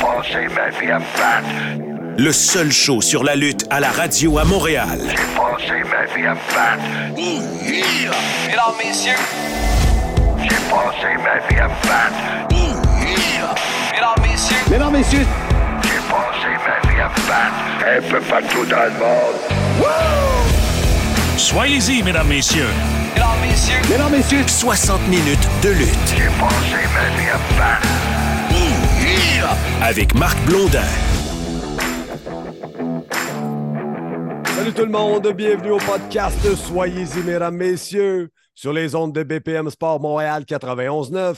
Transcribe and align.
passé 0.00 0.48
ma 0.54 0.70
vie 0.80 0.90
à 0.90 0.98
me 0.98 1.04
battre. 1.16 1.48
Le 2.18 2.32
seul 2.32 2.70
show 2.72 3.00
sur 3.00 3.24
la 3.24 3.36
lutte 3.36 3.66
à 3.70 3.80
la 3.80 3.90
radio 3.90 4.38
à 4.38 4.44
Montréal. 4.44 4.98
J'ai 5.08 5.14
passé 5.16 5.82
ma 5.90 6.04
vie 6.14 6.26
à 6.26 6.34
me 6.34 6.40
battre. 6.54 6.82
Mesdames, 8.46 8.74
messieurs, 8.84 9.12
J'ai 10.42 10.48
passé 10.48 11.16
ma 11.22 11.38
vie 11.48 11.60
à 11.60 11.68
me 11.68 11.74
battre. 11.88 12.20
mesdames, 13.92 14.22
messieurs, 14.22 14.56
Mesdames, 14.70 14.92
messieurs, 14.92 15.26
J'ai 15.82 16.00
passé 16.08 16.50
ma 16.66 16.90
vie 16.90 17.00
à 17.00 17.08
me 17.08 17.14
battre. 17.28 17.58
Un 17.86 18.10
peu 18.10 18.20
partout 18.20 18.64
dans 18.66 18.84
le 18.84 18.98
monde. 18.98 19.38
Soyez-y, 21.36 22.02
mesdames, 22.02 22.28
messieurs. 22.28 22.68
mesdames, 23.14 23.28
messieurs, 23.48 23.80
mesdames, 23.90 24.12
messieurs, 24.12 24.44
60 24.46 25.08
minutes 25.08 25.48
de 25.62 25.70
lutte 25.70 25.88
J'ai 26.16 26.24
passé 26.38 26.86
ma 26.94 27.16
vie 27.16 27.30
à 27.30 27.38
me 27.38 27.58
battre. 27.58 27.88
Avec 29.82 30.14
Marc 30.14 30.38
Blondin. 30.46 30.82
Salut 34.44 34.72
tout 34.72 34.84
le 34.84 34.90
monde, 34.90 35.26
bienvenue 35.32 35.72
au 35.72 35.78
podcast 35.78 36.54
Soyez-y, 36.54 37.22
mesdames, 37.24 37.56
messieurs, 37.56 38.30
sur 38.54 38.72
les 38.72 38.94
ondes 38.94 39.14
de 39.14 39.22
BPM 39.22 39.70
Sport 39.70 40.00
Montréal 40.00 40.44
91.9, 40.44 41.36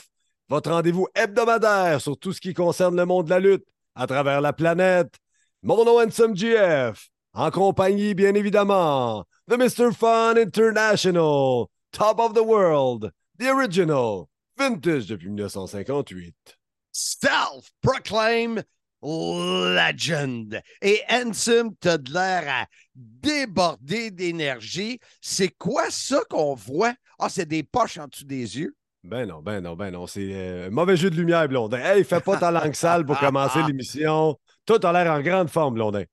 votre 0.49 0.71
rendez-vous 0.71 1.07
hebdomadaire 1.15 2.01
sur 2.01 2.19
tout 2.19 2.33
ce 2.33 2.41
qui 2.41 2.53
concerne 2.53 2.97
le 2.97 3.07
monde 3.07 3.27
de 3.27 3.31
la 3.31 3.41
lutte 3.41 3.65
à 3.95 4.07
travers 4.07 4.41
la 4.41 4.53
planète. 4.53 5.15
Mon 5.63 5.85
nom 5.85 6.01
est 6.01 6.35
GF, 6.35 7.09
en 7.35 7.51
compagnie, 7.51 8.15
bien 8.15 8.35
évidemment, 8.35 9.25
de 9.49 9.57
Mr. 9.57 9.95
Fun 9.95 10.35
International, 10.37 11.67
Top 11.93 12.19
of 12.19 12.35
the 12.35 12.45
World, 12.45 13.13
The 13.39 13.47
Original, 13.47 14.25
Vintage 14.59 15.07
depuis 15.07 15.29
1958. 15.29 16.62
Self-proclaimed 16.93 18.65
legend. 19.03 20.61
Et 20.81 21.01
Handsome, 21.11 21.75
t'as 21.81 21.99
de 21.99 22.13
l'air 22.13 22.45
à 22.49 22.67
déborder 22.95 24.11
d'énergie. 24.11 25.01
C'est 25.21 25.51
quoi 25.51 25.91
ça 25.91 26.21
qu'on 26.31 26.55
voit? 26.55 26.95
Ah, 27.19 27.29
c'est 27.29 27.47
des 27.47 27.63
poches 27.63 27.99
en 27.99 28.07
dessous 28.07 28.25
des 28.25 28.59
yeux. 28.59 28.77
Ben 29.05 29.27
non, 29.27 29.41
ben 29.43 29.61
non, 29.61 29.75
ben 29.75 29.91
non. 29.91 30.07
C'est 30.07 30.31
euh, 30.33 30.69
un 30.69 30.71
mauvais 30.71 30.97
jeu 30.97 31.11
de 31.11 31.17
lumière, 31.17 31.49
Blondin. 31.49 31.79
Hey, 31.79 32.05
fais 32.05 32.21
pas 32.21 32.37
ta 32.37 32.53
langue 32.53 32.75
sale 32.75 33.05
pour 33.05 33.19
commencer 33.19 33.61
l'émission. 33.67 34.39
Toi, 34.65 34.79
t'as 34.79 34.93
l'air 34.93 35.13
en 35.13 35.21
grande 35.21 35.51
forme, 35.51 35.75
Blondin. 35.75 36.05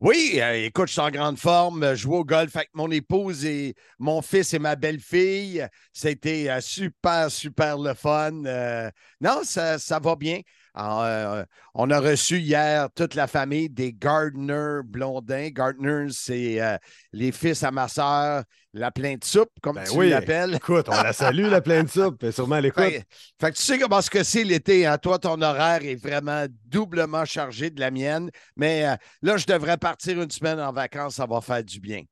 Oui, 0.00 0.38
euh, 0.40 0.64
écoute, 0.66 0.86
je 0.88 0.92
suis 0.92 1.00
en 1.02 1.10
grande 1.10 1.38
forme. 1.38 1.82
Euh, 1.82 1.94
Je 1.94 2.02
joue 2.02 2.14
au 2.14 2.24
golf 2.24 2.56
avec 2.56 2.70
mon 2.74 2.90
épouse 2.90 3.44
et 3.44 3.74
mon 3.98 4.22
fils 4.22 4.54
et 4.54 4.58
ma 4.58 4.74
belle-fille. 4.74 5.66
C'était 5.92 6.48
euh, 6.48 6.60
super, 6.62 7.30
super 7.30 7.76
le 7.78 7.92
fun. 7.94 8.44
Euh, 8.46 8.90
non, 9.20 9.40
ça, 9.44 9.78
ça 9.78 9.98
va 9.98 10.16
bien. 10.16 10.40
Euh, 10.78 11.44
on 11.74 11.90
a 11.90 12.00
reçu 12.00 12.38
hier 12.38 12.88
toute 12.94 13.14
la 13.14 13.26
famille 13.26 13.68
des 13.68 13.92
Gardner 13.92 14.80
Blondin. 14.84 15.48
Gardner, 15.50 16.06
c'est 16.10 16.60
euh, 16.60 16.76
les 17.12 17.32
fils 17.32 17.62
à 17.64 17.70
ma 17.70 17.88
sœur, 17.88 18.44
la 18.72 18.90
pleine 18.90 19.18
de 19.18 19.24
soupe, 19.24 19.50
comme 19.62 19.76
Ben 19.76 19.84
tu 19.84 19.96
oui. 19.96 20.10
l'appelles. 20.10 20.54
Écoute, 20.54 20.86
on 20.88 21.02
la 21.02 21.12
salue, 21.12 21.46
la 21.46 21.60
pleine 21.60 21.86
de 21.86 21.90
soupe. 21.90 22.22
et 22.22 22.32
Sûrement 22.32 22.60
l'écoute. 22.60 22.84
Fait, 22.84 23.04
fait 23.40 23.50
que 23.52 23.56
tu 23.56 23.62
sais 23.62 23.78
comment 23.78 24.00
ce 24.00 24.10
que 24.10 24.22
c'est 24.22 24.44
l'été. 24.44 24.86
Hein? 24.86 24.98
Toi, 24.98 25.18
ton 25.18 25.40
horaire 25.42 25.84
est 25.84 25.96
vraiment 25.96 26.46
doublement 26.66 27.24
chargé 27.24 27.70
de 27.70 27.80
la 27.80 27.90
mienne. 27.90 28.30
Mais 28.56 28.86
euh, 28.86 28.96
là, 29.22 29.36
je 29.36 29.46
devrais 29.46 29.76
partir 29.76 30.20
une 30.20 30.30
semaine 30.30 30.60
en 30.60 30.72
vacances. 30.72 31.16
Ça 31.16 31.26
va 31.26 31.40
faire 31.40 31.64
du 31.64 31.80
bien. 31.80 32.02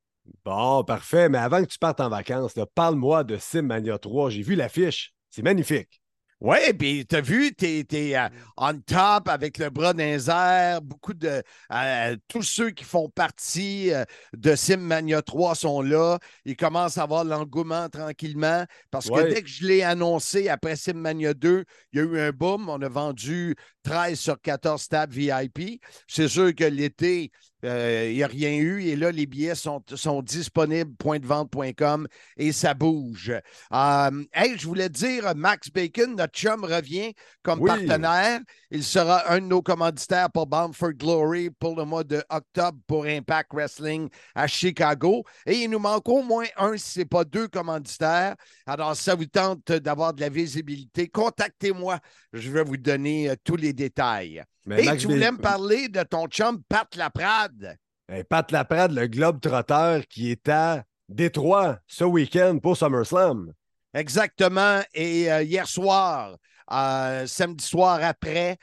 Bon, 0.44 0.84
parfait. 0.84 1.28
Mais 1.28 1.38
avant 1.38 1.62
que 1.62 1.68
tu 1.68 1.78
partes 1.78 2.00
en 2.00 2.08
vacances, 2.08 2.54
parle-moi 2.74 3.24
de 3.24 3.36
Simmania 3.36 3.98
3. 3.98 4.30
J'ai 4.30 4.42
vu 4.42 4.56
l'affiche. 4.56 5.12
C'est 5.30 5.42
magnifique. 5.42 6.00
Oui, 6.40 6.72
puis 6.78 7.04
tu 7.04 7.16
as 7.16 7.20
vu, 7.20 7.52
tu 7.52 7.66
es, 7.66 8.16
on 8.56 8.78
top 8.80 9.28
avec 9.28 9.58
le 9.58 9.70
bras 9.70 9.92
dans. 9.92 10.80
Beaucoup 10.84 11.12
de. 11.12 11.42
euh, 11.72 12.16
tous 12.28 12.42
ceux 12.42 12.70
qui 12.70 12.84
font 12.84 13.08
partie 13.08 13.92
euh, 13.92 14.04
de 14.36 14.54
Simmania 14.54 15.20
3 15.20 15.56
sont 15.56 15.82
là. 15.82 16.18
Ils 16.44 16.56
commencent 16.56 16.96
à 16.96 17.02
avoir 17.02 17.24
l'engouement 17.24 17.88
tranquillement 17.88 18.64
parce 18.92 19.10
que 19.10 19.28
dès 19.34 19.42
que 19.42 19.48
je 19.48 19.66
l'ai 19.66 19.82
annoncé 19.82 20.48
après 20.48 20.76
Simmania 20.76 21.34
2, 21.34 21.64
il 21.92 21.98
y 21.98 22.02
a 22.02 22.04
eu 22.04 22.20
un 22.20 22.30
boom. 22.30 22.68
On 22.68 22.80
a 22.82 22.88
vendu 22.88 23.56
13 23.82 24.16
sur 24.20 24.40
14 24.40 24.86
tables 24.86 25.14
VIP. 25.14 25.80
C'est 26.06 26.28
sûr 26.28 26.54
que 26.54 26.64
l'été, 26.64 27.32
euh, 27.64 28.08
il 28.10 28.16
n'y 28.16 28.22
a 28.22 28.26
rien 28.26 28.56
eu. 28.56 28.82
Et 28.84 28.96
là, 28.96 29.10
les 29.10 29.26
billets 29.26 29.54
sont, 29.54 29.82
sont 29.94 30.22
disponibles, 30.22 30.94
pointdevente.com, 30.96 32.06
et 32.36 32.52
ça 32.52 32.74
bouge. 32.74 33.32
Euh, 33.72 34.24
hey, 34.32 34.56
je 34.58 34.66
voulais 34.66 34.88
dire, 34.88 35.34
Max 35.36 35.70
Bacon, 35.70 36.14
notre 36.16 36.34
chum, 36.38 36.64
revient 36.64 37.14
comme 37.42 37.60
Oui. 37.60 37.68
partenaire. 37.68 38.40
Il 38.70 38.84
sera 38.84 39.32
un 39.32 39.40
de 39.40 39.46
nos 39.46 39.62
commanditaires 39.62 40.30
pour 40.30 40.46
Bound 40.46 40.74
for 40.74 40.92
Glory 40.92 41.50
pour 41.50 41.74
le 41.76 41.84
mois 41.84 42.04
de 42.04 42.22
octobre 42.28 42.78
pour 42.86 43.06
Impact 43.06 43.52
Wrestling 43.54 44.08
à 44.34 44.46
Chicago. 44.46 45.24
Et 45.46 45.54
il 45.62 45.70
nous 45.70 45.78
manque 45.78 46.08
au 46.08 46.22
moins 46.22 46.44
un, 46.56 46.76
si 46.76 46.92
ce 46.92 46.98
n'est 47.00 47.04
pas 47.06 47.24
deux 47.24 47.48
commanditaires. 47.48 48.36
Alors, 48.66 48.94
si 48.94 49.04
ça 49.04 49.14
vous 49.14 49.26
tente 49.26 49.72
d'avoir 49.72 50.12
de 50.14 50.20
la 50.20 50.28
visibilité, 50.28 51.08
contactez-moi. 51.08 51.98
Je 52.32 52.50
vais 52.50 52.62
vous 52.62 52.76
donner 52.76 53.30
euh, 53.30 53.34
tous 53.42 53.56
les 53.56 53.72
détails. 53.72 54.44
Mais 54.68 54.82
Et 54.82 54.84
Max 54.84 55.00
tu 55.00 55.08
voulais 55.08 55.32
me 55.32 55.38
parler 55.38 55.88
de 55.88 56.02
ton 56.02 56.26
chum 56.26 56.62
Pat 56.68 56.94
Laprade. 56.94 57.78
Hey, 58.06 58.22
Pat 58.22 58.52
Laprade, 58.52 58.92
le 58.92 59.06
globe 59.06 59.40
trotteur 59.40 60.02
qui 60.06 60.30
est 60.30 60.46
à 60.46 60.84
Détroit 61.08 61.78
ce 61.86 62.04
week-end 62.04 62.58
pour 62.62 62.76
SummerSlam. 62.76 63.50
Exactement. 63.94 64.80
Et 64.92 65.32
euh, 65.32 65.42
hier 65.42 65.66
soir, 65.66 66.36
euh, 66.70 67.26
samedi 67.26 67.64
soir 67.64 68.00
après 68.02 68.58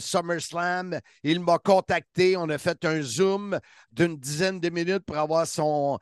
SummerSlam, 0.00 0.98
il 1.22 1.40
m'a 1.40 1.58
contacté. 1.58 2.36
On 2.36 2.48
a 2.48 2.58
fait 2.58 2.84
un 2.84 3.00
Zoom 3.02 3.58
d'une 3.90 4.16
dizaine 4.16 4.60
de 4.60 4.68
minutes 4.68 5.04
pour 5.06 5.16
avoir 5.16 5.46
son, 5.46 5.98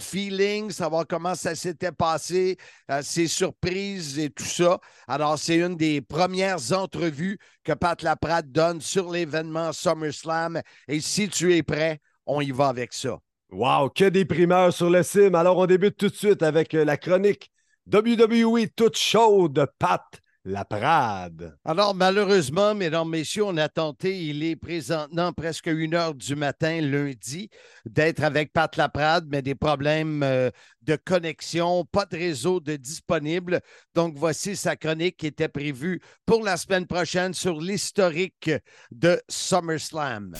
feeling, 0.00 0.70
savoir 0.70 1.06
comment 1.06 1.34
ça 1.34 1.54
s'était 1.54 1.92
passé, 1.92 2.56
euh, 2.90 3.00
ses 3.02 3.28
surprises 3.28 4.18
et 4.18 4.30
tout 4.30 4.44
ça. 4.44 4.78
Alors, 5.06 5.38
c'est 5.38 5.56
une 5.56 5.76
des 5.76 6.00
premières 6.00 6.72
entrevues 6.72 7.38
que 7.64 7.72
Pat 7.72 8.02
Laprade 8.02 8.50
donne 8.50 8.80
sur 8.80 9.10
l'événement 9.10 9.72
SummerSlam. 9.72 10.60
Et 10.88 11.00
si 11.00 11.28
tu 11.28 11.54
es 11.54 11.62
prêt, 11.62 12.00
on 12.26 12.40
y 12.40 12.50
va 12.50 12.68
avec 12.68 12.92
ça. 12.92 13.18
Wow, 13.50 13.88
que 13.90 14.08
des 14.08 14.24
primeurs 14.24 14.72
sur 14.72 14.90
le 14.90 15.02
sim. 15.02 15.34
Alors, 15.34 15.56
on 15.56 15.66
débute 15.66 15.96
tout 15.96 16.08
de 16.08 16.14
suite 16.14 16.42
avec 16.42 16.74
euh, 16.74 16.84
la 16.84 16.96
chronique 16.96 17.50
WWE 17.90 18.68
toute 18.76 18.98
chaude 18.98 19.54
de 19.54 19.66
Pat 20.48 20.70
Laprade. 20.70 21.56
Alors, 21.64 21.94
malheureusement, 21.94 22.74
mesdames, 22.74 23.08
messieurs, 23.08 23.44
on 23.44 23.56
a 23.56 23.68
tenté, 23.68 24.24
il 24.24 24.42
est 24.42 24.56
présentement 24.56 25.32
presque 25.32 25.66
une 25.66 25.94
heure 25.94 26.14
du 26.14 26.36
matin, 26.36 26.80
lundi, 26.80 27.50
d'être 27.84 28.22
avec 28.22 28.52
Pat 28.52 28.74
Laprade, 28.76 29.26
mais 29.28 29.42
des 29.42 29.54
problèmes 29.54 30.22
euh, 30.22 30.50
de 30.82 30.96
connexion, 30.96 31.84
pas 31.84 32.06
de 32.06 32.16
réseau 32.16 32.60
de 32.60 32.76
disponible. 32.76 33.60
Donc, 33.94 34.14
voici 34.16 34.56
sa 34.56 34.76
chronique 34.76 35.18
qui 35.18 35.26
était 35.26 35.48
prévue 35.48 36.00
pour 36.24 36.42
la 36.42 36.56
semaine 36.56 36.86
prochaine 36.86 37.34
sur 37.34 37.60
l'historique 37.60 38.50
de 38.90 39.20
SummerSlam. 39.28 40.34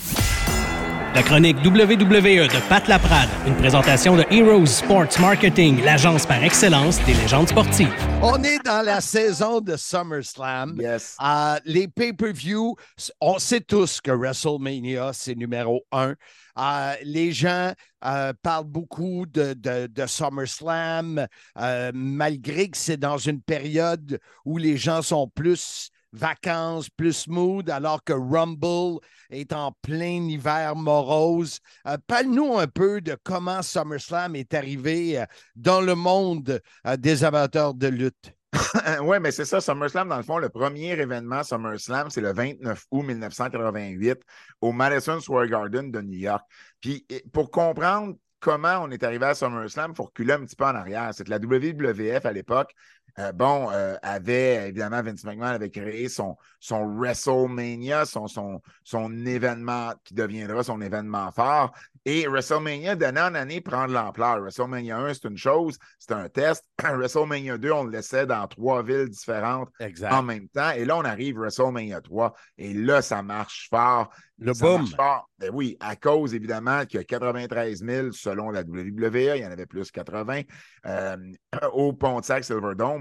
La 1.14 1.22
chronique 1.22 1.56
WWE 1.64 2.46
de 2.46 2.68
Pat 2.68 2.86
Laprade, 2.86 3.30
une 3.46 3.56
présentation 3.56 4.14
de 4.14 4.24
Heroes 4.30 4.66
Sports 4.66 5.18
Marketing, 5.20 5.82
l'agence 5.82 6.26
par 6.26 6.44
excellence 6.44 7.02
des 7.06 7.14
légendes 7.14 7.48
sportives. 7.48 7.92
On 8.22 8.42
est 8.42 8.62
dans 8.64 8.84
la 8.84 9.00
saison 9.00 9.60
de 9.60 9.76
SummerSlam. 9.76 10.76
Yes. 10.78 11.16
Euh, 11.24 11.58
les 11.64 11.88
pay-per-view, 11.88 12.76
on 13.20 13.38
sait 13.38 13.60
tous 13.60 14.00
que 14.02 14.10
WrestleMania, 14.10 15.12
c'est 15.14 15.34
numéro 15.34 15.82
un. 15.92 16.14
Euh, 16.58 16.94
les 17.02 17.32
gens 17.32 17.72
euh, 18.04 18.32
parlent 18.42 18.66
beaucoup 18.66 19.24
de, 19.26 19.54
de, 19.54 19.86
de 19.86 20.06
SummerSlam, 20.06 21.26
euh, 21.58 21.90
malgré 21.94 22.68
que 22.68 22.76
c'est 22.76 22.96
dans 22.96 23.18
une 23.18 23.40
période 23.40 24.20
où 24.44 24.58
les 24.58 24.76
gens 24.76 25.02
sont 25.02 25.26
plus 25.28 25.90
vacances, 26.12 26.88
plus 26.90 27.28
mood, 27.28 27.68
alors 27.70 28.02
que 28.02 28.12
Rumble 28.12 29.00
est 29.30 29.52
en 29.52 29.72
plein 29.82 30.22
hiver 30.28 30.76
morose. 30.76 31.58
Euh, 31.86 31.96
Parle-nous 32.06 32.58
un 32.58 32.66
peu 32.66 33.00
de 33.00 33.16
comment 33.22 33.62
SummerSlam 33.62 34.36
est 34.36 34.54
arrivé 34.54 35.20
euh, 35.20 35.24
dans 35.56 35.80
le 35.80 35.94
monde 35.94 36.60
euh, 36.86 36.96
des 36.96 37.24
amateurs 37.24 37.74
de 37.74 37.88
lutte. 37.88 38.32
oui, 39.02 39.18
mais 39.20 39.30
c'est 39.30 39.44
ça, 39.44 39.60
SummerSlam, 39.60 40.08
dans 40.08 40.16
le 40.16 40.22
fond, 40.22 40.38
le 40.38 40.48
premier 40.48 40.92
événement 40.92 41.42
SummerSlam, 41.42 42.08
c'est 42.10 42.22
le 42.22 42.32
29 42.32 42.86
août 42.90 43.02
1988 43.02 44.20
au 44.62 44.72
Madison 44.72 45.20
Square 45.20 45.46
Garden 45.46 45.90
de 45.90 46.00
New 46.00 46.18
York. 46.18 46.44
Puis 46.80 47.06
pour 47.32 47.50
comprendre 47.50 48.14
comment 48.40 48.80
on 48.82 48.90
est 48.90 49.02
arrivé 49.02 49.26
à 49.26 49.34
SummerSlam, 49.34 49.92
il 49.92 49.96
faut 49.96 50.04
reculer 50.04 50.32
un 50.32 50.44
petit 50.44 50.56
peu 50.56 50.64
en 50.64 50.74
arrière. 50.74 51.10
C'est 51.12 51.28
la 51.28 51.38
WWF 51.38 52.24
à 52.24 52.32
l'époque 52.32 52.72
euh, 53.18 53.32
bon, 53.32 53.68
euh, 53.72 53.96
avait, 54.02 54.68
évidemment, 54.68 55.02
Vince 55.02 55.24
McMahon 55.24 55.46
avait 55.46 55.70
créé 55.70 56.08
son, 56.08 56.36
son 56.60 56.86
WrestleMania, 56.96 58.04
son, 58.04 58.28
son, 58.28 58.60
son 58.84 59.26
événement 59.26 59.92
qui 60.04 60.14
deviendra 60.14 60.62
son 60.62 60.80
événement 60.80 61.30
phare. 61.32 61.72
Et 62.04 62.26
WrestleMania, 62.26 62.96
d'année 62.96 63.20
en 63.20 63.34
année, 63.34 63.60
prend 63.60 63.86
de 63.86 63.92
l'ampleur. 63.92 64.40
WrestleMania 64.40 64.98
1, 64.98 65.14
c'est 65.14 65.28
une 65.28 65.36
chose, 65.36 65.78
c'est 65.98 66.12
un 66.12 66.28
test. 66.28 66.64
WrestleMania 66.82 67.58
2, 67.58 67.70
on 67.70 67.84
le 67.84 67.90
laissait 67.90 68.24
dans 68.24 68.46
trois 68.46 68.82
villes 68.82 69.08
différentes 69.08 69.68
Exact. 69.80 70.12
en 70.12 70.22
même 70.22 70.48
temps. 70.48 70.70
Et 70.70 70.84
là, 70.84 70.96
on 70.96 71.04
arrive 71.04 71.36
WrestleMania 71.38 72.00
3. 72.00 72.34
Et 72.56 72.72
là, 72.72 73.02
ça 73.02 73.22
marche 73.22 73.68
fort. 73.68 74.10
Le 74.38 74.54
Ça 74.54 74.64
boom. 74.64 74.82
marche 74.82 74.94
fort. 74.94 75.28
Ben 75.38 75.50
oui, 75.52 75.76
à 75.80 75.96
cause, 75.96 76.34
évidemment, 76.34 76.86
qu'il 76.86 76.98
y 76.98 77.00
a 77.00 77.04
93 77.04 77.84
000 77.84 78.12
selon 78.12 78.50
la 78.50 78.62
WWE. 78.62 79.36
Il 79.36 79.42
y 79.42 79.46
en 79.46 79.50
avait 79.50 79.66
plus 79.66 79.90
80 79.90 80.42
euh, 80.86 81.16
au 81.72 81.92
Pontiac 81.92 82.44
Silverdome. 82.44 82.97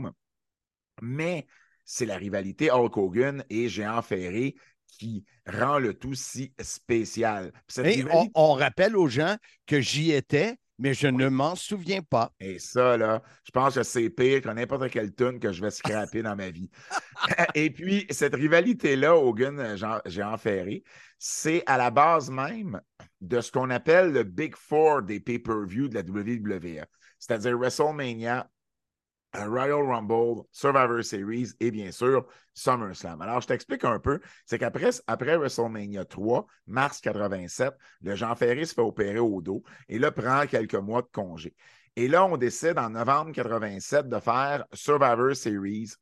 Mais 1.01 1.47
c'est 1.85 2.05
la 2.05 2.17
rivalité 2.17 2.71
Hulk 2.71 2.97
Hogan 2.97 3.43
et 3.49 3.69
Géant 3.69 4.01
Ferré 4.01 4.55
qui 4.87 5.25
rend 5.45 5.79
le 5.79 5.93
tout 5.93 6.15
si 6.15 6.53
spécial. 6.59 7.51
Et 7.83 8.03
on, 8.11 8.29
on 8.33 8.53
rappelle 8.53 8.95
aux 8.95 9.07
gens 9.07 9.37
que 9.65 9.79
j'y 9.79 10.11
étais, 10.11 10.57
mais 10.79 10.93
je 10.93 11.07
ne 11.07 11.27
m'en 11.27 11.55
souviens 11.55 12.01
pas. 12.01 12.31
Et 12.39 12.59
ça, 12.59 12.97
là, 12.97 13.21
je 13.43 13.51
pense 13.51 13.75
que 13.75 13.83
c'est 13.83 14.09
pire 14.09 14.41
que 14.41 14.49
n'importe 14.49 14.89
quelle 14.89 15.13
tune 15.13 15.39
que 15.39 15.51
je 15.51 15.61
vais 15.61 15.71
scraper 15.71 16.21
dans 16.21 16.35
ma 16.35 16.49
vie. 16.49 16.69
Et 17.55 17.69
puis, 17.69 18.05
cette 18.09 18.35
rivalité-là, 18.35 19.15
Hogan-Géant 19.15 20.37
Ferré, 20.37 20.83
c'est 21.17 21.63
à 21.65 21.77
la 21.77 21.89
base 21.89 22.29
même 22.29 22.81
de 23.21 23.41
ce 23.41 23.51
qu'on 23.51 23.69
appelle 23.69 24.11
le 24.11 24.23
Big 24.23 24.55
Four 24.55 25.01
des 25.01 25.19
pay-per-view 25.19 25.87
de 25.89 25.95
la 25.95 26.01
WWE, 26.01 26.85
c'est-à-dire 27.17 27.57
WrestleMania, 27.57 28.49
Royal 29.33 29.83
Rumble, 29.85 30.43
Survivor 30.51 31.03
Series 31.03 31.51
et 31.59 31.71
bien 31.71 31.91
sûr 31.91 32.25
SummerSlam. 32.53 33.21
Alors, 33.21 33.41
je 33.41 33.47
t'explique 33.47 33.85
un 33.85 33.99
peu. 33.99 34.19
C'est 34.45 34.57
qu'après 34.57 34.89
après 35.07 35.37
WrestleMania 35.37 36.05
3, 36.05 36.45
mars 36.67 37.01
87, 37.01 37.73
le 38.01 38.15
Jean 38.15 38.35
Ferré 38.35 38.65
se 38.65 38.73
fait 38.73 38.81
opérer 38.81 39.19
au 39.19 39.41
dos 39.41 39.63
et 39.89 39.99
là 39.99 40.11
prend 40.11 40.45
quelques 40.47 40.75
mois 40.75 41.01
de 41.01 41.09
congé. 41.11 41.55
Et 41.95 42.07
là, 42.07 42.25
on 42.25 42.37
décide 42.37 42.77
en 42.77 42.91
novembre 42.91 43.31
87 43.31 44.07
de 44.07 44.19
faire 44.19 44.65
Survivor 44.73 45.35
Series 45.35 45.93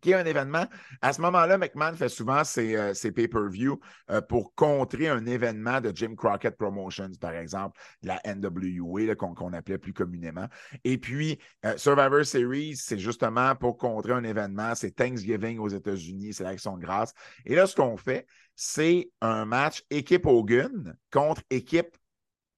qui 0.00 0.10
est 0.10 0.14
un 0.14 0.24
événement. 0.24 0.66
À 1.00 1.12
ce 1.12 1.20
moment-là, 1.22 1.58
McMahon 1.58 1.94
fait 1.94 2.08
souvent 2.08 2.44
ses, 2.44 2.76
euh, 2.76 2.92
pay-per-view 3.14 3.78
euh, 4.10 4.20
pour 4.20 4.54
contrer 4.54 5.08
un 5.08 5.24
événement 5.26 5.80
de 5.80 5.92
Jim 5.94 6.14
Crockett 6.16 6.56
Promotions, 6.56 7.12
par 7.20 7.34
exemple, 7.34 7.80
la 8.02 8.20
NWA, 8.24 9.14
qu'on 9.14 9.52
appelait 9.52 9.78
plus 9.78 9.92
communément. 9.92 10.46
Et 10.84 10.98
puis, 10.98 11.38
euh, 11.64 11.76
Survivor 11.76 12.24
Series, 12.24 12.76
c'est 12.76 12.98
justement 12.98 13.54
pour 13.54 13.78
contrer 13.78 14.12
un 14.12 14.24
événement. 14.24 14.74
C'est 14.74 14.92
Thanksgiving 14.92 15.58
aux 15.58 15.68
États-Unis, 15.68 16.34
c'est 16.34 16.44
l'Action 16.44 16.76
de 16.76 16.82
grâce. 16.82 17.12
Et 17.44 17.54
là, 17.54 17.66
ce 17.66 17.74
qu'on 17.74 17.96
fait, 17.96 18.26
c'est 18.56 19.10
un 19.20 19.44
match 19.44 19.82
équipe 19.90 20.26
Hogan 20.26 20.96
contre 21.10 21.42
équipe 21.50 21.96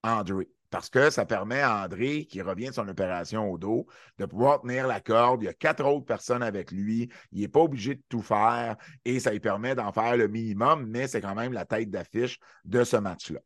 André. 0.03 0.49
Parce 0.71 0.91
que 0.91 1.11
ça 1.11 1.25
permet 1.25 1.61
à 1.61 1.85
André, 1.85 2.27
qui 2.27 2.43
revient 2.43 2.69
de 2.69 2.73
son 2.75 2.89
opération 2.89 3.51
au 3.51 3.59
dos, 3.59 3.87
de 4.19 4.27
pouvoir 4.27 4.61
tenir 4.63 4.87
la 4.87 5.01
corde. 5.01 5.43
Il 5.43 5.47
y 5.47 5.49
a 5.49 5.55
quatre 5.55 5.85
autres 5.85 6.05
personnes 6.07 6.43
avec 6.43 6.71
lui. 6.73 7.11
Il 7.33 7.41
n'est 7.41 7.49
pas 7.49 7.61
obligé 7.61 7.95
de 7.95 8.03
tout 8.09 8.23
faire 8.23 8.77
et 9.05 9.21
ça 9.21 9.31
lui 9.33 9.41
permet 9.41 9.75
d'en 9.75 9.93
faire 9.93 10.17
le 10.17 10.29
minimum, 10.29 10.87
mais 10.89 11.07
c'est 11.07 11.21
quand 11.21 11.35
même 11.35 11.53
la 11.53 11.65
tête 11.65 11.91
d'affiche 11.91 12.39
de 12.65 12.85
ce 12.85 12.97
match-là. 12.97 13.41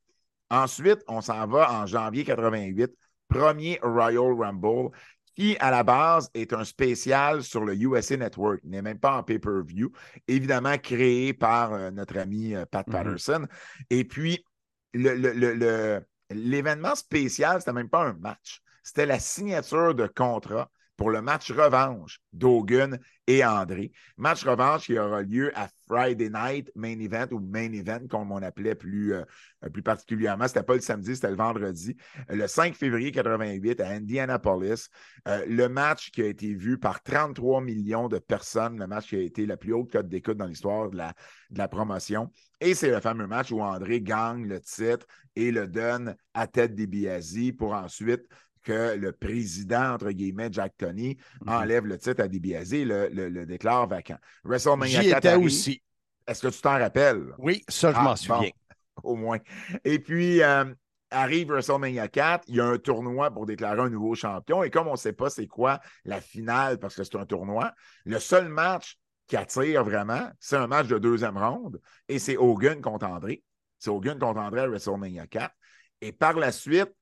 Ensuite, 0.51 1.01
on 1.07 1.21
s'en 1.21 1.47
va 1.47 1.73
en 1.73 1.87
janvier 1.87 2.25
88, 2.25 2.91
premier 3.29 3.79
Royal 3.83 4.33
Rumble, 4.37 4.91
qui 5.37 5.57
à 5.59 5.71
la 5.71 5.85
base 5.85 6.29
est 6.35 6.53
un 6.53 6.65
spécial 6.65 7.43
sur 7.45 7.65
le 7.65 7.75
USA 7.77 8.17
Network. 8.17 8.61
N'est 8.65 8.83
même 8.83 8.99
pas 8.99 9.17
en 9.17 9.23
pay-per-view, 9.23 9.93
évidemment 10.27 10.77
créé 10.79 11.33
par 11.33 11.73
euh, 11.73 11.91
notre 11.93 12.19
ami 12.19 12.55
euh, 12.55 12.65
Pat 12.67 12.87
Mhm. 12.89 12.93
Patterson. 12.93 13.47
Et 13.91 14.05
puis, 14.05 14.45
le- 14.93 15.15
le- 15.15 15.33
le- 15.33 15.55
le, 15.55 16.01
l'événement 16.31 16.95
spécial, 16.95 17.61
c'était 17.61 17.73
même 17.73 17.89
pas 17.91 18.05
un 18.05 18.15
match. 18.15 18.63
C'était 18.83 19.07
la 19.07 19.19
signature 19.21 19.95
de 19.95 20.07
contrat 20.07 20.71
pour 21.01 21.09
le 21.09 21.23
match 21.23 21.51
revanche 21.51 22.21
d'Hogan 22.31 23.01
et 23.27 23.43
André. 23.43 23.91
Match 24.19 24.45
revanche 24.45 24.85
qui 24.85 24.99
aura 24.99 25.23
lieu 25.23 25.51
à 25.59 25.67
Friday 25.89 26.29
Night 26.29 26.71
Main 26.75 27.01
Event 27.01 27.29
ou 27.31 27.41
Main 27.41 27.73
Event, 27.73 28.07
comme 28.07 28.31
on 28.31 28.43
appelait 28.43 28.75
plus, 28.75 29.15
euh, 29.15 29.25
plus 29.73 29.83
particulièrement. 29.83 30.47
C'était 30.47 30.63
pas 30.63 30.75
le 30.75 30.83
samedi, 30.83 31.15
c'était 31.15 31.31
le 31.31 31.37
vendredi. 31.37 31.97
Le 32.29 32.47
5 32.47 32.75
février 32.75 33.13
88 33.13 33.81
à 33.81 33.89
Indianapolis. 33.89 34.91
Euh, 35.27 35.43
le 35.49 35.71
match 35.71 36.11
qui 36.11 36.21
a 36.21 36.27
été 36.27 36.53
vu 36.53 36.77
par 36.77 37.03
33 37.03 37.63
millions 37.63 38.09
de 38.09 38.19
personnes, 38.19 38.79
le 38.79 38.87
match 38.87 39.09
qui 39.09 39.17
a 39.17 39.21
été 39.21 39.47
la 39.47 39.57
plus 39.57 39.73
haute 39.73 39.91
cote 39.91 40.07
d'écoute 40.07 40.37
dans 40.37 40.47
l'histoire 40.47 40.91
de 40.91 40.99
la, 40.99 41.15
de 41.49 41.57
la 41.57 41.69
promotion. 41.69 42.31
Et 42.61 42.75
c'est 42.75 42.91
le 42.91 43.01
fameux 43.01 43.27
match 43.27 43.51
où 43.53 43.63
André 43.63 44.03
gagne 44.03 44.47
le 44.47 44.61
titre 44.61 45.07
et 45.35 45.51
le 45.51 45.67
donne 45.67 46.15
à 46.35 46.47
Ted 46.47 46.75
DiBiase 46.75 47.53
pour 47.57 47.73
ensuite 47.73 48.29
que 48.63 48.95
le 48.97 49.13
président, 49.13 49.93
entre 49.95 50.11
guillemets, 50.11 50.49
Jack 50.53 50.75
Tony, 50.77 51.17
Mhm. 51.43 51.49
enlève 51.53 51.87
le 51.87 51.99
titre 51.99 52.23
à 52.23 52.29
DiBiase 52.29 52.75
et 52.75 52.85
le, 52.85 53.09
le- 53.09 53.29
le 53.29 53.47
déclare 53.47 53.87
vacant. 53.87 54.19
WrestleMania 54.45 55.03
J'y 55.03 55.11
4 55.11 55.19
étais 55.27 55.35
aussi. 55.37 55.83
Est-ce 56.27 56.47
que 56.47 56.53
tu 56.53 56.61
t'en 56.61 56.79
rappelles? 56.79 57.35
Oui, 57.39 57.65
ça, 57.69 57.93
je 57.93 57.97
Ah, 57.97 58.03
m'en 58.03 58.11
bon, 58.11 58.17
souviens. 58.17 58.51
au 59.03 59.17
moins. 59.17 59.39
Et 59.85 59.99
puis, 59.99 60.43
euh, 60.43 60.65
arrive 61.11 61.49
WrestleMania 61.49 62.09
4, 62.09 62.45
il 62.49 62.57
y 62.57 62.61
a 62.61 62.67
un 62.67 62.79
tournoi 62.79 63.31
pour 63.31 63.47
déclarer 63.47 63.81
un 63.81 63.89
nouveau 63.91 64.15
champion. 64.15 64.63
Et 64.63 64.71
comme 64.71 64.87
on 64.89 64.93
ne 64.93 64.97
sait 64.97 65.13
pas 65.13 65.31
c'est 65.31 65.47
quoi 65.49 65.81
la 66.05 66.21
finale 66.21 66.79
parce 66.79 66.95
que 66.95 67.03
c'est 67.03 67.17
un 67.17 67.27
tournoi, 67.27 67.73
le 68.05 68.19
seul 68.19 68.49
match 68.49 68.97
qui 69.27 69.37
attire 69.37 69.85
vraiment, 69.85 70.31
c'est 70.39 70.57
un 70.57 70.67
match 70.67 70.87
de 70.89 70.99
deuxième 70.99 71.37
ronde 71.39 71.81
et 72.09 72.19
c'est 72.19 72.37
Hogan 72.37 72.81
contre 72.81 73.07
André. 73.07 73.43
C'est 73.79 73.91
Hogan 73.91 74.19
contre 74.19 74.41
André 74.41 74.61
à 74.61 74.67
WrestleMania 74.69 75.27
4. 75.27 75.55
Et 76.01 76.13
par 76.13 76.35
la 76.35 76.53
suite, 76.53 76.93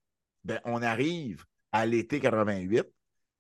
ben, 0.44 0.61
on 0.64 0.82
arrive 0.82 1.44
à 1.73 1.87
l'été 1.87 2.20
88 2.20 2.87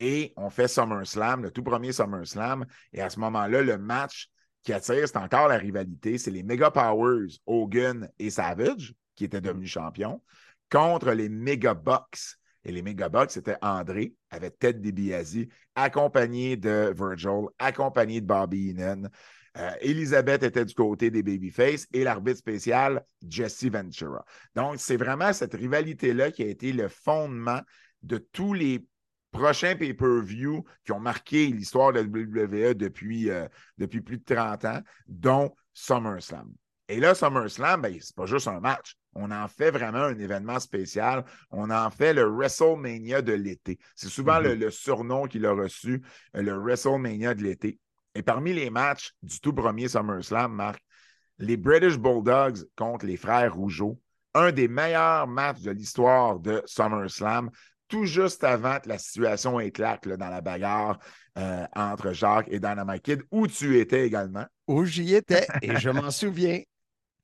et 0.00 0.32
on 0.36 0.50
fait 0.50 0.68
SummerSlam, 0.68 1.42
le 1.42 1.50
tout 1.50 1.62
premier 1.62 1.92
SummerSlam. 1.92 2.66
Et 2.92 3.00
à 3.00 3.10
ce 3.10 3.18
moment-là, 3.20 3.62
le 3.62 3.78
match 3.78 4.30
qui 4.62 4.72
attire, 4.72 5.08
c'est 5.08 5.16
encore 5.16 5.48
la 5.48 5.56
rivalité. 5.56 6.18
C'est 6.18 6.30
les 6.30 6.42
Mega 6.42 6.70
Powers, 6.70 7.38
Hogan 7.46 8.10
et 8.18 8.30
Savage, 8.30 8.94
qui 9.14 9.24
étaient 9.24 9.40
devenus 9.40 9.70
champions, 9.70 10.22
contre 10.70 11.12
les 11.12 11.28
Mega 11.28 11.74
Bucks. 11.74 12.36
Et 12.64 12.72
les 12.72 12.82
Mega 12.82 13.08
Bucks, 13.08 13.30
c'était 13.30 13.56
André 13.62 14.14
avec 14.30 14.58
Ted 14.58 14.80
DiBiase, 14.80 15.46
accompagné 15.74 16.56
de 16.56 16.92
Virgil, 16.94 17.46
accompagné 17.58 18.20
de 18.20 18.26
Bobby 18.26 18.70
Heenan. 18.70 19.08
Euh, 19.56 19.70
Elisabeth 19.80 20.42
était 20.42 20.64
du 20.64 20.74
côté 20.74 21.10
des 21.10 21.22
Babyface 21.22 21.86
et 21.92 22.04
l'arbitre 22.04 22.38
spécial, 22.38 23.04
Jesse 23.26 23.64
Ventura. 23.64 24.24
Donc, 24.54 24.76
c'est 24.78 24.96
vraiment 24.96 25.32
cette 25.32 25.54
rivalité-là 25.54 26.30
qui 26.30 26.42
a 26.42 26.46
été 26.46 26.72
le 26.72 26.88
fondement 26.88 27.60
de 28.02 28.18
tous 28.18 28.54
les 28.54 28.84
prochains 29.30 29.76
pay-per-view 29.76 30.64
qui 30.84 30.92
ont 30.92 31.00
marqué 31.00 31.46
l'histoire 31.48 31.92
de 31.92 32.00
la 32.00 32.06
WWE 32.06 32.74
depuis, 32.74 33.30
euh, 33.30 33.46
depuis 33.76 34.00
plus 34.00 34.18
de 34.18 34.34
30 34.34 34.64
ans, 34.64 34.80
dont 35.06 35.54
SummerSlam. 35.74 36.52
Et 36.88 37.00
là, 37.00 37.14
SummerSlam, 37.14 37.82
ben, 37.82 37.96
c'est 38.00 38.16
pas 38.16 38.26
juste 38.26 38.48
un 38.48 38.60
match. 38.60 38.96
On 39.14 39.30
en 39.30 39.48
fait 39.48 39.70
vraiment 39.70 39.98
un 39.98 40.18
événement 40.18 40.58
spécial. 40.58 41.24
On 41.50 41.70
en 41.70 41.90
fait 41.90 42.14
le 42.14 42.24
WrestleMania 42.24 43.20
de 43.20 43.32
l'été. 43.32 43.78
C'est 43.94 44.08
souvent 44.08 44.38
le, 44.38 44.54
le 44.54 44.70
surnom 44.70 45.26
qu'il 45.26 45.44
a 45.44 45.52
reçu, 45.52 46.02
euh, 46.36 46.42
le 46.42 46.52
WrestleMania 46.52 47.34
de 47.34 47.42
l'été. 47.42 47.78
Et 48.18 48.22
parmi 48.22 48.52
les 48.52 48.68
matchs 48.68 49.12
du 49.22 49.38
tout 49.38 49.52
premier 49.52 49.86
SummerSlam, 49.86 50.52
Marc, 50.52 50.82
les 51.38 51.56
British 51.56 51.96
Bulldogs 51.96 52.64
contre 52.76 53.06
les 53.06 53.16
frères 53.16 53.54
Rougeau, 53.54 54.00
un 54.34 54.50
des 54.50 54.66
meilleurs 54.66 55.28
matchs 55.28 55.60
de 55.60 55.70
l'histoire 55.70 56.40
de 56.40 56.60
SummerSlam, 56.66 57.48
tout 57.86 58.06
juste 58.06 58.42
avant 58.42 58.80
que 58.80 58.88
la 58.88 58.98
situation 58.98 59.60
éclate 59.60 60.08
dans 60.08 60.30
la 60.30 60.40
bagarre 60.40 60.98
euh, 61.38 61.64
entre 61.76 62.12
Jacques 62.12 62.48
et 62.50 62.58
Dynamite 62.58 63.02
Kid, 63.02 63.22
où 63.30 63.46
tu 63.46 63.78
étais 63.78 64.04
également. 64.04 64.46
Où 64.66 64.84
j'y 64.84 65.14
étais 65.14 65.46
et 65.62 65.76
je 65.76 65.88
m'en 65.88 66.10
souviens. 66.10 66.60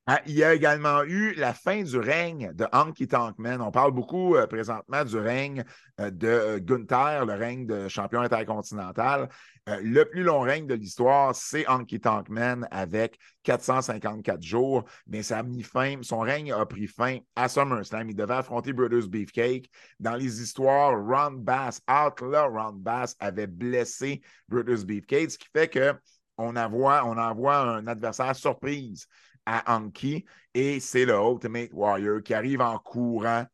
Ah, 0.06 0.20
il 0.26 0.34
y 0.34 0.44
a 0.44 0.52
également 0.52 1.02
eu 1.02 1.32
la 1.32 1.54
fin 1.54 1.82
du 1.82 1.96
règne 1.96 2.52
de 2.52 2.66
Honky 2.74 3.08
Tonk 3.08 3.38
Man. 3.38 3.62
On 3.62 3.70
parle 3.70 3.92
beaucoup 3.92 4.36
euh, 4.36 4.46
présentement 4.46 5.02
du 5.02 5.16
règne 5.16 5.64
euh, 5.98 6.10
de 6.10 6.28
euh, 6.28 6.58
Gunther, 6.60 7.24
le 7.24 7.32
règne 7.32 7.64
de 7.64 7.88
champion 7.88 8.20
intercontinental. 8.20 9.30
Le 9.66 10.04
plus 10.04 10.22
long 10.22 10.40
règne 10.40 10.66
de 10.66 10.74
l'histoire, 10.74 11.34
c'est 11.34 11.66
Honky 11.70 11.98
Tonk 11.98 12.28
Man 12.28 12.68
avec 12.70 13.18
454 13.44 14.42
jours. 14.42 14.84
Mais 15.06 15.22
ça 15.22 15.38
a 15.38 15.42
mis 15.42 15.62
fin, 15.62 15.96
son 16.02 16.18
règne 16.18 16.52
a 16.52 16.66
pris 16.66 16.86
fin 16.86 17.20
à 17.34 17.48
SummerSlam. 17.48 18.10
Il 18.10 18.14
devait 18.14 18.34
affronter 18.34 18.74
Brothers 18.74 19.08
Beefcake. 19.08 19.70
Dans 20.00 20.16
les 20.16 20.42
histoires, 20.42 20.92
Ron 21.02 21.38
Bass, 21.38 21.80
Outlaw 21.88 22.50
Ron 22.52 22.74
Bass, 22.74 23.16
avait 23.20 23.46
blessé 23.46 24.20
Brothers 24.50 24.84
Beefcake, 24.84 25.30
ce 25.30 25.38
qui 25.38 25.48
fait 25.50 25.68
que 25.68 25.94
on 26.36 26.54
on 26.56 27.16
envoie 27.16 27.58
un 27.58 27.86
adversaire 27.86 28.36
surprise 28.36 29.06
à 29.46 29.76
Anki 29.76 30.24
et 30.54 30.80
c'est 30.80 31.04
le 31.04 31.14
Ultimate 31.14 31.70
Warrior 31.72 32.22
qui 32.22 32.34
arrive 32.34 32.60
en 32.60 32.78
courant 32.78 33.44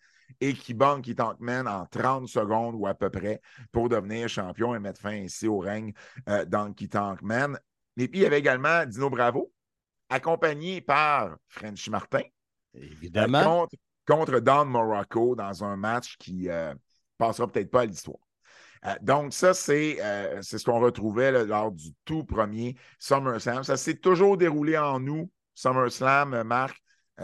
et 0.40 0.54
qui 0.54 0.74
bat 0.74 0.98
Keith 1.02 1.18
Tankman 1.18 1.66
en 1.66 1.86
30 1.86 2.28
secondes 2.28 2.74
ou 2.76 2.86
à 2.86 2.94
peu 2.94 3.10
près 3.10 3.40
pour 3.72 3.88
devenir 3.88 4.28
champion 4.28 4.74
et 4.74 4.78
mettre 4.78 5.00
fin 5.00 5.22
ainsi 5.22 5.46
au 5.46 5.58
règne 5.58 5.92
euh, 6.28 6.44
d'Anki 6.44 6.88
Tankman. 6.88 7.58
Et 7.96 8.08
puis, 8.08 8.20
il 8.20 8.22
y 8.22 8.26
avait 8.26 8.38
également 8.38 8.86
Dino 8.86 9.10
Bravo, 9.10 9.52
accompagné 10.08 10.80
par 10.80 11.36
French 11.48 11.88
Martin. 11.88 12.22
Évidemment. 12.74 13.44
Contre, 13.44 13.76
contre 14.06 14.40
Don 14.40 14.64
Morocco 14.64 15.34
dans 15.34 15.64
un 15.64 15.76
match 15.76 16.16
qui 16.16 16.48
ne 16.48 16.72
passera 17.18 17.46
peut-être 17.46 17.70
pas 17.70 17.82
à 17.82 17.86
l'histoire. 17.86 18.20
Euh, 18.86 18.94
donc, 19.02 19.34
ça, 19.34 19.52
c'est 19.52 19.98
euh, 20.00 20.40
ce 20.40 20.56
qu'on 20.64 20.80
retrouvait 20.80 21.32
là, 21.32 21.44
lors 21.44 21.70
du 21.70 21.92
tout 22.04 22.24
premier 22.24 22.76
SummerSlam. 22.98 23.62
Ça 23.62 23.76
s'est 23.76 23.96
toujours 23.96 24.38
déroulé 24.38 24.78
en 24.78 25.00
nous, 25.00 25.30
SummerSlam, 25.60 26.34
euh, 26.34 26.44
Marc, 26.44 26.76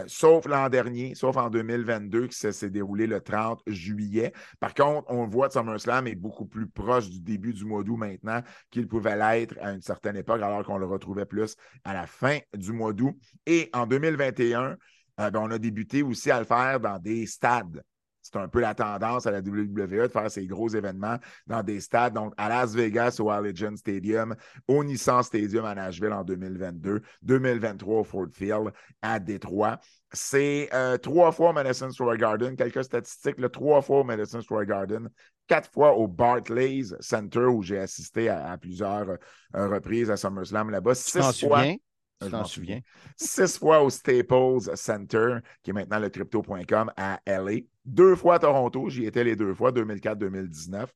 sauf 0.05 0.45
l'an 0.45 0.69
dernier, 0.69 1.15
sauf 1.15 1.37
en 1.37 1.49
2022, 1.49 2.27
qui 2.27 2.53
s'est 2.53 2.69
déroulé 2.69 3.07
le 3.07 3.19
30 3.19 3.61
juillet. 3.65 4.31
Par 4.59 4.73
contre, 4.73 5.05
on 5.09 5.25
voit 5.25 5.47
que 5.47 5.53
SummerSlam 5.53 6.07
est 6.07 6.15
beaucoup 6.15 6.45
plus 6.45 6.67
proche 6.67 7.09
du 7.09 7.19
début 7.19 7.53
du 7.53 7.65
mois 7.65 7.83
d'août 7.83 7.97
maintenant 7.97 8.43
qu'il 8.69 8.87
pouvait 8.87 9.15
l'être 9.15 9.55
à 9.59 9.71
une 9.71 9.81
certaine 9.81 10.15
époque, 10.15 10.41
alors 10.41 10.63
qu'on 10.63 10.77
le 10.77 10.85
retrouvait 10.85 11.25
plus 11.25 11.55
à 11.83 11.93
la 11.93 12.05
fin 12.05 12.37
du 12.53 12.73
mois 12.73 12.93
d'août. 12.93 13.15
Et 13.47 13.69
en 13.73 13.87
2021, 13.87 14.77
ben, 15.17 15.31
on 15.35 15.49
a 15.49 15.57
débuté 15.57 16.03
aussi 16.03 16.29
à 16.29 16.39
le 16.39 16.45
faire 16.45 16.79
dans 16.79 16.99
des 16.99 17.25
stades. 17.25 17.81
C'est 18.31 18.39
un 18.39 18.47
peu 18.47 18.59
la 18.59 18.73
tendance 18.73 19.25
à 19.25 19.31
la 19.31 19.39
WWE 19.39 19.73
de 19.73 20.07
faire 20.07 20.29
ces 20.29 20.45
gros 20.45 20.69
événements 20.69 21.17
dans 21.47 21.63
des 21.63 21.79
stades. 21.79 22.13
Donc, 22.13 22.33
à 22.37 22.49
Las 22.49 22.73
Vegas, 22.73 23.17
au 23.19 23.29
Allegiant 23.29 23.75
Stadium, 23.75 24.35
au 24.67 24.83
Nissan 24.83 25.23
Stadium 25.23 25.65
à 25.65 25.75
Nashville 25.75 26.13
en 26.13 26.23
2022, 26.23 27.01
2023 27.21 27.99
au 27.99 28.03
Ford 28.03 28.27
Field 28.31 28.71
à 29.01 29.19
Détroit. 29.19 29.79
C'est 30.11 30.69
euh, 30.73 30.97
trois 30.97 31.31
fois 31.31 31.49
au 31.49 31.53
Madison 31.53 31.89
Square 31.91 32.17
Garden, 32.17 32.55
quelques 32.55 32.83
statistiques, 32.83 33.39
le 33.39 33.49
trois 33.49 33.81
fois 33.81 34.01
au 34.01 34.03
Madison 34.03 34.41
Square 34.41 34.65
Garden, 34.65 35.09
quatre 35.47 35.69
fois 35.71 35.95
au 35.95 36.07
Barclays 36.07 36.85
Center 36.99 37.45
où 37.45 37.61
j'ai 37.61 37.79
assisté 37.79 38.29
à, 38.29 38.57
plusieurs 38.57 39.09
euh, 39.55 39.67
reprises 39.67 40.09
à 40.11 40.17
SummerSlam 40.17 40.69
là-bas. 40.69 40.95
Six 40.95 41.19
fois. 41.19 41.33
Souviens? 41.33 41.75
Je 42.21 42.29
m'en 42.29 42.43
souviens. 42.45 42.81
Six 43.15 43.59
fois 43.59 43.81
au 43.81 43.89
Staples 43.89 44.75
Center, 44.75 45.37
qui 45.61 45.69
est 45.69 45.73
maintenant 45.73 45.99
le 45.99 46.09
crypto.com 46.09 46.91
à 46.97 47.19
LA. 47.25 47.61
Deux 47.85 48.15
fois 48.15 48.35
à 48.35 48.39
Toronto, 48.39 48.89
j'y 48.89 49.05
étais 49.05 49.23
les 49.23 49.35
deux 49.35 49.53
fois, 49.53 49.71
2004-2019. 49.71 50.87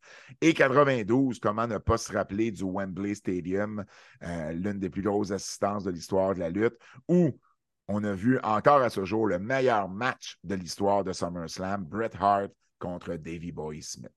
Et 0.42 0.54
92, 0.54 1.40
comment 1.40 1.68
ne 1.68 1.78
pas 1.78 1.98
se 1.98 2.12
rappeler 2.12 2.52
du 2.52 2.64
Wembley 2.64 3.16
Stadium, 3.16 3.86
euh, 4.24 4.52
l'une 4.52 4.80
des 4.80 4.90
plus 4.90 5.04
grosses 5.04 5.32
assistances 5.32 5.84
de 5.84 5.92
l'histoire 5.92 6.34
de 6.34 6.40
la 6.40 6.50
lutte, 6.50 6.78
où 7.08 7.40
on 7.88 8.04
a 8.04 8.14
vu 8.14 8.40
encore 8.44 8.82
à 8.82 8.90
ce 8.90 9.06
jour 9.06 9.28
le 9.28 9.40
meilleur 9.40 9.90
match 9.90 10.38
de 10.44 10.56
l'histoire 10.56 11.04
de 11.04 11.14
SummerSlam, 11.14 11.86
Bret 11.86 12.12
Hart 12.20 12.52
contre 12.80 13.16
Davey 13.16 13.52
Boy 13.52 13.82
Smith. 13.82 14.12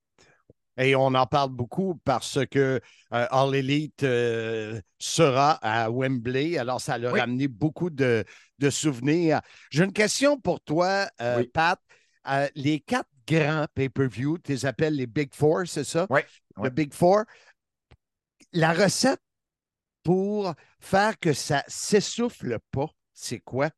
Et 0.77 0.97
on 0.97 1.07
en 1.07 1.27
parle 1.27 1.51
beaucoup 1.51 2.01
parce 2.05 2.45
que 2.47 2.81
euh, 3.13 3.27
All 3.31 3.55
Elite 3.55 4.03
euh, 4.03 4.81
sera 4.99 5.53
à 5.63 5.91
Wembley. 5.91 6.59
Alors, 6.59 6.81
ça 6.81 6.99
leur 6.99 7.15
a 7.15 7.23
amené 7.23 7.49
beaucoup 7.49 7.91
de, 7.91 8.25
souvenirs. 8.71 9.41
J'ai 9.71 9.85
une 9.85 9.93
question 9.93 10.39
pour 10.41 10.61
toi, 10.61 11.07
euh, 11.21 11.45
Pat. 11.53 11.79
les 12.55 12.81
quatre 12.81 13.09
grands 13.27 13.67
pay-per-view, 13.75 14.39
tu 14.39 14.53
les 14.53 14.67
appelles 14.67 14.97
les 14.97 15.07
Big 15.07 15.35
Four, 15.35 15.67
c'est 15.67 15.85
ça? 15.85 16.07
Oui. 16.11 16.21
Le 16.63 16.71
Big 16.71 16.93
Four. 16.93 17.25
La 18.53 18.73
recette 18.73 19.21
pour 20.03 20.55
faire 20.81 21.19
que 21.19 21.33
ça 21.33 21.65
s'essouffle 21.67 22.59
pas, 22.71 22.89
c'est 23.13 23.41
quoi? 23.41 23.71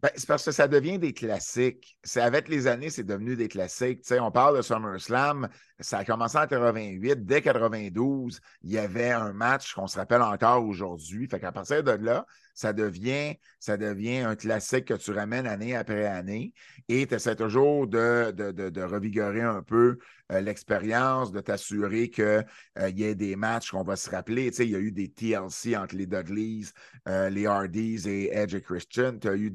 Ben, 0.00 0.10
c'est 0.14 0.28
parce 0.28 0.44
que 0.44 0.52
ça 0.52 0.68
devient 0.68 0.98
des 0.98 1.12
classiques. 1.12 1.98
C'est 2.04 2.20
avec 2.20 2.48
les 2.48 2.68
années, 2.68 2.88
c'est 2.88 3.04
devenu 3.04 3.34
des 3.34 3.48
classiques. 3.48 4.00
sais, 4.04 4.20
on 4.20 4.30
parle 4.30 4.56
de 4.56 4.62
SummerSlam, 4.62 5.48
ça 5.80 5.98
a 5.98 6.04
commencé 6.04 6.36
en 6.36 6.46
88. 6.46 7.24
Dès 7.24 7.42
92, 7.42 8.40
il 8.62 8.72
y 8.72 8.78
avait 8.78 9.10
un 9.10 9.32
match 9.32 9.74
qu'on 9.74 9.86
se 9.86 9.98
rappelle 9.98 10.22
encore 10.22 10.64
aujourd'hui. 10.64 11.28
Fait 11.28 11.38
qu'à 11.38 11.52
partir 11.52 11.82
de 11.84 11.92
là, 11.92 12.26
ça 12.58 12.72
devient, 12.72 13.36
ça 13.60 13.76
devient 13.76 14.18
un 14.18 14.34
classique 14.34 14.86
que 14.86 14.94
tu 14.94 15.12
ramènes 15.12 15.46
année 15.46 15.76
après 15.76 16.06
année 16.06 16.52
et 16.88 17.06
tu 17.06 17.14
essaies 17.14 17.36
toujours 17.36 17.86
de, 17.86 18.32
de, 18.32 18.82
revigorer 18.82 19.42
un 19.42 19.62
peu 19.62 19.98
euh, 20.32 20.40
l'expérience, 20.40 21.30
de 21.30 21.40
t'assurer 21.40 22.10
qu'il 22.10 22.24
euh, 22.24 22.90
y 22.90 23.04
ait 23.04 23.14
des 23.14 23.36
matchs 23.36 23.70
qu'on 23.70 23.84
va 23.84 23.94
se 23.94 24.10
rappeler. 24.10 24.50
Tu 24.50 24.56
sais, 24.56 24.66
il 24.66 24.72
y 24.72 24.76
a 24.76 24.80
eu 24.80 24.90
des 24.90 25.08
TLC 25.08 25.76
entre 25.76 25.94
les 25.94 26.06
Dudleys, 26.06 26.66
euh, 27.06 27.30
les 27.30 27.46
Hardys 27.46 28.08
et 28.08 28.36
Edge 28.36 28.56
et 28.56 28.60
Christian. 28.60 29.18
Tu 29.20 29.28
as, 29.28 29.36
eu 29.36 29.52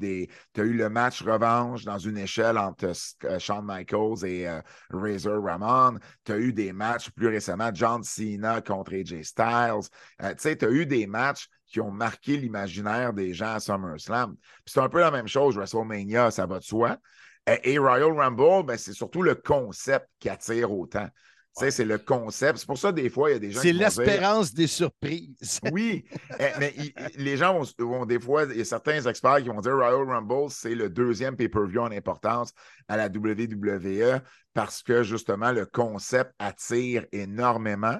as 0.56 0.62
eu 0.62 0.72
le 0.72 0.88
match 0.88 1.22
revanche 1.22 1.84
dans 1.84 1.98
une 1.98 2.16
échelle 2.16 2.56
entre 2.56 2.92
Shawn 3.38 3.66
Michaels 3.66 4.24
et 4.24 4.48
Razor 4.90 5.44
Ramon. 5.44 5.98
Tu 6.24 6.32
as 6.32 6.38
eu 6.38 6.52
des 6.52 6.72
matchs 6.72 7.10
plus 7.10 7.28
récemment, 7.28 7.70
John 7.72 8.02
Cena 8.02 8.60
contre 8.60 8.94
AJ 8.94 9.22
Styles. 9.22 9.88
tu 10.20 10.26
sais, 10.38 10.56
tu 10.56 10.64
as 10.64 10.70
eu 10.70 10.86
des 10.86 11.06
matchs 11.06 11.48
qui 11.66 11.80
ont 11.80 11.90
marqué 11.90 12.36
l'imaginaire 12.36 13.12
des 13.12 13.34
gens 13.34 13.54
à 13.54 13.60
SummerSlam. 13.60 14.36
C'est 14.64 14.80
un 14.80 14.88
peu 14.88 15.00
la 15.00 15.10
même 15.10 15.28
chose, 15.28 15.56
WrestleMania, 15.56 16.30
ça 16.30 16.46
va 16.46 16.58
de 16.58 16.64
soi. 16.64 16.98
Et, 17.46 17.78
Royal 17.78 18.12
Rumble, 18.12 18.64
ben, 18.64 18.78
c'est 18.78 18.92
surtout 18.92 19.22
le 19.22 19.34
concept 19.34 20.08
qui 20.18 20.28
attire 20.28 20.72
autant. 20.72 21.08
C'est 21.56 21.84
le 21.84 21.98
concept. 21.98 22.58
C'est 22.58 22.66
pour 22.66 22.78
ça, 22.78 22.90
des 22.90 23.08
fois, 23.08 23.30
il 23.30 23.32
y 23.34 23.36
a 23.36 23.38
des 23.38 23.50
gens 23.52 23.60
C'est 23.60 23.72
l'espérance 23.72 24.52
des 24.52 24.66
surprises. 24.66 25.60
oui, 25.72 26.04
eh, 26.40 26.48
mais 26.58 26.74
les 27.16 27.36
gens 27.36 27.62
vont, 27.78 28.04
des 28.06 28.18
fois, 28.18 28.44
il 28.44 28.58
y 28.58 28.60
a 28.60 28.64
certains 28.64 29.06
experts 29.06 29.42
qui 29.42 29.48
vont 29.48 29.60
dire 29.60 29.74
Royal 29.74 30.08
Rumble, 30.08 30.50
c'est 30.50 30.74
le 30.74 30.90
deuxième 30.90 31.36
pay-per-view 31.36 31.80
en 31.80 31.92
importance 31.92 32.52
à 32.88 32.96
la 32.96 33.06
WWE 33.06 34.20
parce 34.52 34.82
que 34.82 35.02
justement, 35.02 35.52
le 35.52 35.66
concept 35.66 36.32
attire 36.38 37.06
énormément. 37.12 37.98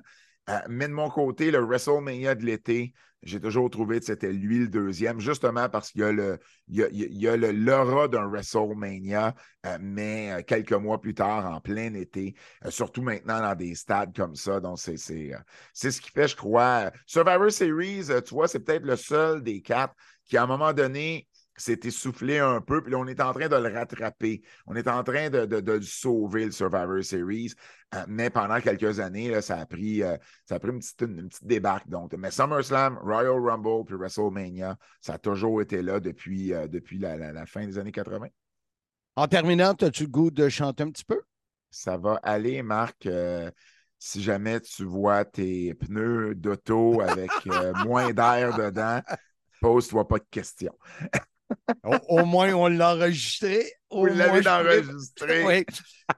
Euh, 0.50 0.58
mais 0.68 0.88
de 0.88 0.92
mon 0.92 1.08
côté, 1.08 1.50
le 1.50 1.58
WrestleMania 1.58 2.34
de 2.34 2.44
l'été, 2.44 2.92
j'ai 3.24 3.40
toujours 3.40 3.70
trouvé 3.70 3.98
que 3.98 4.04
c'était 4.04 4.32
lui 4.32 4.58
le 4.58 4.68
deuxième, 4.68 5.18
justement 5.18 5.68
parce 5.68 5.90
qu'il 5.90 6.02
y 6.02 7.26
a 7.28 7.36
le, 7.36 7.50
l'aura 7.52 8.08
d'un 8.08 8.28
WrestleMania, 8.28 9.34
euh, 9.66 9.78
mais 9.80 10.32
euh, 10.32 10.42
quelques 10.42 10.72
mois 10.72 11.00
plus 11.00 11.14
tard, 11.14 11.46
en 11.46 11.60
plein 11.60 11.94
été, 11.94 12.34
surtout 12.68 13.02
maintenant 13.02 13.40
dans 13.40 13.54
des 13.54 13.74
stades 13.74 14.14
comme 14.14 14.34
ça. 14.34 14.60
Donc, 14.60 14.78
c'est, 14.78 14.96
c'est 14.96 15.90
ce 15.90 16.00
qui 16.00 16.10
fait, 16.10 16.28
je 16.28 16.36
crois. 16.36 16.90
Survivor 17.06 17.50
Series, 17.50 18.06
tu 18.26 18.34
vois, 18.34 18.48
c'est 18.48 18.60
peut-être 18.60 18.84
le 18.84 18.96
seul 18.96 19.42
des 19.42 19.60
quatre 19.60 19.94
qui, 20.26 20.36
à 20.36 20.42
un 20.42 20.46
moment 20.46 20.72
donné, 20.72 21.26
s'est 21.56 21.80
essoufflé 21.84 22.38
un 22.38 22.60
peu, 22.60 22.82
puis 22.82 22.92
là, 22.92 22.98
on 22.98 23.06
est 23.06 23.20
en 23.20 23.32
train 23.32 23.48
de 23.48 23.56
le 23.56 23.72
rattraper. 23.72 24.42
On 24.66 24.74
est 24.74 24.88
en 24.88 25.02
train 25.04 25.30
de, 25.30 25.46
de, 25.46 25.80
sauver, 25.80 26.46
le 26.46 26.50
Survivor 26.50 27.02
Series. 27.02 27.52
Euh, 27.94 28.04
mais 28.08 28.30
pendant 28.30 28.60
quelques 28.60 28.98
années, 29.00 29.30
là, 29.30 29.40
ça, 29.40 29.58
a 29.58 29.66
pris, 29.66 30.02
euh, 30.02 30.16
ça 30.48 30.56
a 30.56 30.58
pris 30.58 30.70
une 30.70 30.80
petite, 30.80 31.00
une, 31.02 31.28
petite 31.28 31.46
débarque. 31.46 31.88
Donc, 31.88 32.12
mais 32.14 32.30
SummerSlam, 32.30 32.98
Royal 32.98 33.38
Rumble, 33.40 33.84
puis 33.84 33.96
WrestleMania, 33.96 34.76
ça 35.00 35.14
a 35.14 35.18
toujours 35.18 35.62
été 35.62 35.82
là 35.82 36.00
depuis, 36.00 36.52
euh, 36.52 36.66
depuis 36.66 36.98
la, 36.98 37.16
la, 37.16 37.46
fin 37.46 37.66
des 37.66 37.78
années 37.78 37.92
80. 37.92 38.26
En 39.16 39.28
terminant, 39.28 39.72
as-tu 39.80 40.04
le 40.04 40.08
goût 40.10 40.30
de 40.30 40.48
chanter 40.48 40.82
un 40.82 40.90
petit 40.90 41.04
peu? 41.04 41.20
Ça 41.70 41.96
va 41.96 42.14
aller, 42.22 42.62
Marc 42.62 43.08
si 44.04 44.22
jamais 44.22 44.60
tu 44.60 44.84
vois 44.84 45.24
tes 45.24 45.72
pneus 45.72 46.34
d'auto 46.34 47.00
avec 47.00 47.30
moins 47.86 48.12
d'air 48.12 48.54
dedans, 48.54 49.00
pose-toi 49.62 50.06
pas 50.06 50.18
de 50.18 50.26
questions. 50.30 50.76
au, 52.08 52.24
moins, 52.24 52.52
on 52.52 52.68
l'a 52.68 52.94
enregistré. 52.94 53.64
Vous 53.90 54.06
l'avez 54.06 54.46
enregistré. 54.48 55.44
Oui. 55.44 55.64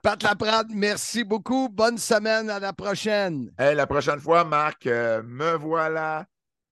Pat 0.01 0.21
Laprade, 0.23 0.67
merci 0.71 1.23
beaucoup. 1.23 1.69
Bonne 1.69 1.97
semaine. 1.97 2.49
À 2.49 2.59
la 2.59 2.73
prochaine. 2.73 3.49
la 3.57 3.87
prochaine 3.87 4.19
fois, 4.19 4.43
Marc, 4.43 4.85
euh, 4.87 5.21
me 5.23 5.55
voilà. 5.57 6.25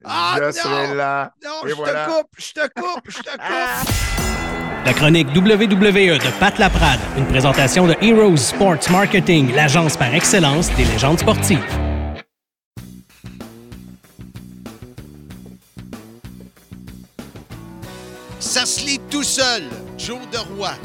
Ah, 0.03 0.37
je 0.39 0.51
serai 0.51 0.93
là. 0.93 1.31
Non, 1.43 1.61
je 1.63 1.73
te 1.73 2.09
coupe, 2.09 2.29
je 2.37 2.53
te 2.53 2.67
coupe, 2.79 3.09
je 3.09 3.19
te 3.19 3.29
coupe. 3.31 4.25
La 4.85 4.93
chronique 4.93 5.27
WWE 5.29 6.19
de 6.19 6.39
Pat 6.39 6.59
Laprade, 6.59 6.99
une 7.17 7.25
présentation 7.25 7.87
de 7.87 7.95
Heroes 8.01 8.37
Sports 8.37 8.91
Marketing, 8.91 9.51
l'agence 9.55 9.97
par 9.97 10.13
excellence 10.13 10.69
des 10.75 10.85
légendes 10.85 11.19
sportives. 11.19 11.84
Ça 18.55 18.65
se 18.65 18.85
lit 18.85 19.01
tout 19.11 19.21
seul. 19.21 19.63
Jour 19.97 20.21
de 20.31 20.37
roi. 20.55 20.75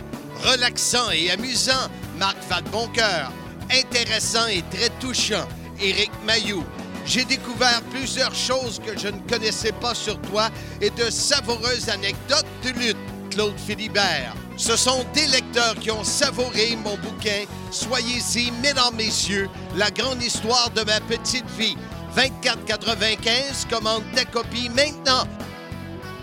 Relaxant 0.43 1.09
et 1.12 1.31
amusant. 1.31 1.89
Marc 2.19 2.37
Vadeboncoeur. 2.49 3.31
Intéressant 3.71 4.49
et 4.49 4.65
très 4.73 4.89
touchant. 4.99 5.47
Éric 5.81 6.11
Mayou. 6.27 6.65
J'ai 7.07 7.25
découvert 7.25 7.81
plusieurs 7.93 8.35
choses 8.35 8.81
que 8.85 8.99
je 8.99 9.07
ne 9.07 9.21
connaissais 9.21 9.71
pas 9.71 9.95
sur 9.95 10.21
toi 10.23 10.49
et 10.81 10.91
de 10.91 11.11
savoureuses 11.11 11.89
anecdotes 11.89 12.45
de 12.65 12.71
lutte. 12.71 12.97
Claude 13.31 13.57
Philibert. 13.57 14.35
Ce 14.57 14.75
sont 14.75 15.05
des 15.15 15.29
lecteurs 15.29 15.77
qui 15.77 15.93
ont 15.93 16.03
savouré 16.03 16.75
mon 16.75 16.97
bouquin. 16.97 17.45
Soyez-y, 17.71 18.50
mesdames, 18.61 18.97
messieurs, 18.97 19.49
la 19.77 19.93
grande 19.93 20.21
histoire 20.21 20.71
de 20.71 20.83
ma 20.83 20.99
petite 21.03 21.49
vie. 21.57 21.77
24,95, 22.17 23.69
commande 23.71 24.03
ta 24.12 24.25
copie 24.25 24.69
maintenant. 24.71 25.25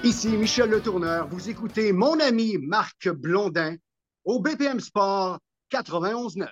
Ici 0.04 0.30
Michel 0.38 0.70
Le 0.70 0.80
Tourneur. 0.80 1.28
Vous 1.28 1.50
écoutez 1.50 1.92
mon 1.92 2.20
ami 2.20 2.58
Marc 2.60 3.10
Blondin 3.10 3.76
au 4.24 4.40
BPM 4.40 4.80
Sport 4.80 5.40
91.9. 5.72 6.48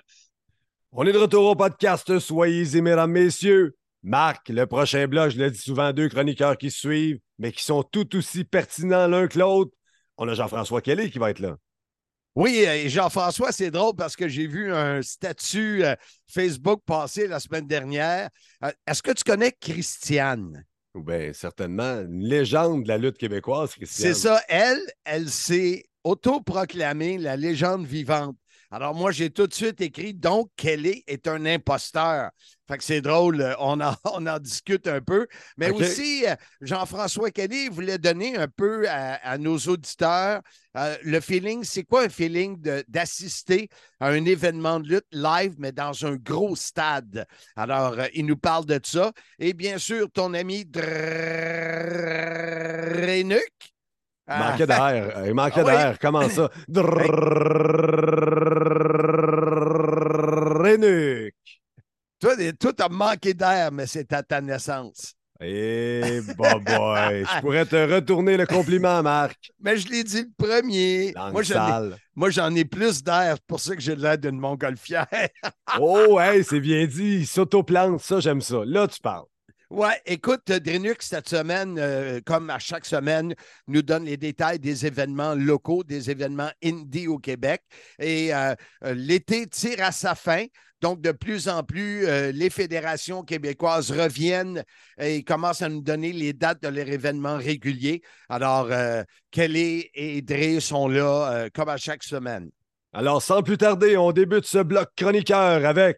On 0.92 1.06
est 1.06 1.12
de 1.12 1.18
retour 1.18 1.46
au 1.46 1.54
podcast 1.54 2.18
Soyez-y, 2.18 2.82
mesdames, 2.82 3.12
messieurs. 3.12 3.76
Marc, 4.02 4.48
le 4.48 4.66
prochain 4.66 5.06
bloc, 5.06 5.30
je 5.30 5.38
l'ai 5.38 5.50
dit 5.50 5.58
souvent, 5.58 5.92
deux 5.92 6.08
chroniqueurs 6.08 6.58
qui 6.58 6.70
suivent, 6.70 7.20
mais 7.38 7.52
qui 7.52 7.62
sont 7.62 7.82
tout 7.84 8.16
aussi 8.16 8.44
pertinents 8.44 9.06
l'un 9.06 9.28
que 9.28 9.38
l'autre. 9.38 9.72
On 10.18 10.28
a 10.28 10.34
Jean-François 10.34 10.80
Kelly 10.80 11.10
qui 11.10 11.18
va 11.18 11.30
être 11.30 11.40
là. 11.40 11.56
Oui, 12.34 12.58
et 12.58 12.88
Jean-François, 12.88 13.52
c'est 13.52 13.70
drôle 13.70 13.94
parce 13.96 14.16
que 14.16 14.28
j'ai 14.28 14.46
vu 14.46 14.74
un 14.74 15.00
statut 15.02 15.84
euh, 15.84 15.94
Facebook 16.26 16.82
passer 16.84 17.28
la 17.28 17.40
semaine 17.40 17.66
dernière. 17.66 18.28
Euh, 18.64 18.72
Est-ce 18.86 19.02
que 19.02 19.12
tu 19.12 19.24
connais 19.24 19.52
Christiane? 19.52 20.65
Bien, 21.02 21.32
certainement, 21.32 22.00
une 22.02 22.24
légende 22.24 22.84
de 22.84 22.88
la 22.88 22.98
lutte 22.98 23.18
québécoise. 23.18 23.74
C'est 23.84 24.14
ça. 24.14 24.40
Elle, 24.48 24.80
elle 25.04 25.28
s'est 25.28 25.84
autoproclamée 26.04 27.18
la 27.18 27.36
légende 27.36 27.86
vivante. 27.86 28.36
Alors, 28.70 28.94
moi, 28.94 29.10
j'ai 29.12 29.30
tout 29.30 29.46
de 29.46 29.54
suite 29.54 29.80
écrit 29.80 30.14
donc 30.14 30.50
Kelly 30.56 31.04
est 31.06 31.28
un 31.28 31.44
imposteur. 31.46 32.30
Fait 32.68 32.78
que 32.78 32.84
c'est 32.84 33.00
drôle, 33.00 33.40
euh, 33.40 33.54
on 33.60 33.80
en, 33.80 33.94
on 34.12 34.26
en 34.26 34.38
discute 34.38 34.88
un 34.88 35.00
peu. 35.00 35.26
Mais 35.56 35.70
aussi, 35.70 36.26
euh, 36.26 36.34
Jean-François 36.60 37.30
Kelly 37.30 37.68
voulait 37.68 37.98
donner 37.98 38.36
un 38.36 38.48
peu 38.48 38.88
à, 38.88 39.14
à 39.14 39.38
nos 39.38 39.56
auditeurs 39.56 40.42
euh, 40.76 40.96
le 41.04 41.20
feeling. 41.20 41.64
C'est 41.64 41.84
quoi 41.84 42.02
un 42.04 42.08
feeling 42.08 42.60
d'assister 42.88 43.68
à 44.00 44.08
un 44.08 44.24
événement 44.24 44.80
de 44.80 44.88
lutte 44.88 45.06
live, 45.12 45.54
mais 45.58 45.72
dans 45.72 46.04
un 46.04 46.16
gros 46.16 46.54
stade? 46.56 47.24
Alors, 47.56 47.98
euh, 47.98 48.06
il 48.14 48.26
nous 48.26 48.36
parle 48.36 48.66
de 48.66 48.78
ça. 48.84 49.12
Et 49.38 49.54
bien 49.54 49.78
sûr, 49.78 50.10
ton 50.10 50.34
ami 50.34 50.64
Drenuc. 50.66 50.96
Il 54.28 54.38
manquait 54.38 54.66
d'air. 54.66 55.22
Il 55.26 55.34
manquait 55.34 55.60
Ah 55.60 55.64
d'air. 55.64 55.98
Comment 56.00 56.28
ça? 56.28 56.50
Renuc. 60.14 61.34
Toi, 62.18 62.34
toi, 62.58 62.72
t'as 62.72 62.88
manqué 62.88 63.34
d'air, 63.34 63.70
mais 63.72 63.86
c'est 63.86 64.12
à 64.12 64.22
ta 64.22 64.40
naissance. 64.40 65.14
Eh, 65.38 66.20
bah 66.38 66.54
boy. 66.54 67.24
Je 67.24 67.40
pourrais 67.42 67.66
te 67.66 67.76
retourner 67.94 68.38
le 68.38 68.46
compliment, 68.46 69.02
Marc. 69.02 69.36
Mais 69.60 69.76
je 69.76 69.86
l'ai 69.88 70.02
dit 70.02 70.22
le 70.22 70.30
premier. 70.34 71.12
Langue 71.12 71.32
Moi, 71.32 71.42
j'en 71.42 71.66
ai, 71.66 71.70
sale. 71.70 71.96
moi, 72.14 72.30
j'en 72.30 72.54
ai 72.54 72.64
plus 72.64 73.02
d'air. 73.04 73.34
C'est 73.36 73.46
pour 73.46 73.60
ça 73.60 73.76
que 73.76 73.82
j'ai 73.82 73.94
l'air 73.96 74.16
d'une 74.16 74.38
montgolfière. 74.40 75.06
Oh, 75.78 76.18
hey, 76.18 76.42
c'est 76.42 76.60
bien 76.60 76.86
dit. 76.86 77.16
Il 77.18 77.26
s'autoplante. 77.26 78.00
Ça, 78.00 78.18
j'aime 78.20 78.40
ça. 78.40 78.62
Là, 78.64 78.88
tu 78.88 78.98
parles. 78.98 79.26
Ouais, 79.68 80.00
écoute, 80.06 80.46
Drenux, 80.46 81.04
cette 81.04 81.28
semaine, 81.28 81.76
euh, 81.76 82.20
comme 82.24 82.50
à 82.50 82.60
chaque 82.60 82.86
semaine, 82.86 83.34
nous 83.66 83.82
donne 83.82 84.04
les 84.04 84.16
détails 84.16 84.60
des 84.60 84.86
événements 84.86 85.34
locaux, 85.34 85.82
des 85.82 86.08
événements 86.08 86.50
indie 86.62 87.08
au 87.08 87.18
Québec. 87.18 87.62
Et 87.98 88.32
euh, 88.32 88.54
euh, 88.84 88.94
l'été 88.94 89.48
tire 89.48 89.82
à 89.82 89.90
sa 89.90 90.14
fin. 90.14 90.44
Donc, 90.80 91.00
de 91.00 91.10
plus 91.10 91.48
en 91.48 91.64
plus, 91.64 92.06
les 92.32 92.50
fédérations 92.50 93.22
québécoises 93.22 93.90
reviennent 93.90 94.62
et 95.00 95.24
commencent 95.24 95.62
à 95.62 95.70
nous 95.70 95.80
donner 95.80 96.12
les 96.12 96.34
dates 96.34 96.62
de 96.62 96.68
leurs 96.68 96.88
événements 96.88 97.38
réguliers. 97.38 98.02
Alors, 98.28 98.68
Kelly 99.30 99.88
et 99.94 100.20
Dre 100.20 100.60
sont 100.60 100.86
là, 100.86 101.48
comme 101.54 101.70
à 101.70 101.78
chaque 101.78 102.04
semaine. 102.04 102.50
Alors, 102.92 103.22
sans 103.22 103.42
plus 103.42 103.56
tarder, 103.56 103.96
on 103.96 104.12
débute 104.12 104.44
ce 104.44 104.58
bloc 104.58 104.90
chroniqueur 104.94 105.64
avec 105.64 105.96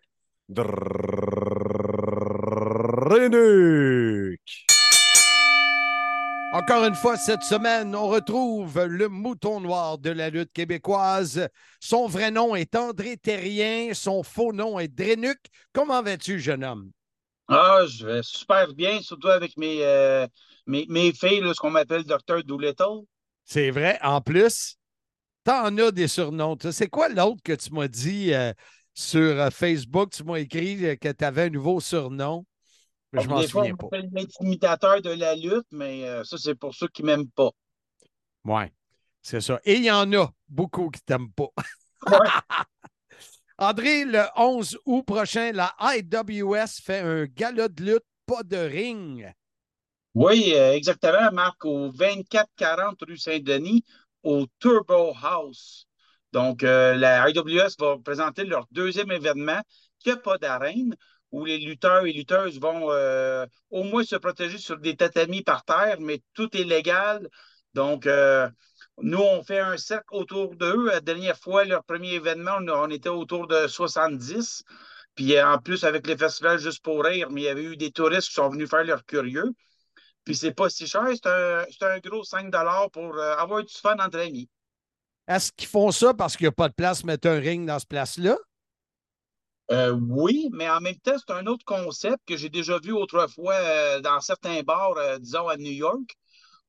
Renuc. 2.80 4.40
Encore 6.52 6.85
une 6.85 6.94
fois, 6.94 7.16
cette 7.16 7.42
semaine, 7.42 7.94
on 7.94 8.06
retrouve 8.06 8.85
le 8.85 9.08
mouton 9.08 9.61
noir 9.61 9.99
de 9.99 10.11
la 10.11 10.30
lutte 10.30 10.52
québécoise. 10.52 11.49
Son 11.80 12.06
vrai 12.06 12.30
nom 12.30 12.54
est 12.54 12.76
André 12.76 13.16
Terrien, 13.16 13.92
son 13.94 14.23
faux 14.23 14.52
nom 14.52 14.78
est 14.78 14.88
Drénuc. 14.88 15.38
Comment 15.73 16.02
vas-tu, 16.02 16.38
jeune 16.38 16.62
homme? 16.62 16.90
Ah, 17.49 17.80
je 17.88 18.06
vais 18.06 18.23
super 18.23 18.73
bien, 18.75 19.02
surtout 19.02 19.28
avec 19.28 19.56
mes, 19.56 19.85
euh, 19.85 20.26
mes, 20.66 20.87
mes 20.88 21.12
filles, 21.12 21.40
là, 21.40 21.54
ce 21.54 21.61
qu'on 21.61 21.70
m'appelle 21.70 22.04
Dr. 22.04 22.44
Doolittle. 22.44 23.02
C'est 23.44 23.70
vrai, 23.70 23.99
en 24.02 24.20
plus, 24.20 24.76
t'en 25.42 25.76
as 25.76 25.90
des 25.90 26.06
surnoms. 26.08 26.56
C'est 26.70 26.88
quoi 26.88 27.08
l'autre 27.08 27.42
que 27.42 27.54
tu 27.54 27.73
m'as 27.73 27.88
dit 27.88 28.32
euh, 28.32 28.52
sur 28.94 29.20
euh, 29.20 29.50
Facebook? 29.50 30.11
Tu 30.12 30.23
m'as 30.23 30.37
écrit 30.37 30.97
que 30.99 31.11
tu 31.11 31.25
avais 31.25 31.44
un 31.44 31.50
nouveau 31.50 31.80
surnom. 31.80 32.44
Je 33.12 33.27
m'en 33.29 33.41
Des 33.41 33.49
fois, 33.49 33.62
souviens 33.62 33.73
on 33.73 33.77
pas. 33.77 33.91
m'appelle 33.91 34.11
l'intimidateur 34.12 35.03
de 35.03 35.11
la 35.11 35.35
lutte, 35.35 35.67
mais 35.71 36.05
euh, 36.09 36.25
ça, 36.25 36.37
c'est 36.38 36.55
pour 36.55 36.75
ceux 36.75 36.88
qui 36.88 37.03
ne 37.03 37.07
m'aiment 37.09 37.31
pas. 37.31 37.50
Ouais, 38.45 38.73
c'est 39.23 39.41
ça. 39.41 39.61
Et 39.65 39.75
il 39.77 39.85
y 39.85 39.91
en 39.91 40.12
a 40.12 40.33
beaucoup 40.49 40.91
qui 40.91 41.00
t'aiment 41.03 41.33
pas. 41.33 41.49
Ouais. 42.06 42.28
André, 43.59 44.04
le 44.04 44.25
11 44.37 44.78
août 44.87 45.02
prochain, 45.04 45.52
la 45.52 45.75
IWS 45.80 46.80
fait 46.82 47.00
un 47.00 47.25
gala 47.26 47.69
de 47.69 47.82
lutte, 47.85 48.04
pas 48.26 48.43
de 48.43 48.56
ring. 48.56 49.32
Oui, 50.15 50.52
euh, 50.54 50.73
exactement, 50.73 51.30
Marc, 51.32 51.65
au 51.65 51.91
2440 51.93 52.99
rue 53.06 53.17
Saint-Denis, 53.19 53.85
au 54.23 54.47
Turbo 54.59 55.13
House. 55.23 55.87
Donc, 56.32 56.63
euh, 56.63 56.95
la 56.97 57.28
IWS 57.30 57.75
va 57.78 57.97
présenter 58.04 58.45
leur 58.45 58.67
deuxième 58.71 59.11
événement, 59.13 59.61
qui 59.99 60.09
n'a 60.11 60.17
pas 60.17 60.39
d'arène, 60.39 60.95
où 61.32 61.45
les 61.45 61.58
lutteurs 61.58 62.06
et 62.06 62.12
lutteuses 62.12 62.60
vont 62.60 62.91
euh, 62.91 63.47
au 63.71 63.84
moins 63.84 64.04
se 64.04 64.17
protéger 64.17 64.58
sur 64.58 64.78
des 64.78 64.97
tatamis 64.97 65.43
par 65.43 65.64
terre, 65.64 65.99
mais 66.00 66.23
tout 66.34 66.54
est 66.56 66.64
légal. 66.64 67.28
Donc, 67.75 68.06
euh, 68.06 68.49
nous, 68.99 69.19
on 69.19 69.43
fait 69.43 69.60
un 69.60 69.76
cercle 69.76 70.14
autour 70.14 70.56
d'eux. 70.56 70.86
La 70.86 71.00
dernière 71.00 71.38
fois, 71.38 71.64
leur 71.64 71.84
premier 71.84 72.14
événement, 72.14 72.58
on, 72.60 72.91
était 72.91 73.08
autour 73.08 73.47
de 73.47 73.67
70. 73.67 74.64
Puis 75.14 75.36
euh, 75.36 75.47
en 75.47 75.58
plus, 75.58 75.84
avec 75.84 76.06
les 76.06 76.17
festivals 76.17 76.58
Juste 76.58 76.82
pour 76.82 77.04
rire, 77.04 77.30
mais 77.30 77.43
il 77.43 77.45
y 77.45 77.49
avait 77.49 77.64
eu 77.64 77.76
des 77.76 77.91
touristes 77.91 78.28
qui 78.28 78.34
sont 78.34 78.49
venus 78.49 78.69
faire 78.69 78.84
leur 78.84 79.04
curieux. 79.04 79.52
Puis 80.25 80.36
c'est 80.36 80.52
pas 80.52 80.69
si 80.69 80.86
cher, 80.86 81.06
c'est 81.14 81.84
un, 81.84 81.99
gros 82.00 82.23
5 82.23 82.52
pour 82.93 83.19
avoir 83.19 83.64
du 83.64 83.75
fun 83.75 83.97
entre 83.99 84.19
amis. 84.19 84.49
Est-ce 85.26 85.52
qu'ils 85.52 85.69
font 85.69 85.91
ça 85.91 86.12
parce 86.14 86.36
qu'il 86.36 86.45
n'y 86.45 86.49
a 86.49 86.52
pas 86.52 86.69
de 86.69 86.75
place, 86.75 87.04
mettre 87.04 87.28
un 87.28 87.38
ring 87.38 87.67
dans 87.67 87.78
ce 87.78 87.86
place-là? 87.86 88.36
Euh, 89.71 89.91
oui, 89.91 90.49
mais 90.52 90.69
en 90.69 90.81
même 90.81 90.97
temps, 90.97 91.17
c'est 91.19 91.33
un 91.33 91.47
autre 91.47 91.65
concept 91.65 92.26
que 92.26 92.37
j'ai 92.37 92.49
déjà 92.49 92.78
vu 92.78 92.93
autrefois 92.93 93.54
euh, 93.54 94.00
dans 94.00 94.21
certains 94.21 94.63
bars, 94.63 94.97
euh, 94.97 95.19
disons 95.19 95.47
à 95.49 95.57
New 95.57 95.73
York, 95.73 96.17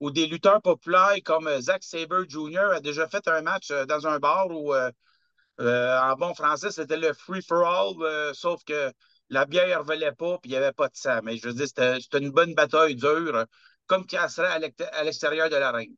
où 0.01 0.11
des 0.11 0.27
lutteurs 0.27 0.61
populaires 0.61 1.15
comme 1.23 1.49
Zack 1.61 1.83
Sabre 1.83 2.25
Jr. 2.27 2.73
a 2.75 2.79
déjà 2.81 3.07
fait 3.07 3.27
un 3.27 3.41
match 3.41 3.71
dans 3.87 4.07
un 4.07 4.19
bar 4.19 4.47
où, 4.49 4.73
en 4.73 6.15
bon 6.17 6.33
français, 6.33 6.71
c'était 6.71 6.97
le 6.97 7.13
free-for-all, 7.13 8.33
sauf 8.33 8.63
que 8.63 8.93
la 9.29 9.45
bière 9.45 9.79
ne 9.79 9.83
volait 9.85 10.13
pas 10.13 10.37
puis 10.37 10.49
il 10.49 10.51
n'y 10.51 10.57
avait 10.57 10.71
pas 10.71 10.87
de 10.87 10.95
sang. 10.95 11.19
Mais 11.23 11.37
je 11.37 11.47
veux 11.47 11.53
dire, 11.53 11.67
c'était 11.67 12.19
une 12.19 12.31
bonne 12.31 12.53
bataille 12.53 12.95
dure, 12.95 13.45
comme 13.87 14.05
qui 14.05 14.15
serait 14.29 14.47
à 14.47 14.59
l'exté- 14.59 14.85
à 14.85 15.03
l'extérieur 15.03 15.49
de 15.49 15.57
l'arène. 15.57 15.95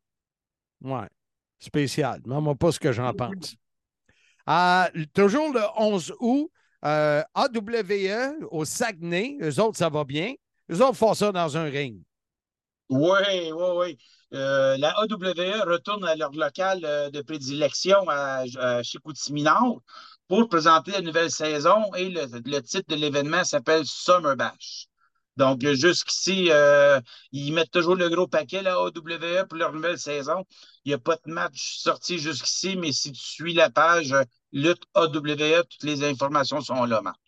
Ouais. 0.80 1.08
Spécial. 1.60 2.20
Dis-moi 2.22 2.56
pas 2.56 2.72
ce 2.72 2.80
que 2.80 2.90
j'en 2.90 3.12
pense. 3.14 3.54
Toujours 5.14 5.52
le 5.52 5.62
11 5.76 6.12
août, 6.18 6.50
euh, 6.84 7.22
AWE 7.34 8.46
au 8.50 8.64
Saguenay, 8.64 9.38
eux 9.42 9.60
autres, 9.60 9.78
ça 9.78 9.88
va 9.88 10.04
bien. 10.04 10.34
Eux 10.70 10.82
autres 10.82 10.96
font 10.96 11.14
ça 11.14 11.32
dans 11.32 11.56
un 11.56 11.64
ring. 11.64 12.00
Oui, 12.88 13.52
oui, 13.52 13.66
oui. 13.76 13.98
Euh, 14.34 14.76
la 14.78 14.90
AWE 14.98 15.62
retourne 15.66 16.04
à 16.04 16.16
leur 16.16 16.32
local 16.32 16.80
euh, 16.84 17.10
de 17.10 17.20
prédilection 17.22 17.96
à, 18.08 18.44
Chicoutimi-Nord 18.82 19.82
pour 20.28 20.48
présenter 20.48 20.92
la 20.92 21.02
nouvelle 21.02 21.30
saison 21.30 21.92
et 21.94 22.08
le, 22.08 22.60
titre 22.60 22.88
de 22.88 22.94
l'événement 22.96 23.44
s'appelle 23.44 23.84
Summer 23.86 24.36
Bash. 24.36 24.86
Donc, 25.36 25.66
jusqu'ici, 25.66 26.48
euh, 26.50 27.00
ils 27.32 27.52
mettent 27.52 27.70
toujours 27.70 27.94
le 27.94 28.08
gros 28.10 28.26
paquet, 28.26 28.62
la 28.62 28.74
AWE, 28.76 29.46
pour 29.48 29.58
leur 29.58 29.72
nouvelle 29.72 29.98
saison. 29.98 30.44
Il 30.84 30.90
n'y 30.90 30.94
a 30.94 30.98
pas 30.98 31.16
de 31.24 31.32
match 31.32 31.78
sorti 31.78 32.18
jusqu'ici, 32.18 32.76
mais 32.76 32.92
si 32.92 33.12
tu 33.12 33.22
suis 33.22 33.54
la 33.54 33.70
page 33.70 34.14
Lutte 34.52 34.84
AWE, 34.94 35.62
toutes 35.68 35.82
les 35.82 36.04
informations 36.04 36.60
sont 36.60 36.84
là, 36.84 37.00
Marc. 37.02 37.20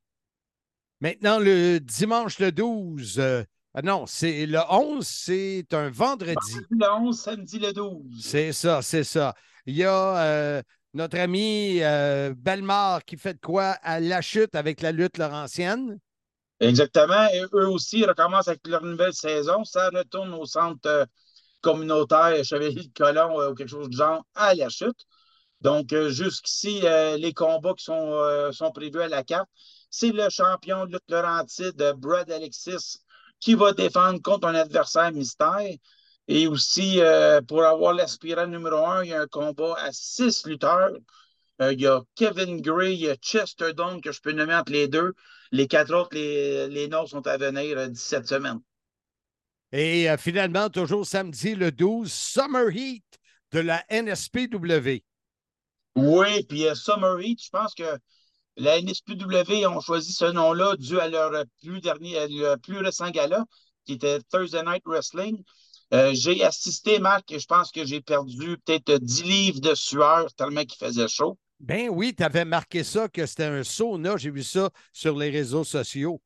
Maintenant, 1.00 1.38
le 1.38 1.78
dimanche 1.78 2.38
le 2.38 2.52
12, 2.52 3.18
euh, 3.18 3.42
ah 3.74 3.82
non, 3.82 4.06
c'est 4.06 4.46
le 4.46 4.60
11, 4.70 5.06
c'est 5.06 5.66
un 5.72 5.90
vendredi. 5.90 6.56
Le 6.70 6.90
11, 6.90 7.18
samedi 7.18 7.58
le 7.58 7.72
12. 7.72 8.02
C'est 8.20 8.52
ça, 8.52 8.82
c'est 8.82 9.04
ça. 9.04 9.34
Il 9.66 9.74
y 9.74 9.84
a 9.84 10.18
euh, 10.18 10.62
notre 10.94 11.18
ami 11.18 11.82
euh, 11.82 12.32
Belmar 12.36 13.04
qui 13.04 13.16
fait 13.16 13.34
de 13.34 13.40
quoi 13.40 13.76
à 13.82 14.00
la 14.00 14.20
chute 14.22 14.54
avec 14.54 14.80
la 14.80 14.92
lutte 14.92 15.18
laurentienne. 15.18 15.98
Exactement. 16.60 17.26
Et 17.32 17.42
eux 17.52 17.68
aussi 17.68 17.98
ils 17.98 18.08
recommencent 18.08 18.48
avec 18.48 18.66
leur 18.66 18.82
nouvelle 18.82 19.12
saison. 19.12 19.64
Ça 19.64 19.90
retourne 19.90 20.32
au 20.34 20.46
centre 20.46 20.86
euh, 20.86 21.04
communautaire 21.60 22.44
Chevalier 22.44 22.84
de 22.84 22.92
Colomb 22.94 23.40
euh, 23.40 23.50
ou 23.50 23.54
quelque 23.54 23.68
chose 23.68 23.88
du 23.88 23.96
genre 23.96 24.24
à 24.34 24.54
la 24.54 24.68
chute. 24.68 25.04
Donc, 25.60 25.92
euh, 25.92 26.10
jusqu'ici, 26.10 26.80
euh, 26.84 27.16
les 27.16 27.32
combats 27.32 27.74
qui 27.74 27.84
sont, 27.84 28.12
euh, 28.12 28.52
sont 28.52 28.70
prévus 28.70 29.00
à 29.00 29.08
la 29.08 29.22
carte, 29.22 29.48
c'est 29.90 30.12
le 30.12 30.28
champion 30.28 30.86
de 30.86 30.92
lutte 30.92 31.08
Laurentide, 31.08 31.94
Brad 31.96 32.30
Alexis, 32.30 32.98
qui 33.40 33.54
va 33.54 33.72
défendre 33.72 34.20
contre 34.20 34.48
un 34.48 34.54
adversaire 34.54 35.12
mystère. 35.12 35.70
Et 36.26 36.46
aussi, 36.46 37.00
pour 37.46 37.64
avoir 37.64 37.92
l'aspirant 37.92 38.46
numéro 38.46 38.78
un, 38.86 39.04
il 39.04 39.10
y 39.10 39.12
a 39.12 39.20
un 39.20 39.26
combat 39.26 39.74
à 39.78 39.92
six 39.92 40.46
lutteurs. 40.46 40.92
Il 41.60 41.80
y 41.80 41.86
a 41.86 42.00
Kevin 42.14 42.60
Gray, 42.62 42.94
il 42.94 43.00
y 43.00 43.10
a 43.10 43.14
Chester 43.16 43.72
Stone 43.72 44.00
que 44.00 44.10
je 44.10 44.20
peux 44.20 44.32
nommer 44.32 44.54
entre 44.54 44.72
les 44.72 44.88
deux. 44.88 45.12
Les 45.52 45.68
quatre 45.68 45.94
autres, 45.94 46.14
les, 46.14 46.66
les 46.68 46.88
noms 46.88 47.06
sont 47.06 47.26
à 47.28 47.36
venir 47.36 47.78
euh, 47.78 47.86
d'ici 47.86 48.08
cette. 48.08 48.34
Et 49.70 50.08
finalement, 50.18 50.68
toujours 50.68 51.06
samedi 51.06 51.54
le 51.54 51.70
12, 51.70 52.12
Summer 52.12 52.70
Heat 52.70 53.04
de 53.52 53.60
la 53.60 53.84
NSPW. 53.88 55.04
Oui, 55.96 56.42
puis 56.44 56.66
euh, 56.66 56.74
Summer 56.74 57.20
Heat, 57.20 57.42
je 57.42 57.50
pense 57.50 57.74
que 57.74 57.98
la 58.56 58.80
NSPW 58.80 59.66
ont 59.66 59.80
choisi 59.80 60.12
ce 60.12 60.26
nom-là 60.26 60.76
dû 60.76 60.98
à 61.00 61.08
leur 61.08 61.32
euh, 61.32 61.44
plus 61.62 61.80
dernier, 61.80 62.26
leur 62.28 62.58
plus 62.58 62.78
récent 62.78 63.10
gala, 63.10 63.44
qui 63.84 63.94
était 63.94 64.20
Thursday 64.30 64.62
Night 64.64 64.82
Wrestling. 64.86 65.42
Euh, 65.92 66.12
j'ai 66.14 66.42
assisté, 66.42 66.98
Marc, 66.98 67.30
et 67.32 67.38
je 67.38 67.46
pense 67.46 67.70
que 67.70 67.84
j'ai 67.84 68.00
perdu 68.00 68.58
peut-être 68.64 68.98
10 68.98 69.22
livres 69.24 69.60
de 69.60 69.74
sueur 69.74 70.32
tellement 70.34 70.64
qu'il 70.64 70.78
faisait 70.78 71.08
chaud. 71.08 71.38
Ben 71.60 71.88
oui, 71.88 72.14
tu 72.14 72.22
avais 72.22 72.44
marqué 72.44 72.82
ça, 72.82 73.08
que 73.08 73.26
c'était 73.26 73.44
un 73.44 73.62
sauna. 73.62 74.16
J'ai 74.16 74.30
vu 74.30 74.42
ça 74.42 74.70
sur 74.92 75.16
les 75.16 75.30
réseaux 75.30 75.64
sociaux. 75.64 76.20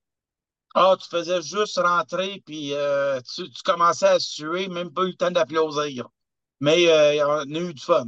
Ah, 0.75 0.97
tu 1.01 1.09
faisais 1.09 1.43
juste 1.43 1.79
rentrer, 1.79 2.43
puis 2.47 2.73
euh, 2.73 3.21
tu, 3.21 3.51
tu 3.51 3.63
commençais 3.63 4.07
à 4.07 4.21
suer, 4.21 4.69
même 4.69 4.93
pas 4.93 5.03
eu 5.03 5.09
le 5.09 5.15
temps 5.15 5.31
d'applaudir. 5.31 6.09
Mais 6.61 6.89
euh, 6.89 7.27
on 7.27 7.55
a 7.55 7.59
eu 7.59 7.75
du 7.75 7.83
fun. 7.83 8.07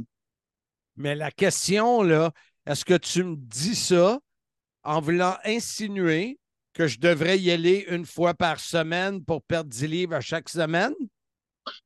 Mais 1.01 1.15
la 1.15 1.31
question, 1.31 2.03
là, 2.03 2.31
est-ce 2.67 2.85
que 2.85 2.93
tu 2.93 3.23
me 3.23 3.35
dis 3.35 3.75
ça 3.75 4.19
en 4.83 5.01
voulant 5.01 5.35
insinuer 5.43 6.39
que 6.73 6.85
je 6.85 6.99
devrais 6.99 7.39
y 7.39 7.49
aller 7.49 7.85
une 7.89 8.05
fois 8.05 8.35
par 8.35 8.59
semaine 8.59 9.25
pour 9.25 9.41
perdre 9.41 9.71
10 9.71 9.87
livres 9.87 10.13
à 10.13 10.21
chaque 10.21 10.47
semaine? 10.47 10.93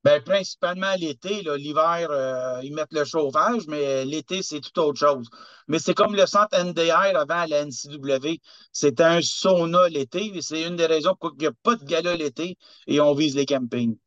Ben, 0.03 0.21
principalement 0.21 0.93
l'été, 0.99 1.43
l'hiver, 1.57 2.07
euh, 2.11 2.59
ils 2.61 2.73
mettent 2.73 2.91
le 2.91 3.05
chauffage, 3.05 3.67
mais 3.67 4.03
l'été, 4.03 4.41
c'est 4.41 4.59
tout 4.59 4.77
autre 4.81 4.99
chose. 4.99 5.29
Mais 5.69 5.79
c'est 5.79 5.93
comme 5.93 6.13
le 6.13 6.25
centre 6.25 6.57
NDR 6.61 7.17
avant 7.17 7.39
à 7.39 7.47
la 7.47 7.65
NCW. 7.65 8.41
C'était 8.73 9.03
un 9.03 9.21
sauna 9.21 9.87
l'été, 9.87 10.35
et 10.35 10.41
c'est 10.41 10.63
une 10.63 10.75
des 10.75 10.87
raisons 10.87 11.15
pour 11.17 11.31
qu'il 11.31 11.41
n'y 11.41 11.47
a 11.47 11.53
pas 11.63 11.75
de 11.75 11.85
gala 11.85 12.15
l'été 12.17 12.57
et 12.87 12.99
on 12.99 13.13
vise 13.13 13.35
les 13.35 13.45
campings. 13.45 13.97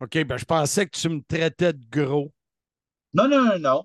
OK, 0.00 0.24
ben 0.24 0.36
je 0.36 0.44
pensais 0.44 0.86
que 0.86 0.96
tu 0.96 1.08
me 1.08 1.22
traitais 1.26 1.72
de 1.72 1.84
gros. 1.90 2.32
Non, 3.14 3.28
non, 3.28 3.44
non, 3.44 3.58
non. 3.58 3.84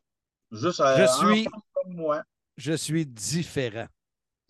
Juste 0.54 0.80
euh, 0.80 0.96
Je 0.98 1.08
suis- 1.08 1.48
enfant 1.48 1.62
comme 1.74 1.94
moi. 1.96 2.24
Je 2.58 2.74
suis 2.74 3.06
différent. 3.06 3.88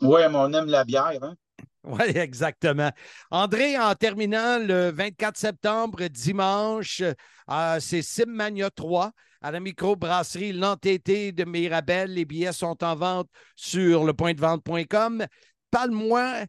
Oui, 0.02 0.22
mais 0.30 0.36
on 0.36 0.52
aime 0.54 0.68
la 0.68 0.84
bière, 0.84 1.24
hein? 1.24 1.36
Oui, 1.84 2.02
exactement. 2.16 2.92
André, 3.32 3.78
en 3.78 3.94
terminant 3.96 4.60
le 4.60 4.92
24 4.92 5.38
septembre, 5.38 6.04
dimanche, 6.08 7.02
euh, 7.50 7.80
c'est 7.80 8.02
Simmania 8.02 8.70
3 8.70 9.12
à 9.42 9.52
la 9.52 9.60
microbrasserie 9.60 10.54
L'Entêté 10.54 11.32
de 11.32 11.44
Mirabel. 11.46 12.14
Les 12.14 12.26
billets 12.26 12.54
sont 12.54 12.82
en 12.84 12.96
vente 12.96 13.28
sur 13.56 14.04
lepointdevente.com. 14.06 15.26
Parle-moi 15.72 16.46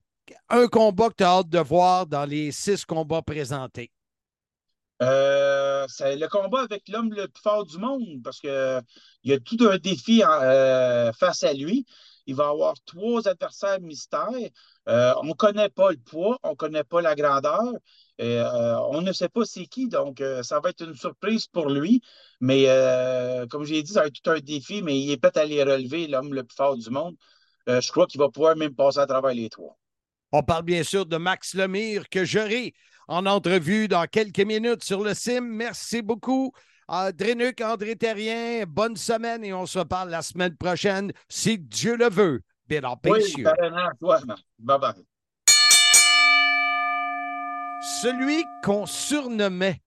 un 0.48 0.66
combat 0.68 1.08
que 1.10 1.14
tu 1.18 1.24
as 1.24 1.28
hâte 1.38 1.48
de 1.48 1.58
voir 1.58 2.06
dans 2.06 2.24
les 2.24 2.50
six 2.52 2.84
combats 2.84 3.22
présentés. 3.22 3.90
Euh, 5.02 5.73
c'est 5.88 6.16
le 6.16 6.28
combat 6.28 6.62
avec 6.62 6.88
l'homme 6.88 7.12
le 7.12 7.28
plus 7.28 7.42
fort 7.42 7.64
du 7.64 7.78
monde 7.78 8.22
parce 8.22 8.40
que 8.40 8.80
il 9.22 9.30
y 9.30 9.34
a 9.34 9.40
tout 9.40 9.56
un 9.60 9.78
défi 9.78 10.22
euh, 10.22 11.12
face 11.12 11.42
à 11.44 11.52
lui. 11.52 11.86
Il 12.26 12.34
va 12.34 12.48
avoir 12.48 12.74
trois 12.86 13.28
adversaires 13.28 13.80
mystères. 13.80 14.28
Euh, 14.88 15.14
on 15.22 15.26
ne 15.26 15.32
connaît 15.34 15.68
pas 15.68 15.90
le 15.90 15.98
poids, 15.98 16.38
on 16.42 16.50
ne 16.50 16.54
connaît 16.54 16.84
pas 16.84 17.02
la 17.02 17.14
grandeur. 17.14 17.72
Euh, 18.20 18.76
on 18.90 19.02
ne 19.02 19.12
sait 19.12 19.28
pas 19.28 19.44
c'est 19.44 19.66
qui, 19.66 19.88
donc 19.88 20.22
ça 20.42 20.60
va 20.60 20.70
être 20.70 20.84
une 20.84 20.94
surprise 20.94 21.46
pour 21.46 21.68
lui. 21.68 22.00
Mais 22.40 22.66
comme 23.50 23.64
j'ai 23.64 23.82
dit, 23.82 23.92
ça 23.92 24.02
va 24.02 24.06
être 24.06 24.20
tout 24.22 24.30
un 24.30 24.40
défi, 24.40 24.82
mais 24.82 24.98
il 24.98 25.10
est 25.10 25.16
prêt 25.18 25.36
à 25.38 25.44
les 25.44 25.62
relever, 25.62 26.06
l'homme 26.06 26.32
le 26.32 26.44
plus 26.44 26.56
fort 26.56 26.76
du 26.76 26.88
monde. 26.90 27.16
Je 27.66 27.90
crois 27.90 28.06
qu'il 28.06 28.20
va 28.20 28.28
pouvoir 28.30 28.56
même 28.56 28.74
passer 28.74 29.00
à 29.00 29.06
travers 29.06 29.34
les 29.34 29.50
trois. 29.50 29.76
On 30.32 30.42
parle 30.42 30.64
bien 30.64 30.82
sûr 30.82 31.06
de 31.06 31.16
Max 31.16 31.54
Lemire 31.54 32.08
que 32.08 32.24
j'aurai 32.24 32.74
en 33.08 33.26
entrevue 33.26 33.88
dans 33.88 34.06
quelques 34.06 34.40
minutes 34.40 34.84
sur 34.84 35.02
le 35.02 35.14
CIM. 35.14 35.42
Merci 35.42 36.02
beaucoup. 36.02 36.52
Drénuc, 37.14 37.60
André 37.62 37.96
Terrien, 37.96 38.64
bonne 38.66 38.96
semaine 38.96 39.42
et 39.44 39.54
on 39.54 39.64
se 39.66 39.78
reparle 39.78 40.10
la 40.10 40.22
semaine 40.22 40.56
prochaine, 40.56 41.12
si 41.28 41.58
Dieu 41.58 41.96
le 41.96 42.10
veut. 42.10 42.42
Bien 42.68 42.84
en 42.84 42.98
Oui, 43.06 43.20
toi, 44.00 44.20
Marc. 44.26 44.42
Bye 44.58 44.78
bye. 44.78 44.92
Celui 48.02 48.44
qu'on 48.62 48.86
surnommait 48.86 49.80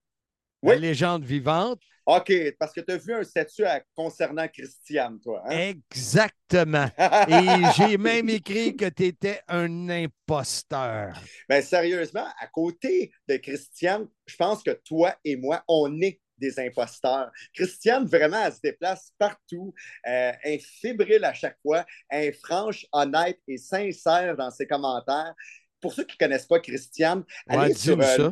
Oui. 0.62 0.74
la 0.74 0.80
légende 0.80 1.24
vivante, 1.24 1.80
OK, 2.10 2.32
parce 2.58 2.72
que 2.72 2.80
tu 2.80 2.90
as 2.90 2.96
vu 2.96 3.12
un 3.12 3.22
statut 3.22 3.66
à- 3.66 3.82
concernant 3.94 4.48
Christiane, 4.48 5.20
toi. 5.20 5.42
Hein? 5.44 5.74
exactement. 5.90 6.88
Et 7.28 7.62
j'ai 7.76 7.98
même 7.98 8.30
écrit 8.30 8.74
que 8.74 8.88
tu 8.88 9.04
étais 9.04 9.42
un 9.46 9.90
imposteur. 9.90 11.12
Ben, 11.50 11.62
sérieusement, 11.62 12.26
à 12.40 12.46
côté 12.46 13.12
de 13.28 13.36
Christiane, 13.36 14.08
je 14.24 14.36
pense 14.36 14.62
que 14.62 14.70
toi 14.70 15.14
et 15.22 15.36
moi, 15.36 15.62
on 15.68 16.00
est 16.00 16.18
des 16.38 16.58
imposteurs. 16.58 17.30
Christiane, 17.52 18.06
vraiment, 18.06 18.42
elle 18.42 18.54
se 18.54 18.60
déplace 18.62 19.12
partout. 19.18 19.74
Euh, 20.06 20.32
elle 20.42 20.54
est 20.54 20.66
fébrile 20.80 21.24
à 21.26 21.34
chaque 21.34 21.58
fois. 21.60 21.84
Elle 22.08 22.28
est 22.28 22.32
franche, 22.32 22.86
honnête 22.90 23.38
et 23.46 23.58
sincère 23.58 24.34
dans 24.34 24.50
ses 24.50 24.66
commentaires. 24.66 25.34
Pour 25.78 25.92
ceux 25.92 26.04
qui 26.04 26.16
ne 26.18 26.26
connaissent 26.26 26.46
pas 26.46 26.60
Christiane, 26.60 27.22
Ouais, 27.50 27.56
allez, 27.56 27.74
sur, 27.74 28.00
euh. 28.00 28.30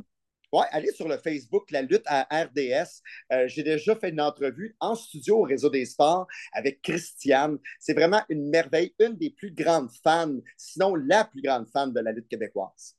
Ouais, 0.60 0.66
allez 0.70 0.92
sur 0.92 1.08
le 1.08 1.18
Facebook 1.18 1.70
La 1.70 1.82
lutte 1.82 2.02
à 2.06 2.22
RDS. 2.44 3.02
Euh, 3.32 3.48
J'ai 3.48 3.62
déjà 3.62 3.96
fait 3.96 4.10
une 4.10 4.20
entrevue 4.20 4.76
en 4.80 4.94
studio 4.94 5.38
au 5.38 5.42
Réseau 5.42 5.70
des 5.70 5.86
sports 5.86 6.26
avec 6.52 6.82
Christiane. 6.82 7.58
C'est 7.78 7.94
vraiment 7.94 8.22
une 8.28 8.48
merveille, 8.50 8.94
une 9.00 9.16
des 9.16 9.30
plus 9.30 9.52
grandes 9.52 9.90
fans, 10.02 10.36
sinon 10.56 10.94
la 10.94 11.24
plus 11.24 11.42
grande 11.42 11.68
fan 11.68 11.92
de 11.92 12.00
la 12.00 12.12
lutte 12.12 12.28
québécoise. 12.28 12.96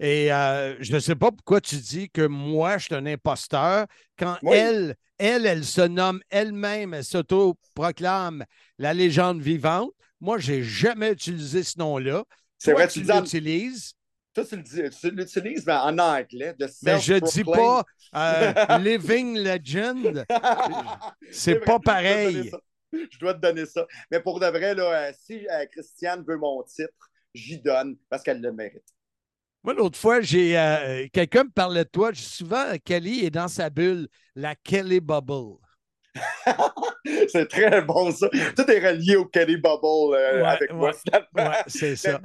Et 0.00 0.32
euh, 0.32 0.76
je 0.80 0.92
ne 0.92 0.98
sais 0.98 1.14
pas 1.14 1.30
pourquoi 1.30 1.60
tu 1.60 1.76
dis 1.76 2.10
que 2.10 2.26
moi, 2.26 2.78
je 2.78 2.86
suis 2.86 2.94
un 2.94 3.06
imposteur 3.06 3.86
quand 4.18 4.38
Oui. 4.42 4.56
elle, 4.56 4.96
elle, 5.18 5.46
elle 5.46 5.64
se 5.64 5.80
nomme 5.82 6.20
elle-même, 6.30 6.94
elle 6.94 7.04
s'auto-proclame 7.04 8.44
la 8.78 8.92
légende 8.92 9.40
vivante. 9.40 9.92
Moi, 10.20 10.38
je 10.38 10.52
n'ai 10.52 10.62
jamais 10.64 11.12
utilisé 11.12 11.62
ce 11.62 11.78
nom-là. 11.78 12.24
C'est 12.58 12.72
vrai, 12.72 12.88
tu 12.88 13.02
l'utilises, 13.02 13.92
Toi, 14.34 14.44
tu 14.44 15.10
l'utilises 15.10 15.68
en 15.68 15.96
anglais, 15.98 16.54
de 16.58 16.68
mais 16.82 17.00
je 17.00 17.14
ne 17.14 17.20
dis 17.20 17.44
pas 17.44 17.84
euh, 18.16 18.78
Living 18.78 19.38
Legend. 19.38 20.24
C'est 21.30 21.60
pas 21.60 21.78
pareil. 21.78 22.50
Je 22.92 23.18
dois 23.18 23.34
te 23.34 23.40
donner 23.40 23.66
ça. 23.66 23.86
Mais 24.10 24.20
pour 24.20 24.40
de 24.40 24.46
vrai, 24.46 24.74
là, 24.74 25.08
euh, 25.08 25.12
si 25.16 25.46
euh, 25.48 25.66
Christiane 25.66 26.24
veut 26.26 26.36
mon 26.36 26.62
titre, 26.62 27.10
j'y 27.32 27.58
donne 27.60 27.96
parce 28.08 28.22
qu'elle 28.22 28.40
le 28.40 28.52
mérite. 28.52 28.84
Moi, 29.64 29.72
l'autre 29.72 29.98
fois, 29.98 30.20
j'ai 30.20 30.58
euh, 30.58 31.06
quelqu'un 31.12 31.44
me 31.44 31.50
parlait 31.50 31.84
de 31.84 31.88
toi. 31.88 32.10
Souvent, 32.14 32.64
Kelly 32.84 33.24
est 33.24 33.30
dans 33.30 33.48
sa 33.48 33.70
bulle, 33.70 34.08
la 34.34 34.54
Kelly 34.54 35.00
Bubble. 35.00 35.56
C'est 37.32 37.48
très 37.48 37.82
bon, 37.82 38.12
ça. 38.12 38.28
Tout 38.54 38.70
est 38.70 38.86
relié 38.86 39.16
au 39.16 39.24
Kelly 39.24 39.56
Bubble 39.56 40.14
euh, 40.14 40.42
Ouais, 40.42 40.48
avec 40.48 40.72
moi, 40.72 40.90
ouais, 40.90 40.96
finalement. 41.02 41.50
Ouais, 41.50 41.62
c'est 41.66 41.96
ça. 41.96 42.20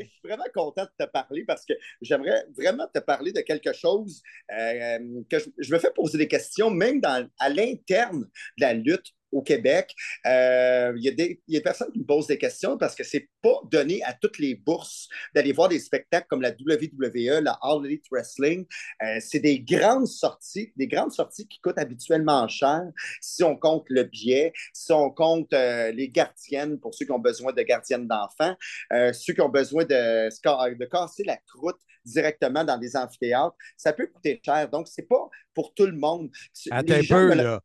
Je 0.00 0.08
suis 0.08 0.20
vraiment 0.24 0.44
content 0.54 0.84
de 0.84 1.04
te 1.04 1.10
parler 1.10 1.44
parce 1.44 1.64
que 1.64 1.74
j'aimerais 2.00 2.44
vraiment 2.56 2.86
te 2.92 2.98
parler 3.00 3.32
de 3.32 3.40
quelque 3.40 3.72
chose 3.72 4.22
euh, 4.52 4.98
que 5.30 5.38
je, 5.58 5.72
me 5.72 5.78
fais 5.78 5.90
poser 5.90 6.18
des 6.18 6.28
questions, 6.28 6.70
même 6.70 7.00
à 7.04 7.48
l'interne 7.48 8.22
de 8.22 8.62
la 8.62 8.74
lutte 8.74 9.14
au 9.32 9.42
Québec. 9.42 9.94
Euh, 10.26 10.92
Il 10.96 11.04
y, 11.04 11.08
a 11.08 11.12
des- 11.12 11.40
il 11.46 11.54
y 11.54 11.56
a 11.56 11.60
des 11.60 11.64
personnes 11.64 11.90
qui 11.92 11.98
me 12.00 12.04
posent 12.06 12.26
des 12.26 12.38
questions 12.38 12.76
parce 12.78 12.94
que 12.94 13.04
c'est 13.04 13.28
pas 13.42 13.60
donné 13.70 14.02
à 14.04 14.12
toutes 14.14 14.38
les 14.38 14.54
bourses 14.54 15.08
d'aller 15.34 15.52
voir 15.52 15.68
des 15.68 15.78
spectacles 15.78 16.26
comme 16.28 16.40
la 16.42 16.50
WWE, 16.50 17.40
la 17.42 17.58
All 17.62 17.84
Elite 17.84 18.04
Wrestling. 18.10 18.66
Euh, 19.02 19.18
c'est 19.20 19.40
des 19.40 19.60
grandes 19.60 20.06
sorties, 20.06 20.72
des 20.76 20.86
grandes 20.88 21.12
sorties 21.12 21.46
qui 21.46 21.60
coûtent 21.60 21.78
habituellement 21.78 22.48
cher 22.48 22.82
si 23.20 23.42
on 23.44 23.56
compte 23.56 23.84
le 23.88 24.04
billet, 24.04 24.52
si 24.72 24.92
on 24.92 25.10
compte 25.10 25.52
euh, 25.52 25.90
les 25.92 26.08
gardiennes 26.08 26.78
pour 26.80 26.94
ceux 26.94 27.04
qui 27.04 27.12
ont 27.12 27.18
besoin 27.18 27.52
de 27.52 27.62
gardiennes 27.62 28.06
d'enfants, 28.08 28.56
euh, 28.92 29.12
ceux 29.12 29.32
qui 29.34 29.40
ont 29.40 29.48
besoin 29.48 29.84
de, 29.84 30.28
de 30.28 30.84
casser 30.86 31.24
la 31.24 31.36
croûte 31.36 31.78
directement 32.04 32.64
dans 32.64 32.78
des 32.78 32.96
amphithéâtres, 32.96 33.56
ça 33.76 33.92
peut 33.92 34.06
coûter 34.06 34.40
cher. 34.44 34.68
Donc, 34.70 34.88
c'est 34.88 35.06
pas 35.08 35.28
pour 35.54 35.74
tout 35.74 35.86
le 35.86 35.96
monde. 35.96 36.30
Attends 36.70 36.94
un 36.94 37.02
peu, 37.08 37.28
là. 37.34 37.60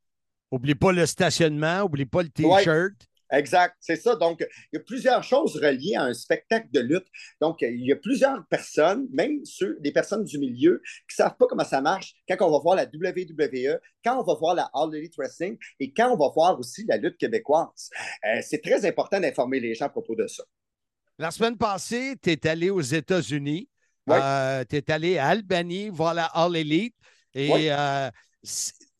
Oublie 0.54 0.76
pas 0.76 0.92
le 0.92 1.06
stationnement, 1.08 1.82
oublie 1.82 2.06
pas 2.06 2.22
le 2.22 2.30
Ouais. 2.46 2.60
T-shirt. 2.60 2.94
Exact, 3.32 3.76
c'est 3.80 3.96
ça. 3.96 4.16
Donc, 4.16 4.46
il 4.72 4.76
y 4.76 4.78
a 4.78 4.82
plusieurs 4.82 5.24
choses 5.24 5.56
reliées 5.56 5.96
à 5.96 6.04
un 6.04 6.14
spectacle 6.14 6.68
de 6.72 6.80
lutte. 6.80 7.08
Donc, 7.42 7.64
il 7.64 7.84
y 7.84 7.92
a 7.92 7.96
plusieurs 7.96 8.46
personnes, 8.46 9.08
même 9.12 9.44
ceux, 9.46 9.80
des 9.80 9.92
personnes 9.92 10.24
du 10.24 10.38
milieu, 10.38 10.80
qui 11.10 11.14
ne 11.20 11.24
savent 11.24 11.36
pas 11.38 11.48
comment 11.48 11.64
ça 11.64 11.82
marche 11.82 12.14
quand 12.30 12.36
on 12.42 12.52
va 12.52 12.60
voir 12.60 12.76
la 12.76 12.84
WWE, 12.84 13.80
quand 14.06 14.20
on 14.20 14.24
va 14.24 14.36
voir 14.36 14.54
la 14.54 14.70
All 14.76 14.94
Elite 14.96 15.16
Wrestling 15.18 15.58
et 15.80 15.92
quand 15.92 16.12
on 16.14 16.18
va 16.18 16.30
voir 16.32 16.60
aussi 16.60 16.86
la 16.88 16.98
lutte 16.98 17.18
québécoise. 17.18 17.90
Euh, 18.24 18.40
c'est 18.44 18.62
très 18.62 18.86
important 18.86 19.20
d'informer 19.20 19.60
les 19.60 19.74
gens 19.74 19.86
à 19.86 19.90
propos 19.90 20.16
de 20.16 20.28
ça. 20.28 20.44
La 21.18 21.32
semaine 21.32 21.58
passée, 21.58 22.14
tu 22.22 22.30
es 22.30 22.48
allé 22.48 22.70
aux 22.70 22.82
États-Unis. 22.82 23.68
Ouais. 24.06 24.66
tu 24.70 24.76
es 24.76 24.92
allé 24.92 25.18
à 25.18 25.30
Albanie 25.30 25.90
voir 25.90 26.14
la 26.14 26.26
All 26.26 26.56
Elite. 26.56 26.94
Et 27.34 27.50
Ouais. 27.52 27.72
euh, 27.72 28.12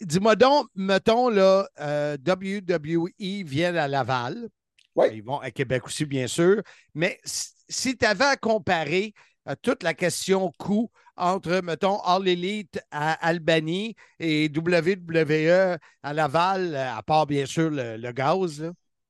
dis-moi 0.06 0.36
donc, 0.36 0.68
mettons, 0.76 1.30
là, 1.30 1.68
euh, 1.80 2.18
WWE 2.18 3.44
vient 3.44 3.76
à 3.76 3.88
Laval. 3.88 4.50
Ouais. 4.96 5.16
Ils 5.16 5.24
vont 5.24 5.40
à 5.40 5.52
Québec 5.52 5.86
aussi, 5.86 6.06
bien 6.06 6.28
sûr. 6.28 6.62
Mais 6.94 7.20
si- 7.26 7.98
tu 7.98 8.06
avais 8.06 8.26
à 8.26 8.38
comparer 8.38 9.14
euh, 9.50 9.56
toute 9.62 9.84
la 9.84 9.94
question 9.94 10.52
coût 10.58 10.90
entre, 11.16 11.62
mettons, 11.62 12.00
All 12.02 12.28
Elite 12.28 12.80
à 12.92 13.14
Albany 13.26 13.96
et 14.20 14.50
WWE 14.50 15.78
à 16.04 16.14
Laval, 16.14 16.76
euh, 16.76 16.94
à 16.96 17.04
part, 17.04 17.28
bien 17.28 17.46
sûr, 17.46 17.70
le, 17.70 17.98
le 17.98 18.12
gaz. 18.12 18.64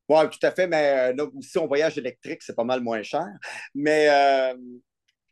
Oui, 0.10 0.30
tout 0.30 0.46
à 0.46 0.52
fait, 0.52 0.68
mais 0.68 1.14
là, 1.14 1.26
aussi, 1.34 1.58
on 1.58 1.68
voyage 1.68 1.98
électrique, 1.98 2.42
c'est 2.42 2.56
pas 2.56 2.66
mal 2.66 2.82
moins 2.82 3.02
cher. 3.04 3.26
Mais 3.74 4.10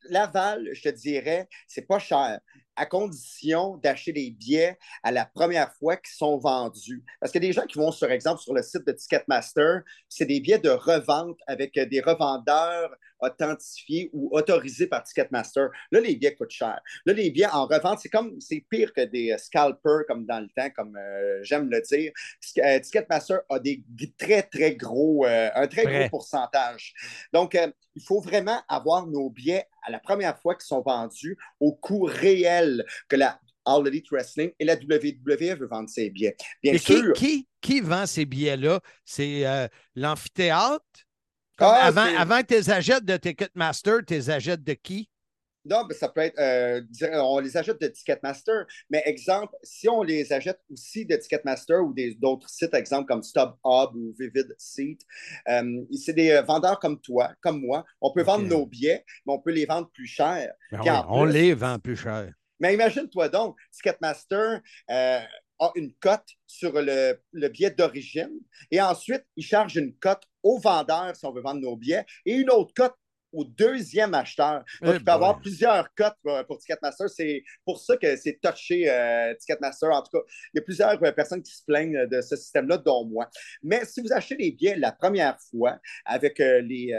Laval, 0.09 0.69
je 0.73 0.81
te 0.81 0.89
dirais, 0.89 1.47
c'est 1.67 1.83
pas 1.87 1.99
cher, 1.99 2.39
à 2.81 2.87
condition 2.87 3.77
d'acheter 3.77 4.11
des 4.11 4.31
billets 4.31 4.75
à 5.03 5.11
la 5.11 5.23
première 5.23 5.71
fois 5.75 5.97
qu'ils 5.97 6.15
sont 6.15 6.39
vendus. 6.39 7.03
Parce 7.19 7.31
a 7.35 7.39
des 7.39 7.53
gens 7.53 7.67
qui 7.67 7.77
vont, 7.77 7.91
sur 7.91 8.09
exemple, 8.09 8.41
sur 8.41 8.55
le 8.55 8.63
site 8.63 8.87
de 8.87 8.91
Ticketmaster, 8.91 9.81
c'est 10.09 10.25
des 10.25 10.39
billets 10.39 10.57
de 10.57 10.71
revente 10.71 11.37
avec 11.45 11.77
euh, 11.77 11.85
des 11.85 12.01
revendeurs 12.01 12.89
authentifiés 13.21 14.09
ou 14.13 14.29
autorisés 14.31 14.87
par 14.87 15.03
Ticketmaster. 15.03 15.69
Là, 15.91 15.99
les 15.99 16.15
billets 16.15 16.35
coûtent 16.35 16.51
cher. 16.51 16.79
Là, 17.05 17.13
les 17.13 17.29
billets 17.31 17.47
en 17.47 17.65
revente, 17.65 17.99
c'est 17.99 18.09
comme 18.09 18.39
c'est 18.39 18.65
pire 18.69 18.93
que 18.93 19.01
des 19.01 19.31
euh, 19.31 19.37
scalpers 19.37 20.05
comme 20.07 20.25
dans 20.25 20.39
le 20.39 20.47
temps, 20.55 20.69
comme 20.75 20.95
euh, 20.97 21.39
j'aime 21.43 21.69
le 21.69 21.81
dire. 21.81 22.11
Euh, 22.59 22.79
Ticketmaster 22.79 23.39
a 23.49 23.59
des 23.59 23.83
très, 24.17 24.43
très 24.43 24.75
gros, 24.75 25.25
euh, 25.25 25.49
un 25.55 25.67
très 25.67 25.83
gros 25.83 26.09
pourcentage. 26.09 26.93
Donc, 27.33 27.57
il 27.95 28.03
faut 28.03 28.21
vraiment 28.21 28.61
avoir 28.67 29.07
nos 29.07 29.29
billets 29.29 29.65
à 29.85 29.91
la 29.91 29.99
première 29.99 30.39
fois 30.39 30.55
qu'ils 30.55 30.67
sont 30.67 30.81
vendus 30.81 31.37
au 31.59 31.73
coût 31.73 32.03
réel 32.03 32.85
que 33.07 33.15
la 33.15 33.39
All 33.65 33.87
Elite 33.87 34.09
Wrestling 34.11 34.51
et 34.59 34.65
la 34.65 34.73
WWE 34.75 35.55
veut 35.55 35.67
vendre 35.67 35.89
ses 35.89 36.09
billets. 36.09 36.35
Bien 36.63 36.73
Et 36.73 36.79
qui, 36.79 36.93
sûr. 36.93 37.13
qui, 37.13 37.47
qui 37.61 37.79
vend 37.79 38.05
ces 38.07 38.25
billets-là? 38.25 38.79
C'est 39.05 39.69
l'amphithéâtre? 39.95 40.83
Ah, 41.61 41.85
avant, 41.85 42.05
avant 42.17 42.41
que 42.41 42.47
tu 42.47 42.53
les 42.55 42.69
achètes 42.69 43.05
de 43.05 43.17
Ticketmaster, 43.17 43.99
tu 44.05 44.13
les 44.13 44.29
achètes 44.29 44.63
de 44.63 44.73
qui? 44.73 45.09
Non, 45.63 45.85
mais 45.87 45.93
ça 45.93 46.09
peut 46.09 46.21
être, 46.21 46.39
euh, 46.39 46.81
dire- 46.89 47.11
on 47.13 47.37
les 47.37 47.55
achète 47.55 47.79
de 47.79 47.87
Ticketmaster, 47.87 48.65
mais 48.89 49.03
exemple, 49.05 49.53
si 49.61 49.87
on 49.87 50.01
les 50.01 50.33
achète 50.33 50.59
aussi 50.71 51.05
de 51.05 51.15
Ticketmaster 51.15 51.81
ou 51.81 51.93
d'autres 52.17 52.49
sites, 52.49 52.73
exemple 52.73 53.05
comme 53.05 53.21
StubHub 53.21 53.95
ou 53.95 54.11
Vivid 54.19 54.55
Seat, 54.57 55.01
euh, 55.49 55.83
c'est 55.95 56.13
des 56.13 56.31
euh, 56.31 56.41
vendeurs 56.41 56.79
comme 56.79 56.99
toi, 56.99 57.31
comme 57.41 57.61
moi. 57.61 57.85
On 58.01 58.11
peut 58.11 58.23
vendre 58.23 58.45
nos 58.47 58.65
billets, 58.65 59.05
mais 59.27 59.33
on 59.33 59.39
peut 59.39 59.51
les 59.51 59.67
vendre 59.67 59.87
plus 59.91 60.07
cher. 60.07 60.51
Ben 60.71 60.79
oui, 60.83 60.89
on 61.09 61.23
plus- 61.25 61.33
les 61.33 61.53
vend 61.53 61.77
plus 61.77 61.95
cher. 61.95 62.33
Mais 62.59 62.73
imagine-toi 62.73 63.29
donc, 63.29 63.55
Ticketmaster 63.71 64.61
euh, 64.89 65.19
a 65.61 65.71
une 65.75 65.93
cote 65.93 66.27
sur 66.45 66.73
le, 66.73 67.17
le 67.31 67.47
billet 67.47 67.71
d'origine 67.71 68.41
et 68.69 68.81
ensuite, 68.81 69.23
il 69.37 69.45
charge 69.45 69.77
une 69.77 69.95
cote 69.95 70.23
au 70.43 70.59
vendeur 70.59 71.15
si 71.15 71.25
on 71.25 71.31
veut 71.31 71.41
vendre 71.41 71.61
nos 71.61 71.77
billets 71.77 72.05
et 72.25 72.33
une 72.33 72.49
autre 72.49 72.73
cote 72.73 72.95
au 73.33 73.45
deuxième 73.45 74.13
acheteur. 74.13 74.63
Donc, 74.81 74.93
Eh 74.93 74.97
il 74.97 75.03
peut 75.03 75.11
y 75.11 75.13
avoir 75.13 75.39
plusieurs 75.39 75.93
cotes 75.95 76.15
pour, 76.21 76.45
pour 76.45 76.57
Ticketmaster. 76.57 77.09
C'est 77.09 77.43
pour 77.65 77.79
ça 77.79 77.97
que 77.97 78.15
c'est 78.17 78.39
touché 78.41 78.89
euh, 78.89 79.33
Ticketmaster. 79.39 79.89
En 79.89 80.01
tout 80.01 80.17
cas, 80.17 80.23
il 80.53 80.57
y 80.57 80.59
a 80.59 80.63
plusieurs 80.63 81.01
euh, 81.01 81.11
personnes 81.11 81.41
qui 81.41 81.53
se 81.53 81.63
plaignent 81.63 82.07
de 82.07 82.21
ce 82.21 82.35
système-là, 82.35 82.77
dont 82.77 83.05
moi. 83.05 83.29
Mais 83.63 83.85
si 83.85 84.01
vous 84.01 84.11
achetez 84.11 84.35
les 84.35 84.51
billets 84.51 84.75
la 84.75 84.91
première 84.91 85.37
fois 85.49 85.79
avec 86.05 86.39
euh, 86.39 86.61
les, 86.61 86.93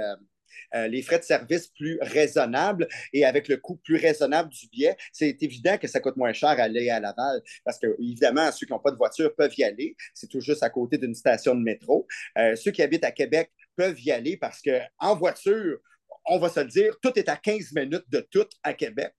euh, 0.74 0.88
les 0.88 1.02
frais 1.02 1.18
de 1.18 1.24
service 1.24 1.68
plus 1.68 1.98
raisonnables 2.00 2.88
et 3.12 3.24
avec 3.24 3.48
le 3.48 3.56
coût 3.56 3.76
plus 3.76 3.96
raisonnable 3.96 4.50
du 4.50 4.68
billet, 4.68 4.96
c'est 5.12 5.36
évident 5.42 5.78
que 5.78 5.88
ça 5.88 6.00
coûte 6.00 6.16
moins 6.16 6.32
cher 6.32 6.50
à 6.50 6.62
aller 6.62 6.90
à 6.90 7.00
Laval 7.00 7.40
parce 7.64 7.78
que, 7.78 7.86
évidemment, 7.98 8.50
ceux 8.52 8.66
qui 8.66 8.72
n'ont 8.72 8.78
pas 8.78 8.90
de 8.90 8.96
voiture 8.96 9.34
peuvent 9.34 9.54
y 9.56 9.64
aller. 9.64 9.96
C'est 10.14 10.28
tout 10.28 10.40
juste 10.40 10.62
à 10.62 10.70
côté 10.70 10.98
d'une 10.98 11.14
station 11.14 11.54
de 11.54 11.60
métro. 11.62 12.06
Euh, 12.38 12.56
ceux 12.56 12.70
qui 12.70 12.82
habitent 12.82 13.04
à 13.04 13.12
Québec 13.12 13.50
peuvent 13.76 14.00
y 14.00 14.10
aller 14.10 14.36
parce 14.36 14.60
qu'en 14.62 15.16
voiture, 15.16 15.78
on 16.26 16.38
va 16.38 16.48
se 16.48 16.60
le 16.60 16.66
dire, 16.66 16.96
tout 17.02 17.12
est 17.16 17.28
à 17.28 17.36
15 17.36 17.72
minutes 17.72 18.04
de 18.08 18.20
tout 18.30 18.46
à 18.62 18.74
Québec. 18.74 19.14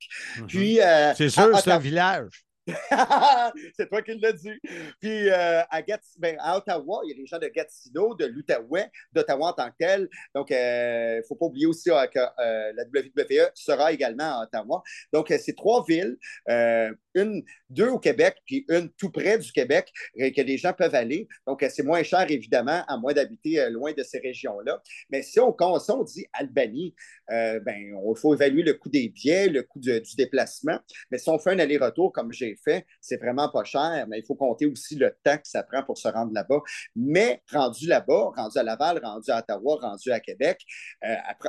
Puis, 0.48 0.80
euh, 0.80 1.10
Mhm. 1.10 1.16
C'est 1.18 1.30
sûr, 1.30 1.60
c'est 1.60 1.72
un 1.72 1.80
village. 1.80 2.46
c'est 3.78 3.90
toi 3.90 4.02
qui 4.02 4.18
l'as 4.18 4.32
dit. 4.32 4.60
Puis 5.02 5.30
euh, 5.30 5.62
à, 5.70 5.82
ben, 6.18 6.38
à 6.40 6.58
Ottawa, 6.58 7.02
il 7.04 7.10
y 7.10 7.14
a 7.14 7.16
des 7.16 7.26
gens 7.26 7.40
de 7.40 7.48
Gatineau, 7.48 8.16
de 8.16 8.26
l'Outaouais, 8.26 8.90
d'Ottawa 9.12 9.50
en 9.50 9.54
tant 9.54 9.70
que 9.70 9.76
tel. 9.78 10.10
Donc, 10.34 10.50
il 10.50 10.56
ne 10.56 11.22
faut 11.28 11.36
pas 11.36 11.46
oublier 11.46 11.66
aussi 11.66 11.90
euh, 11.92 12.08
que 12.08 12.20
euh, 12.20 12.74
la 12.74 12.84
WWE 12.86 13.52
sera 13.54 13.92
également 13.92 14.40
à 14.40 14.44
Ottawa. 14.44 14.82
Donc, 15.12 15.32
euh, 15.32 15.38
c'est 15.42 15.56
trois 15.56 15.84
villes, 15.88 16.18
euh, 16.50 16.94
une, 17.16 17.44
deux 17.70 17.90
au 17.90 18.00
Québec, 18.00 18.38
puis 18.46 18.66
une 18.70 18.90
tout 18.92 19.10
près 19.10 19.38
du 19.38 19.52
Québec, 19.52 19.92
euh, 20.20 20.32
que 20.32 20.42
les 20.42 20.58
gens 20.58 20.74
peuvent 20.74 20.96
aller. 20.96 21.28
Donc, 21.48 21.64
euh, 21.64 21.70
c'est 21.70 21.84
moins 21.84 22.04
cher, 22.04 22.26
évidemment, 22.30 22.84
à 22.88 22.98
moins 22.98 23.14
d'habiter 23.14 23.60
euh, 23.60 23.70
loin 23.70 23.94
de 23.94 24.04
ces 24.04 24.20
régions-là. 24.20 24.82
Mais 25.10 25.22
si 25.22 25.40
on, 25.40 25.52
quand 25.52 25.78
on 25.90 26.04
dit 26.04 26.26
Albanie, 26.34 26.96
ben, 27.30 27.76
il 27.78 28.18
faut 28.18 28.34
évaluer 28.34 28.64
le 28.64 28.74
coût 28.74 28.90
des 28.90 29.10
billets, 29.10 29.48
le 29.48 29.64
coût 29.64 29.80
du 29.80 30.16
déplacement. 30.18 30.80
Mais 31.10 31.18
si 31.18 31.30
on 31.30 31.40
fait 31.40 31.52
un 31.52 31.60
aller-retour 31.60 32.12
comme 32.12 32.32
j'ai 32.32 32.56
fait, 32.64 32.86
c'est 33.02 33.18
vraiment 33.18 33.50
pas 33.50 33.64
cher, 33.64 34.06
mais 34.08 34.20
il 34.20 34.26
faut 34.26 34.36
compter 34.36 34.66
aussi 34.66 34.96
le 34.96 35.16
temps 35.24 35.38
que 35.38 35.48
ça 35.48 35.64
prend 35.64 35.84
pour 35.84 35.98
se 35.98 36.08
rendre 36.08 36.34
là-bas. 36.34 36.62
Mais 36.96 37.42
rendu 37.52 37.88
là-bas, 37.88 38.32
rendu 38.36 38.58
à 38.58 38.64
Laval, 38.64 39.00
rendu 39.04 39.32
à 39.32 39.40
Ottawa, 39.40 39.78
rendu 39.82 40.12
à 40.12 40.20
Québec, 40.20 40.60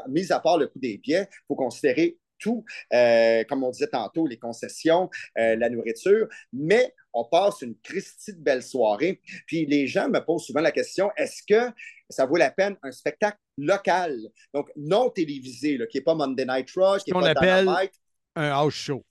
mis 0.09 0.33
à 0.33 0.40
part 0.40 0.59
le 0.59 0.68
coût 0.68 0.79
des 0.79 0.98
billets, 0.98 1.29
il 1.31 1.44
faut 1.48 1.57
considérer 1.57 2.18
tout, 2.44 2.62
euh, 2.92 3.42
comme 3.48 3.64
on 3.64 3.70
disait 3.70 3.87
tantôt, 3.88 4.26
les 4.26 4.37
concessions, 4.37 5.09
euh, 5.38 5.57
la 5.57 5.70
nourriture, 5.70 6.28
mais 6.52 6.94
on 7.14 7.24
passe 7.24 7.62
une 7.62 7.74
Christie 7.78 8.35
de 8.35 8.40
belle 8.40 8.62
soirée. 8.62 9.22
Puis 9.46 9.64
les 9.64 9.87
gens 9.87 10.11
me 10.11 10.20
posent 10.20 10.44
souvent 10.44 10.61
la 10.61 10.72
question, 10.72 11.11
est-ce 11.16 11.42
que 11.48 11.72
ça 12.11 12.26
vaut 12.26 12.37
la 12.37 12.50
peine 12.50 12.76
un 12.83 12.92
spectacle 12.92 13.38
local, 13.57 14.18
donc 14.52 14.70
non 14.76 15.09
télévisé, 15.09 15.78
là, 15.78 15.87
qui 15.87 15.96
n'est 15.96 16.04
pas 16.04 16.14
Monday 16.14 16.44
Night 16.44 16.70
Raw, 16.76 16.98
qui 16.98 17.12
n'est 17.12 17.20
pas 17.20 17.28
appelle- 17.30 17.64
Dynamite, 17.64 17.92
Un 18.37 18.50
house 18.50 18.74
show. 18.74 19.04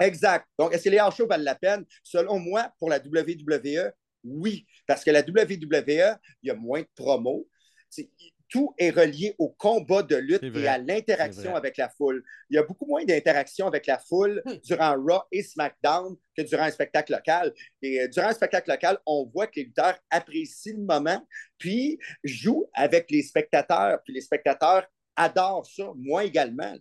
Exact. 0.00 0.44
Donc, 0.58 0.74
est-ce 0.74 0.84
que 0.84 0.90
les 0.90 0.98
house 0.98 1.16
shows 1.16 1.28
valent 1.28 1.44
la 1.44 1.54
peine? 1.54 1.84
Selon 2.02 2.38
moi, 2.38 2.70
pour 2.78 2.90
la 2.90 2.98
WWE, 2.98 3.92
oui. 4.24 4.66
Parce 4.86 5.04
que 5.04 5.10
la 5.12 5.22
WWE, 5.22 6.18
il 6.42 6.48
y 6.48 6.50
a 6.50 6.54
moins 6.54 6.80
de 6.80 6.88
promos. 6.96 7.48
Tout 8.48 8.72
est 8.78 8.90
relié 8.90 9.34
au 9.38 9.48
combat 9.48 10.02
de 10.02 10.16
lutte 10.16 10.42
et 10.42 10.68
à 10.68 10.78
l'interaction 10.78 11.56
avec 11.56 11.76
la 11.76 11.88
foule. 11.88 12.22
Il 12.50 12.56
y 12.56 12.58
a 12.58 12.62
beaucoup 12.62 12.86
moins 12.86 13.04
d'interaction 13.04 13.66
avec 13.66 13.86
la 13.86 13.98
foule 13.98 14.42
durant 14.64 14.94
Raw 14.96 15.22
et 15.32 15.42
SmackDown 15.42 16.16
que 16.36 16.42
durant 16.42 16.64
un 16.64 16.70
spectacle 16.70 17.12
local. 17.12 17.52
Et 17.82 18.00
euh, 18.00 18.08
durant 18.08 18.28
un 18.28 18.32
spectacle 18.32 18.70
local, 18.70 18.98
on 19.06 19.24
voit 19.32 19.46
que 19.46 19.56
les 19.56 19.64
lutteurs 19.64 19.98
apprécient 20.10 20.74
le 20.76 20.84
moment, 20.84 21.26
puis 21.58 21.98
jouent 22.22 22.68
avec 22.74 23.10
les 23.10 23.22
spectateurs. 23.22 23.98
Puis 24.04 24.14
les 24.14 24.20
spectateurs 24.20 24.86
adorent 25.16 25.66
ça, 25.66 25.90
moi 25.96 26.24
également. 26.24 26.72
là. 26.72 26.78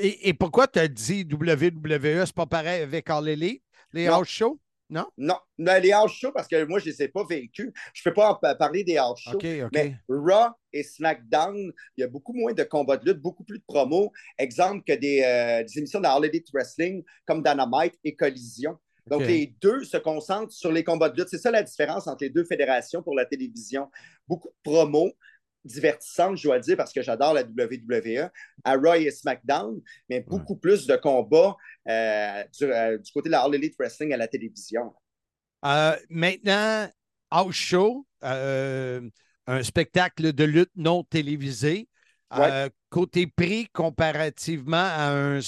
Et, 0.00 0.28
et 0.28 0.34
pourquoi 0.34 0.68
tu 0.68 0.78
as 0.78 0.86
dit 0.86 1.26
WWE, 1.28 2.24
c'est 2.24 2.34
pas 2.34 2.46
pareil 2.46 2.82
avec 2.82 3.08
All 3.10 3.28
Elite, 3.28 3.64
les 3.92 4.06
Non. 4.06 4.14
house 4.16 4.28
shows? 4.28 4.60
Non? 4.90 5.06
Non, 5.18 5.36
mais 5.58 5.80
les 5.80 5.92
house 5.92 6.12
shows, 6.12 6.32
parce 6.32 6.48
que 6.48 6.64
moi, 6.64 6.78
je 6.78 6.86
ne 6.86 6.90
les 6.92 7.02
ai 7.02 7.08
pas 7.08 7.24
vécus. 7.24 7.70
Je 7.92 8.00
ne 8.00 8.10
peux 8.10 8.14
pas 8.14 8.30
en 8.30 8.54
parler 8.56 8.84
des 8.84 8.96
house 8.96 9.20
shows. 9.20 9.38
Mais 9.72 9.96
Raw 10.08 10.52
et 10.72 10.82
SmackDown, 10.82 11.72
il 11.96 12.00
y 12.00 12.04
a 12.04 12.08
beaucoup 12.08 12.32
moins 12.32 12.52
de 12.52 12.62
combats 12.62 12.96
de 12.96 13.04
lutte, 13.10 13.20
beaucoup 13.20 13.44
plus 13.44 13.58
de 13.58 13.64
promos. 13.66 14.10
Exemple 14.38 14.82
que 14.86 14.94
des, 14.94 15.22
euh, 15.22 15.62
des 15.62 15.78
émissions 15.78 16.00
de 16.00 16.26
Elite 16.26 16.48
Wrestling 16.52 17.04
comme 17.26 17.42
Dynamite 17.42 17.98
et 18.02 18.16
Collision. 18.16 18.78
Donc, 19.06 19.22
les 19.22 19.54
deux 19.60 19.84
se 19.84 19.96
concentrent 19.96 20.52
sur 20.52 20.70
les 20.70 20.84
combats 20.84 21.08
de 21.08 21.16
lutte. 21.16 21.28
C'est 21.30 21.38
ça 21.38 21.50
la 21.50 21.62
différence 21.62 22.06
entre 22.06 22.24
les 22.24 22.30
deux 22.30 22.44
fédérations 22.44 23.02
pour 23.02 23.14
la 23.14 23.24
télévision. 23.24 23.90
Beaucoup 24.26 24.48
de 24.48 24.70
promos 24.70 25.12
divertissantes, 25.64 26.38
je 26.38 26.44
dois 26.44 26.58
dire, 26.58 26.76
parce 26.76 26.92
que 26.92 27.02
j'adore 27.02 27.34
la 27.34 27.42
WWE, 27.42 28.30
à 28.64 28.74
Raw 28.74 28.94
et 28.94 29.10
SmackDown, 29.10 29.80
mais 30.08 30.20
beaucoup 30.20 30.56
plus 30.56 30.86
de 30.86 30.96
combats 30.96 31.56
euh, 31.88 32.44
du, 32.58 32.64
euh, 32.64 32.98
du 32.98 33.12
côté 33.12 33.28
de 33.28 33.32
la 33.32 33.42
All 33.42 33.54
Elite 33.54 33.76
Wrestling 33.78 34.12
à 34.12 34.16
la 34.16 34.28
télévision. 34.28 34.92
Euh, 35.64 35.96
maintenant, 36.08 36.88
house 37.30 37.54
show, 37.54 38.06
un 38.22 39.62
spectacle 39.62 40.32
de 40.32 40.44
lutte 40.44 40.72
non 40.76 41.04
télévisé. 41.04 41.88
Côté 42.90 43.26
prix 43.26 43.68
comparativement 43.72 44.76
à 44.76 45.12
un, 45.12 45.40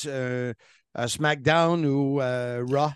SmackDown 1.06 1.86
ou 1.86 2.16
Raw? 2.16 2.90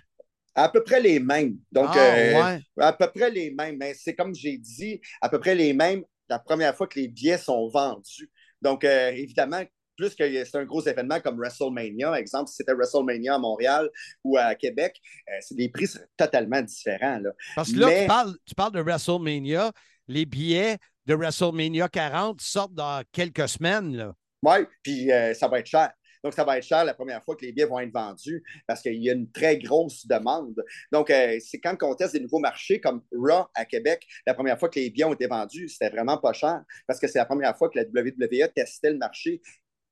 À 0.56 0.68
peu 0.68 0.84
près 0.84 1.00
les 1.00 1.18
mêmes. 1.18 1.56
Donc, 1.72 1.88
Ah, 1.90 1.96
ouais. 1.96 2.60
à 2.78 2.92
peu 2.92 3.10
près 3.10 3.30
les 3.30 3.50
mêmes. 3.50 3.76
Mais 3.76 3.92
c'est 3.94 4.14
comme 4.14 4.34
j'ai 4.34 4.56
dit, 4.56 5.00
à 5.20 5.28
peu 5.28 5.40
près 5.40 5.54
les 5.54 5.72
mêmes 5.72 6.04
la 6.28 6.38
première 6.38 6.74
fois 6.74 6.86
que 6.86 6.98
les 6.98 7.08
billets 7.08 7.38
sont 7.38 7.68
vendus. 7.68 8.30
Donc, 8.62 8.84
euh, 8.84 9.10
évidemment, 9.10 9.62
plus 9.96 10.14
que 10.14 10.44
c'est 10.44 10.56
un 10.56 10.64
gros 10.64 10.82
événement 10.82 11.20
comme 11.20 11.38
WrestleMania, 11.38 12.18
exemple, 12.18 12.48
si 12.48 12.56
c'était 12.56 12.74
WrestleMania 12.74 13.34
à 13.34 13.38
Montréal 13.38 13.88
ou 14.24 14.36
à 14.36 14.54
Québec, 14.54 15.00
euh, 15.28 15.32
c'est 15.40 15.54
des 15.54 15.68
prix 15.68 15.86
seraient 15.86 16.08
totalement 16.16 16.62
différents. 16.62 17.18
Là. 17.18 17.30
Parce 17.54 17.72
que 17.72 17.78
là, 17.78 17.86
Mais- 17.86 18.02
tu, 18.02 18.06
parles, 18.08 18.36
tu 18.44 18.54
parles 18.54 18.72
de 18.72 18.80
WrestleMania. 18.80 19.72
Les 20.08 20.26
billets 20.26 20.78
de 21.06 21.14
WrestleMania 21.14 21.88
40 21.88 22.40
sortent 22.40 22.74
dans 22.74 23.02
quelques 23.12 23.48
semaines. 23.48 24.12
Oui, 24.42 24.56
puis 24.82 25.10
euh, 25.10 25.32
ça 25.34 25.48
va 25.48 25.60
être 25.60 25.66
cher. 25.66 25.90
Donc, 26.24 26.34
ça 26.34 26.42
va 26.42 26.58
être 26.58 26.64
cher 26.64 26.84
la 26.84 26.94
première 26.94 27.22
fois 27.22 27.36
que 27.36 27.44
les 27.44 27.52
billets 27.52 27.66
vont 27.66 27.78
être 27.78 27.92
vendus 27.92 28.42
parce 28.66 28.82
qu'il 28.82 29.02
y 29.02 29.10
a 29.10 29.12
une 29.12 29.30
très 29.30 29.58
grosse 29.58 30.06
demande. 30.06 30.64
Donc, 30.90 31.10
euh, 31.10 31.38
c'est 31.40 31.60
quand 31.60 31.76
on 31.82 31.94
teste 31.94 32.14
des 32.14 32.20
nouveaux 32.20 32.40
marchés 32.40 32.80
comme 32.80 33.02
Raw 33.12 33.46
à 33.54 33.64
Québec, 33.64 34.06
la 34.26 34.34
première 34.34 34.58
fois 34.58 34.68
que 34.68 34.80
les 34.80 34.90
billets 34.90 35.04
ont 35.04 35.14
été 35.14 35.26
vendus, 35.26 35.68
c'était 35.68 35.90
vraiment 35.90 36.18
pas 36.18 36.32
cher 36.32 36.62
parce 36.86 36.98
que 36.98 37.06
c'est 37.06 37.18
la 37.18 37.26
première 37.26 37.56
fois 37.56 37.68
que 37.68 37.78
la 37.78 37.84
WWE 37.84 38.52
testait 38.54 38.90
le 38.90 38.98
marché 38.98 39.40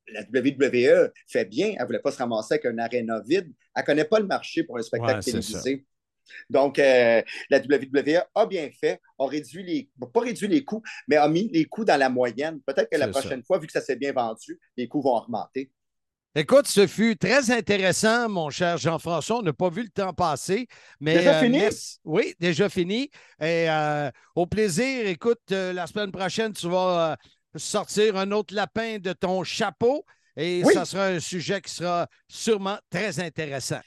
la 0.09 0.23
WWE 0.23 1.13
fait 1.29 1.45
bien, 1.45 1.69
elle 1.69 1.83
ne 1.83 1.87
voulait 1.87 2.01
pas 2.01 2.11
se 2.11 2.19
ramasser 2.19 2.55
avec 2.55 2.67
un 2.67 2.79
aréna 2.79 3.21
vide. 3.21 3.53
Elle 3.75 3.83
ne 3.83 3.87
connaît 3.87 4.05
pas 4.05 4.19
le 4.19 4.27
marché 4.27 4.65
pour 4.65 4.77
un 4.77 4.83
spectacle 4.83 5.17
Ouais, 5.17 5.23
télévisé. 5.23 5.87
Donc, 6.49 6.79
euh, 6.79 7.23
la 7.51 7.59
WWE 7.59 8.21
a 8.35 8.47
bien 8.47 8.71
fait, 8.81 9.01
a 9.19 9.27
réduit 9.27 9.63
les, 9.65 9.91
pas 10.13 10.21
réduit 10.21 10.49
les 10.49 10.65
coûts, 10.65 10.83
mais 11.09 11.17
a 11.17 11.29
mis 11.29 11.49
les 11.49 11.65
coûts 11.65 11.85
dans 11.85 11.99
la 11.99 12.09
moyenne. 12.09 12.61
Peut-être 12.67 12.91
que 12.91 12.97
la 12.97 13.07
ça. 13.07 13.21
prochaine 13.21 13.43
fois, 13.43 13.59
vu 13.59 13.67
que 13.67 13.73
ça 13.73 13.81
s'est 13.81 13.97
bien 13.97 14.13
vendu, 14.13 14.59
les 14.77 14.89
coûts 14.89 15.03
vont 15.03 15.17
augmenter. 15.17 15.71
Écoute, 16.35 16.67
ce 16.67 16.87
fut 16.87 17.17
très 17.17 17.51
intéressant, 17.51 18.27
mon 18.29 18.49
cher 18.49 18.79
Jean-François. 18.79 19.39
On 19.41 19.43
n'a 19.43 19.53
pas 19.53 19.69
vu 19.69 19.83
le 19.83 19.91
temps 19.91 20.15
passer. 20.15 20.67
Mais, 20.99 21.19
Déjà 21.19 21.37
euh, 21.39 21.41
fini? 21.43 21.59
merci- 21.59 21.99
Oui, 22.05 22.35
déjà 22.41 22.69
fini. 22.71 23.11
Et 23.39 23.69
euh, 23.69 24.11
au 24.35 24.47
plaisir, 24.47 25.07
écoute, 25.07 25.41
euh, 25.51 25.75
la 25.75 25.87
semaine 25.87 26.11
prochaine, 26.11 26.55
tu 26.55 26.69
vas 26.71 27.19
sortir 27.55 28.17
un 28.17 28.31
autre 28.33 28.55
lapin 28.55 28.97
de 28.99 29.13
ton 29.13 29.45
chapeau 29.45 30.07
et 30.35 30.63
Oui. 30.65 30.73
ça 30.73 30.87
sera 30.87 31.07
un 31.09 31.21
sujet 31.21 31.61
qui 31.61 31.71
sera 31.71 32.07
sûrement 32.29 32.79
très 32.89 33.21
intéressant. 33.21 33.81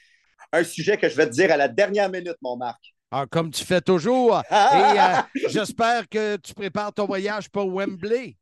Un 0.52 0.62
sujet 0.62 0.96
que 0.96 1.08
je 1.08 1.16
vais 1.16 1.26
te 1.26 1.32
dire 1.32 1.50
à 1.50 1.56
la 1.56 1.66
dernière 1.66 2.08
minute, 2.08 2.36
mon 2.42 2.56
Marc. 2.56 2.80
Alors, 3.10 3.28
comme 3.28 3.50
tu 3.50 3.64
fais 3.64 3.80
toujours. 3.80 4.38
Et 4.38 4.54
euh, 4.54 5.16
j'espère 5.48 6.08
que 6.08 6.36
tu 6.36 6.54
prépares 6.54 6.92
ton 6.92 7.06
voyage 7.06 7.48
pour 7.50 7.66
Wembley. 7.74 8.36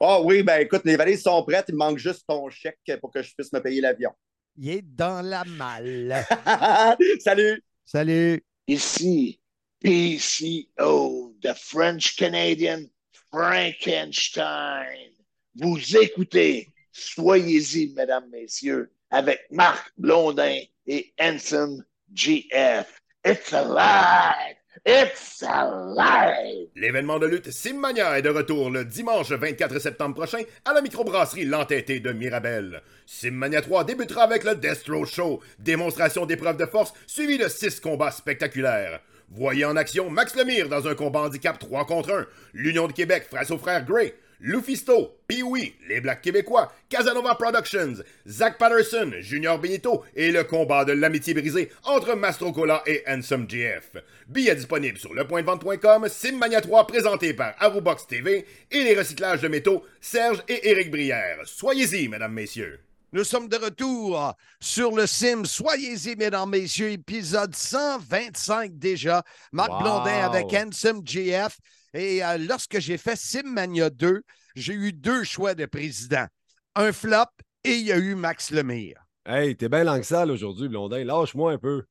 Ah 0.00 0.20
oui, 0.20 0.42
ben 0.42 0.60
écoute, 0.60 0.82
les 0.84 0.96
valises 0.96 1.22
sont 1.22 1.42
prêtes, 1.44 1.66
il 1.68 1.74
me 1.74 1.78
manque 1.78 1.98
juste 1.98 2.24
ton 2.26 2.48
chèque 2.50 2.78
pour 3.00 3.12
que 3.12 3.22
je 3.22 3.34
puisse 3.34 3.52
me 3.52 3.60
payer 3.60 3.80
l'avion. 3.80 4.10
Il 4.56 4.70
est 4.70 4.82
dans 4.82 5.22
la 5.22 5.44
malle. 5.44 6.24
Salut! 7.20 7.62
Salut! 7.84 8.44
Ici, 8.66 9.40
PCO, 9.82 11.34
the 11.42 11.54
French 11.54 12.16
Canadian 12.16 12.84
Frankenstein. 13.30 15.10
Vous 15.54 15.96
écoutez, 15.96 16.68
soyez-y, 16.92 17.92
mesdames, 17.94 18.28
messieurs, 18.30 18.92
avec 19.10 19.40
Marc 19.50 19.92
Blondin 19.96 20.60
et 20.86 21.12
Hanson 21.20 21.82
GF. 22.12 23.00
It's 23.24 23.52
alive! 23.52 24.59
L'événement 26.74 27.18
de 27.18 27.26
lutte 27.26 27.50
Simmania 27.50 28.18
est 28.18 28.22
de 28.22 28.30
retour 28.30 28.70
le 28.70 28.84
dimanche 28.84 29.30
24 29.30 29.78
septembre 29.78 30.14
prochain 30.14 30.40
à 30.64 30.72
la 30.72 30.80
microbrasserie 30.80 31.44
L'Entêté 31.44 32.00
de 32.00 32.12
Mirabel. 32.12 32.82
Simmania 33.04 33.60
3 33.60 33.84
débutera 33.84 34.22
avec 34.22 34.44
le 34.44 34.54
Destro 34.54 35.04
Show, 35.04 35.40
démonstration 35.58 36.24
d'épreuves 36.24 36.56
de 36.56 36.64
force 36.64 36.94
suivie 37.06 37.36
de 37.36 37.48
6 37.48 37.80
combats 37.80 38.10
spectaculaires. 38.10 39.00
Voyez 39.28 39.64
en 39.64 39.76
action 39.76 40.08
Max 40.08 40.34
Lemire 40.34 40.68
dans 40.68 40.88
un 40.88 40.94
combat 40.94 41.20
handicap 41.20 41.58
3 41.58 41.86
contre 41.86 42.12
1, 42.12 42.26
l'Union 42.54 42.86
de 42.86 42.92
Québec 42.92 43.26
face 43.30 43.50
aux 43.50 43.58
frères 43.58 43.84
Gray, 43.84 44.14
Lufisto, 44.40 45.18
Pee-Wee, 45.28 45.74
les 45.88 46.00
Blacks 46.00 46.22
québécois, 46.22 46.72
Casanova 46.88 47.34
Productions, 47.34 48.02
Zach 48.26 48.56
Patterson, 48.58 49.12
Junior 49.20 49.58
Benito 49.58 50.02
et 50.16 50.32
le 50.32 50.44
combat 50.44 50.84
de 50.86 50.92
l'amitié 50.92 51.34
brisée 51.34 51.70
entre 51.84 52.14
Mastrocola 52.14 52.82
et 52.86 53.02
Handsome 53.06 53.46
GF. 53.48 53.90
Billets 54.28 54.54
disponibles 54.56 54.98
sur 54.98 55.12
lepointdevente.com, 55.12 56.08
Simmania 56.08 56.60
3 56.62 56.86
présenté 56.86 57.34
par 57.34 57.54
Arubox 57.58 58.06
TV 58.06 58.46
et 58.70 58.82
les 58.82 58.94
recyclages 58.96 59.42
de 59.42 59.48
métaux 59.48 59.84
Serge 60.00 60.42
et 60.48 60.70
Éric 60.70 60.90
Brière. 60.90 61.38
Soyez-y, 61.44 62.08
mesdames, 62.08 62.32
messieurs. 62.32 62.80
Nous 63.12 63.24
sommes 63.24 63.48
de 63.48 63.56
retour 63.56 64.34
sur 64.60 64.94
le 64.94 65.04
Sim. 65.04 65.44
Soyez-y, 65.44 66.14
mesdames, 66.16 66.48
messieurs, 66.48 66.90
épisode 66.92 67.54
125 67.54 68.78
déjà. 68.78 69.24
Marc 69.52 69.70
Wow. 69.70 69.80
Blondin 69.80 70.30
avec 70.32 70.46
Handsome 70.54 71.02
GF. 71.04 71.58
Et 71.94 72.24
euh, 72.24 72.38
lorsque 72.38 72.78
j'ai 72.78 72.98
fait 72.98 73.16
Simmania 73.16 73.90
2, 73.90 74.22
j'ai 74.54 74.74
eu 74.74 74.92
deux 74.92 75.24
choix 75.24 75.54
de 75.54 75.66
président. 75.66 76.26
Un 76.74 76.92
flop 76.92 77.24
et 77.64 77.74
il 77.74 77.86
y 77.86 77.92
a 77.92 77.98
eu 77.98 78.14
Max 78.14 78.50
Lemire. 78.50 79.00
Hey, 79.26 79.56
t'es 79.56 79.68
bien 79.68 79.84
langue 79.84 80.02
sale 80.02 80.30
aujourd'hui, 80.30 80.68
Blondin. 80.68 81.04
Lâche-moi 81.04 81.52
un 81.52 81.58
peu. 81.58 81.82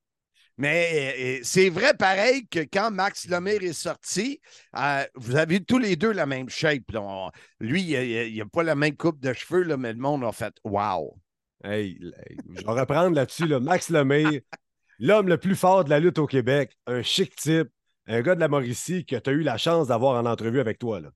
Mais 0.57 1.15
euh, 1.17 1.39
c'est 1.43 1.69
vrai 1.69 1.93
pareil 1.93 2.45
que 2.47 2.59
quand 2.59 2.91
Max 2.91 3.27
Lemire 3.29 3.63
est 3.63 3.71
sorti, 3.73 4.41
euh, 4.77 5.05
vous 5.15 5.35
avez 5.37 5.63
tous 5.63 5.77
les 5.79 5.95
deux 5.95 6.11
la 6.11 6.25
même 6.25 6.49
shape. 6.49 6.91
là. 6.91 7.01
On- 7.01 7.31
lui, 7.61 7.81
il 7.81 8.37
n'a 8.37 8.45
pas 8.45 8.63
la 8.63 8.75
même 8.75 8.97
coupe 8.97 9.21
de 9.21 9.31
cheveux, 9.31 9.63
là, 9.63 9.77
mais 9.77 9.93
le 9.93 9.99
monde 9.99 10.23
a 10.25 10.31
fait 10.33 10.53
Wow! 10.65 11.17
Hey, 11.63 11.97
hey, 12.01 12.37
je 12.55 12.65
vais 12.65 12.71
reprendre 12.71 13.15
là-dessus. 13.15 13.45
là. 13.47 13.59
Max 13.59 13.89
Lemire, 13.89 14.41
l'homme 14.97 15.27
le 15.29 15.37
plus 15.37 15.55
fort 15.55 15.83
de 15.85 15.89
la 15.89 15.99
lutte 15.99 16.17
au 16.19 16.27
Québec, 16.27 16.71
un 16.87 17.01
chic 17.03 17.35
type, 17.35 17.69
un 18.09 18.21
gars 18.21 18.35
de 18.35 18.41
la 18.41 18.49
Mauricie 18.49 19.05
que 19.05 19.15
tu 19.15 19.29
eu 19.31 19.41
la 19.43 19.57
chance 19.57 19.87
d'avoir 19.87 20.21
en 20.21 20.25
entrevue 20.25 20.59
avec 20.59 20.79
toi. 20.79 20.99
Là. 20.99 21.11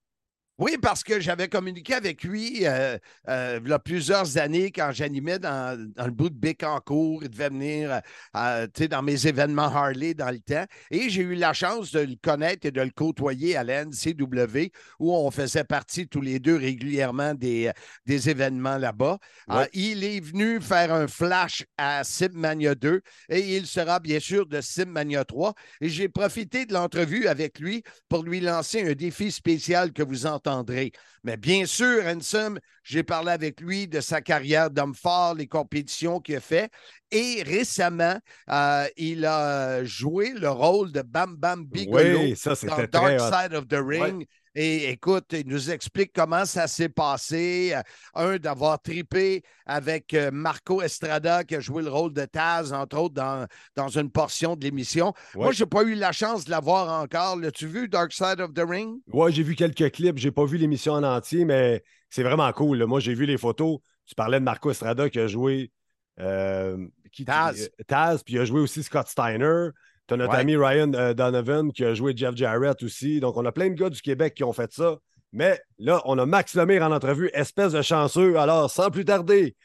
Oui, 0.60 0.78
parce 0.80 1.04
que 1.04 1.20
j'avais 1.20 1.48
communiqué 1.48 1.96
avec 1.96 2.24
lui 2.24 2.68
euh, 2.68 3.00
euh, 3.28 3.60
il 3.64 3.70
y 3.70 3.74
a 3.74 3.80
plusieurs 3.80 4.38
années 4.38 4.72
quand 4.72 4.92
j'animais 4.92 5.40
dans, 5.40 5.92
dans 5.96 6.06
le 6.06 6.12
bout 6.12 6.30
de 6.30 6.36
Bécancourt. 6.36 7.24
Il 7.24 7.30
devait 7.30 7.50
venir 7.50 8.02
euh, 8.38 8.68
dans 8.88 9.02
mes 9.02 9.26
événements 9.26 9.64
Harley 9.64 10.14
dans 10.14 10.30
le 10.30 10.40
temps. 10.40 10.66
Et 10.92 11.10
j'ai 11.10 11.24
eu 11.24 11.34
la 11.34 11.54
chance 11.54 11.92
de 11.92 12.02
le 12.02 12.16
connaître 12.22 12.68
et 12.68 12.72
de 12.72 12.82
le 12.82 12.92
côtoyer 12.92 13.58
à 13.58 13.64
la 13.64 13.86
NCW 13.86 14.70
où 15.00 15.16
on 15.16 15.32
faisait 15.32 15.64
partie 15.64 16.08
tous 16.08 16.22
les 16.22 16.40
deux 16.40 16.56
régulièrement 16.56 17.34
des, 17.34 17.72
des 18.06 18.30
événements 18.30 18.78
là-bas. 18.78 19.18
Ouais. 19.48 19.68
Il 19.74 20.04
est 20.04 20.20
venu 20.20 20.62
faire 20.62 20.94
un 20.94 21.08
flash 21.08 21.66
à 21.80 22.04
Simmania 22.04 22.76
2 22.76 23.02
et 23.30 23.58
il 23.58 23.66
sera 23.66 24.00
bien 24.00 24.20
sûr 24.20 24.46
de 24.46 24.62
Simmania 24.62 25.26
3. 25.26 25.56
Et 25.82 25.90
j'ai 25.90 26.10
profité 26.10 26.68
de 26.68 26.74
l'entrevue 26.74 27.26
avec 27.26 27.58
lui 27.58 27.82
pour 28.08 28.22
lui 28.22 28.40
lancer 28.40 28.88
un 28.88 28.94
défi 28.94 29.32
spécial 29.32 29.94
que 29.94 30.04
vous 30.04 30.28
entendrez. 30.46 30.92
Mais 31.24 31.38
bien 31.38 31.66
sûr, 31.66 32.04
Handsome, 32.06 32.60
j'ai 32.84 33.04
parlé 33.04 33.32
avec 33.32 33.62
lui 33.62 33.88
de 33.88 34.02
sa 34.02 34.22
carrière 34.22 34.70
d'homme 34.70 34.94
fort, 34.96 35.36
les 35.36 35.48
compétitions 35.48 36.20
qu'il 36.20 36.36
a 36.36 36.40
fait. 36.42 36.70
Et 37.12 37.44
récemment, 37.44 38.18
euh, 38.50 38.88
il 38.98 39.26
a 39.26 39.84
joué 39.84 40.34
le 40.36 40.50
rôle 40.50 40.92
de 40.92 41.02
Bam 41.02 41.36
Bam 41.36 41.66
Bigelow 41.66 42.20
Oui, 42.20 42.36
ça, 42.36 42.56
dans 42.64 42.84
Dark 42.92 43.20
hot. 43.20 43.32
Side 43.32 43.54
of 43.54 43.68
the 43.68 43.80
Ring. 43.80 44.26
Et 44.56 44.90
écoute, 44.92 45.26
il 45.32 45.48
nous 45.48 45.72
explique 45.72 46.12
comment 46.14 46.46
ça 46.46 46.68
s'est 46.68 46.90
passé. 46.90 47.74
Euh, 47.76 47.82
Un, 48.14 48.38
d'avoir 48.38 48.80
tripé 48.82 49.42
avec 49.66 50.14
euh, 50.14 50.30
Marco 50.32 50.82
Estrada, 50.82 51.44
qui 51.44 51.56
a 51.56 51.60
joué 51.60 51.82
le 51.82 51.90
rôle 51.90 52.14
de 52.14 52.26
Taz, 52.26 52.72
entre 52.74 52.98
autres, 52.98 53.16
dans, 53.16 53.48
dans 53.76 53.88
une 53.90 54.12
portion 54.12 54.56
de 54.56 54.64
l'émission. 54.64 55.14
Moi, 55.36 55.52
je 55.52 55.64
n'ai 55.64 55.70
pas 55.70 55.84
eu 55.84 55.96
la 55.96 56.12
chance 56.12 56.46
de 56.46 56.52
la 56.52 56.60
voir 56.60 57.02
encore. 57.02 57.38
L'as-tu 57.38 57.66
vu, 57.68 57.88
Dark 57.90 58.12
Side 58.14 58.40
of 58.40 58.54
the 58.54 58.64
Ring? 58.68 58.98
Ouais, 59.12 59.32
j'ai 59.32 59.44
vu 59.44 59.56
quelques 59.56 59.92
clips, 59.92 60.18
j'ai 60.18 60.32
pas 60.32 60.46
vu 60.46 60.58
l'émission 60.58 60.94
en 60.94 61.04
entier, 61.04 61.46
mais 61.46 61.84
c'est 62.10 62.24
vraiment 62.24 62.52
cool. 62.54 62.78
là. 62.78 62.86
Moi, 62.86 63.00
j'ai 63.00 63.14
vu 63.16 63.26
les 63.26 63.38
photos. 63.38 63.80
Tu 64.06 64.14
parlais 64.16 64.40
de 64.40 64.44
Marco 64.46 64.70
Estrada 64.70 65.10
qui 65.10 65.20
a 65.20 65.28
joué 65.28 65.72
euh, 66.20 66.78
qui- 67.12 67.26
Taz. 67.26 67.70
Taz, 67.88 68.22
puis 68.24 68.36
il 68.36 68.40
a 68.40 68.46
joué 68.46 68.60
aussi 68.62 68.84
Scott 68.84 69.08
Steiner. 69.08 69.70
Tu 70.08 70.14
as 70.14 70.18
notre 70.18 70.34
Ouais. 70.34 70.40
ami 70.40 70.56
Ryan 70.58 70.92
euh, 70.96 71.14
Donovan 71.14 71.72
qui 71.72 71.86
a 71.86 71.94
joué 71.94 72.14
Jeff 72.16 72.36
Jarrett 72.36 72.82
aussi. 72.84 73.20
Donc, 73.20 73.38
on 73.38 73.46
a 73.46 73.52
plein 73.52 73.70
de 73.70 73.76
gars 73.76 73.90
du 73.90 74.02
Québec 74.02 74.34
qui 74.36 74.44
ont 74.44 74.54
fait 74.54 74.72
ça. 74.74 74.98
Mais 75.32 75.60
là, 75.80 76.02
on 76.06 76.18
a 76.20 76.26
Max 76.26 76.56
Lemire 76.56 76.84
en 76.84 76.92
entrevue, 76.92 77.30
espèce 77.34 77.72
de 77.72 77.82
chanceux. 77.82 78.38
Alors, 78.38 78.70
sans 78.70 78.90
plus 78.92 79.06
tarder, 79.06 79.56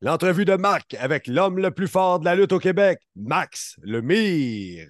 l'entrevue 0.00 0.44
de 0.44 0.54
Marc 0.56 0.94
avec 0.94 1.26
l'homme 1.28 1.58
le 1.58 1.70
plus 1.70 1.88
fort 1.88 2.18
de 2.20 2.24
la 2.24 2.34
lutte 2.34 2.52
au 2.52 2.58
Québec, 2.58 2.98
Max 3.16 3.76
Lemire. 3.82 4.88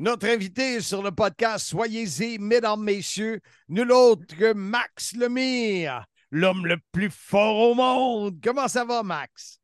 Notre 0.00 0.26
invité 0.28 0.80
sur 0.80 1.02
le 1.02 1.12
podcast, 1.12 1.66
soyez-y, 1.68 2.38
mesdames, 2.38 2.82
messieurs, 2.82 3.40
nul 3.68 3.90
autre 3.92 4.36
que 4.36 4.52
Max 4.52 5.14
Lemire, 5.16 6.04
l'homme 6.30 6.66
le 6.66 6.76
plus 6.92 7.10
fort 7.10 7.70
au 7.70 7.74
monde. 7.74 8.36
Comment 8.42 8.68
ça 8.68 8.84
va, 8.84 9.02
Max? 9.02 9.60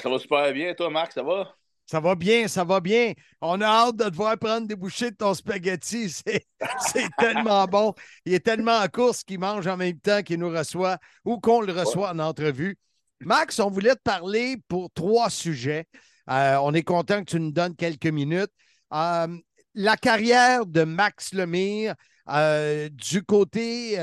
Ça 0.00 0.08
va 0.08 0.18
super 0.18 0.52
bien, 0.52 0.74
toi, 0.74 0.88
Marc, 0.90 1.12
ça 1.12 1.22
va? 1.22 1.54
Ça 1.86 2.00
va 2.00 2.14
bien, 2.14 2.48
ça 2.48 2.64
va 2.64 2.80
bien. 2.80 3.12
On 3.40 3.60
a 3.60 3.66
hâte 3.66 3.96
de 3.96 4.08
te 4.08 4.14
voir 4.14 4.38
prendre 4.38 4.66
des 4.66 4.76
bouchées 4.76 5.10
de 5.10 5.16
ton 5.16 5.34
spaghetti. 5.34 6.08
C'est, 6.80 7.08
tellement 7.18 7.66
bon. 7.66 7.92
Il 8.24 8.32
est 8.32 8.40
tellement 8.40 8.78
en 8.78 8.88
course 8.88 9.24
qu'il 9.24 9.40
mange 9.40 9.66
en 9.66 9.76
même 9.76 9.98
temps 9.98 10.22
qu'il 10.22 10.38
nous 10.38 10.48
reçoit 10.48 10.98
ou 11.24 11.38
qu'on 11.38 11.60
le 11.60 11.72
reçoit 11.72 12.10
en 12.10 12.18
entrevue. 12.18 12.78
Max, 13.20 13.58
on 13.60 13.68
voulait 13.68 13.94
te 13.94 14.02
parler 14.02 14.56
pour 14.68 14.90
trois 14.92 15.28
sujets. 15.28 15.86
Euh, 16.30 16.56
on 16.62 16.72
est 16.72 16.82
content 16.82 17.20
que 17.20 17.30
tu 17.30 17.40
nous 17.40 17.52
donnes 17.52 17.76
quelques 17.76 18.06
minutes. 18.06 18.52
Euh, 18.94 19.26
la 19.74 19.96
carrière 19.96 20.66
de 20.66 20.84
Max 20.84 21.34
Lemire 21.34 21.94
euh, 22.28 22.88
du 22.90 23.22
côté 23.22 23.98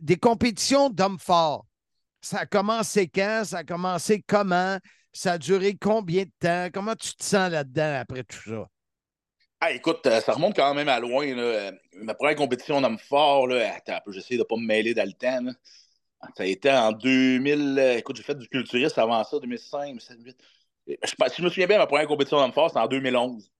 des 0.00 0.16
compétitions 0.16 0.90
d'hommes 0.90 1.18
forts. 1.18 1.66
Ça 2.20 2.40
a 2.40 2.46
commencé 2.46 3.06
quand? 3.06 3.42
Ça 3.44 3.58
a 3.58 3.64
commencé 3.64 4.24
comment? 4.26 4.78
Ça 5.14 5.32
a 5.32 5.38
duré 5.38 5.76
combien 5.76 6.24
de 6.24 6.30
temps? 6.40 6.68
Comment 6.72 6.94
tu 6.94 7.14
te 7.14 7.24
sens 7.24 7.50
là-dedans 7.50 8.00
après 8.00 8.24
tout 8.24 8.36
ça? 8.50 8.68
Ah, 9.60 9.72
écoute, 9.72 10.04
euh, 10.06 10.20
ça 10.20 10.32
remonte 10.32 10.56
quand 10.56 10.74
même 10.74 10.88
à 10.88 11.00
loin. 11.00 11.24
là. 11.34 11.42
Euh, 11.42 11.72
Ma 11.94 12.14
première 12.14 12.36
compétition 12.36 12.80
d'homme 12.80 12.98
fort, 12.98 13.46
là, 13.46 13.74
attends 13.76 14.00
j'essaie 14.12 14.34
de 14.34 14.40
ne 14.40 14.44
pas 14.44 14.56
me 14.56 14.66
mêler 14.66 14.92
dans 14.92 15.06
le 15.06 15.12
temps. 15.14 15.40
là. 15.42 15.52
Ça 16.36 16.42
a 16.42 16.46
été 16.46 16.70
en 16.70 16.92
2000. 16.92 17.78
euh, 17.78 17.96
Écoute, 17.98 18.16
j'ai 18.16 18.22
fait 18.22 18.34
du 18.34 18.48
culturiste 18.48 18.98
avant 18.98 19.22
ça, 19.24 19.38
2005, 19.38 19.86
2007, 19.88 20.18
2008. 20.18 20.36
Et 20.86 20.98
Je, 21.02 21.08
si 21.30 21.36
je 21.38 21.42
me 21.42 21.48
souviens 21.48 21.66
bien, 21.66 21.78
ma 21.78 21.86
première 21.86 22.06
compétition 22.06 22.38
d'homme 22.38 22.52
fort, 22.52 22.68
c'était 22.68 22.80
en 22.80 22.88
2011. 22.88 23.50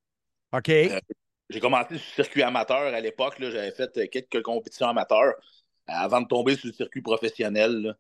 OK. 0.52 0.68
Euh, 0.70 1.00
j'ai 1.50 1.61
commencé 1.61 1.98
sur 1.98 2.09
le 2.18 2.24
circuit 2.24 2.42
amateur 2.42 2.92
à 2.94 3.00
l'époque. 3.00 3.36
J'avais 3.38 3.70
fait 3.72 4.09
quelques 4.11 4.42
compétitions 4.42 4.88
amateurs 4.88 5.34
avant 5.86 6.20
de 6.22 6.26
tomber 6.26 6.57
sur 6.57 6.66
le 6.68 6.72
circuit 6.72 7.02
professionnel. 7.02 7.96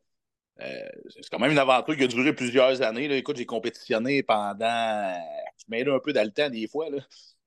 Euh, 0.60 0.88
c'est 1.10 1.28
quand 1.30 1.38
même 1.40 1.50
une 1.50 1.58
aventure 1.58 1.96
qui 1.96 2.04
a 2.04 2.06
duré 2.06 2.32
plusieurs 2.32 2.80
années. 2.82 3.08
là. 3.08 3.16
Écoute, 3.16 3.36
j'ai 3.36 3.46
compétitionné 3.46 4.22
pendant. 4.22 5.14
Je 5.58 5.64
mêle 5.68 5.88
un 5.88 5.98
peu 5.98 6.12
dans 6.12 6.22
le 6.24 6.30
temps 6.30 6.48
des 6.48 6.68
fois. 6.68 6.88
Là. 6.90 6.98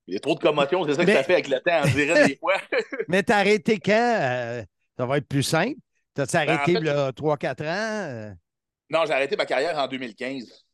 Il 0.06 0.14
y 0.14 0.16
a 0.16 0.20
trop 0.20 0.34
de 0.34 0.40
commotion, 0.40 0.84
c'est 0.86 0.94
ça 0.94 1.02
que 1.02 1.06
Mais- 1.06 1.14
ça 1.16 1.22
fait 1.22 1.34
avec 1.34 1.48
le 1.48 1.60
temps, 1.60 1.80
on 1.84 1.88
dirait 1.88 2.26
des 2.28 2.36
fois. 2.36 2.54
Mais 3.08 3.22
t'as 3.22 3.38
arrêté 3.38 3.78
quand? 3.78 3.92
Euh, 4.20 4.62
ça 4.98 5.06
va 5.06 5.18
être 5.18 5.28
plus 5.28 5.42
simple. 5.42 5.76
T'as-tu 6.14 6.32
Ben, 6.36 6.48
en 6.48 6.52
arrêté 6.54 6.72
fait, 6.74 6.80
là, 6.80 7.12
3-4 7.12 7.62
ans? 7.66 8.34
Non, 8.90 9.04
j'ai 9.06 9.12
arrêté 9.12 9.36
ma 9.36 9.46
carrière 9.46 9.76
en 9.78 9.86
2015. 9.86 10.64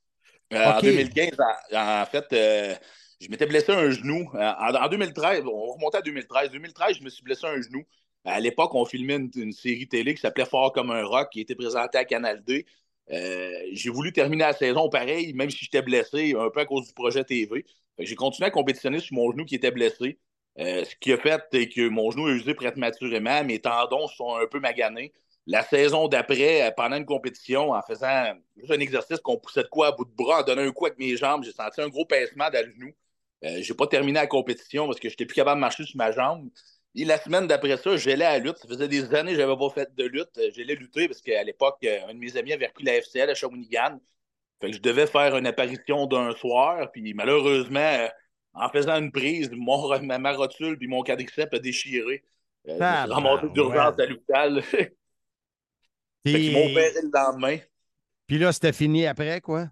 Euh, 0.53 0.65
En 0.65 0.77
OK. 0.79 0.83
2015, 0.85 1.31
en, 1.73 2.03
en 2.03 2.07
fait, 2.07 2.25
euh, 2.33 2.75
je 3.21 3.29
m'étais 3.29 3.47
blessé 3.47 3.73
un 3.73 3.91
genou. 3.91 4.31
En, 4.35 4.75
en 4.75 4.89
2013, 4.89 5.43
on 5.47 5.73
remontait 5.73 5.99
à 5.99 6.03
2013. 6.03 6.51
2013, 6.51 6.99
je 6.99 7.03
me 7.05 7.11
suis 7.11 7.23
blessé 7.25 7.47
un 7.47 7.61
genou. 7.61 7.83
À 8.25 8.41
l'époque, 8.41 8.75
on 8.75 8.85
filmait 8.85 9.17
une, 9.17 9.53
série 9.53 9.89
télé 9.89 10.15
qui 10.15 10.21
s'appelait 10.21 10.47
Fort 10.47 10.73
comme 10.73 10.91
un 10.91 11.05
rock, 11.05 11.31
qui 11.31 11.41
était 11.41 11.55
présentée 11.55 11.99
à 11.99 12.05
Canal 12.05 12.43
D. 12.45 12.67
Euh, 13.11 13.53
j'ai 13.73 13.91
voulu 13.91 14.13
terminer 14.13 14.45
la 14.45 14.53
saison 14.55 14.89
pareil, 14.89 15.35
même 15.35 15.51
si 15.51 15.65
j'étais 15.65 15.83
blessé, 15.83 16.35
un 16.39 16.51
peu 16.51 16.61
à 16.61 16.67
cause 16.67 16.87
du 16.87 16.95
projet 16.95 17.25
TV. 17.25 17.65
J'ai 17.99 18.15
continué 18.15 18.47
à 18.49 18.51
compétitionner 18.51 19.01
sur 19.01 19.15
mon 19.15 19.31
genou 19.31 19.45
qui 19.45 19.55
était 19.57 19.71
blessé. 19.71 20.19
Euh, 20.59 20.85
ce 20.85 20.95
qui 20.97 21.13
a 21.13 21.19
fait 21.19 21.43
c'est 21.53 21.69
que 21.69 21.89
mon 21.89 22.11
genou 22.13 22.27
a 22.27 22.33
usé 22.33 22.55
prématurément, 22.55 23.43
mes 23.45 23.61
tendons 23.61 24.07
sont 24.09 24.37
un 24.37 24.47
peu 24.47 24.61
maganés. 24.61 25.13
La 25.47 25.63
saison 25.63 26.09
d'après, 26.09 26.63
euh, 26.63 26.71
pendant 26.75 26.97
une 26.97 27.05
compétition, 27.05 27.73
en 27.73 27.83
faisant 27.83 28.35
juste 28.57 28.71
un 28.71 28.81
exercice 28.81 29.19
qu'on 29.21 29.37
poussait 29.39 29.65
de 29.65 29.69
quoi 29.69 29.89
à 29.89 29.93
bout 29.93 30.07
de 30.07 30.15
bras, 30.15 30.41
en 30.41 30.45
donnant 30.45 30.63
un 30.63 30.73
coup 30.73 30.87
avec 30.87 30.99
mes 30.99 31.17
jambes, 31.17 31.45
j'ai 31.45 31.53
senti 31.53 31.81
un 31.83 31.89
gros 31.89 32.07
pincement 32.07 32.49
dans 32.51 32.65
le 32.67 32.73
genou. 32.73 32.93
Euh, 33.45 33.61
j'ai 33.61 33.75
pas 33.75 33.87
terminé 33.87 34.15
la 34.15 34.27
compétition 34.27 34.87
parce 34.87 34.99
que 35.01 35.09
j'étais 35.09 35.27
plus 35.27 35.35
capable 35.35 35.59
de 35.59 35.61
marcher 35.61 35.85
sur 35.85 35.97
ma 35.97 36.13
jambe. 36.13 36.49
Et 36.97 37.05
la 37.05 37.19
semaine 37.19 37.47
d'après 37.49 37.77
ça, 37.77 37.97
j'allais 37.97 38.25
à 38.25 38.39
la 38.39 38.39
lutte. 38.39 38.59
Ça 38.59 38.69
faisait 38.69 38.87
des 38.87 39.15
années 39.15 39.33
que 39.33 39.39
j'avais 39.39 39.57
pas 39.57 39.71
fait 39.71 39.95
de 39.95 40.05
lutte. 40.05 40.41
J'allais 40.55 40.77
lutter 40.77 41.09
parce 41.09 41.21
qu'à 41.21 41.43
l'époque, 41.43 41.79
euh, 41.85 42.09
un 42.09 42.15
de 42.15 42.19
mes 42.19 42.37
amis 42.37 42.53
avait 42.53 42.67
repris 42.67 42.85
la 42.85 42.95
FCL 42.95 43.31
à 43.31 43.35
Shawinigan. 43.35 44.01
Fait 44.61 44.71
que 44.71 44.77
je 44.77 44.81
devais 44.81 45.07
faire 45.07 45.37
une 45.37 45.47
apparition 45.47 46.07
d'un 46.07 46.33
soir. 46.37 46.91
Puis 46.93 47.13
malheureusement, 47.15 47.81
euh, 47.81 48.09
en 48.55 48.69
faisant 48.69 48.97
une 49.01 49.11
prise, 49.11 49.51
mon, 49.53 49.89
ma, 50.03 50.33
rotule 50.33 50.79
puis 50.79 50.87
mon 50.87 51.03
quadriceps 51.03 51.53
a 51.53 51.59
déchiré. 51.59 52.23
Euh, 52.69 52.79
je 52.79 53.03
suis 53.05 53.13
ramassé 53.13 53.49
d'urgence 53.49 53.99
à 53.99 54.07
l'hôpital. 54.07 54.63
fait 54.63 54.95
qu'ils 56.25 56.53
m'ont 56.53 56.71
opéré 56.71 56.93
le 57.03 57.11
lendemain. 57.13 57.59
Puis 58.29 58.39
là, 58.39 58.53
c'était 58.53 58.73
fini 58.73 59.07
après, 59.07 59.41
quoi? 59.41 59.67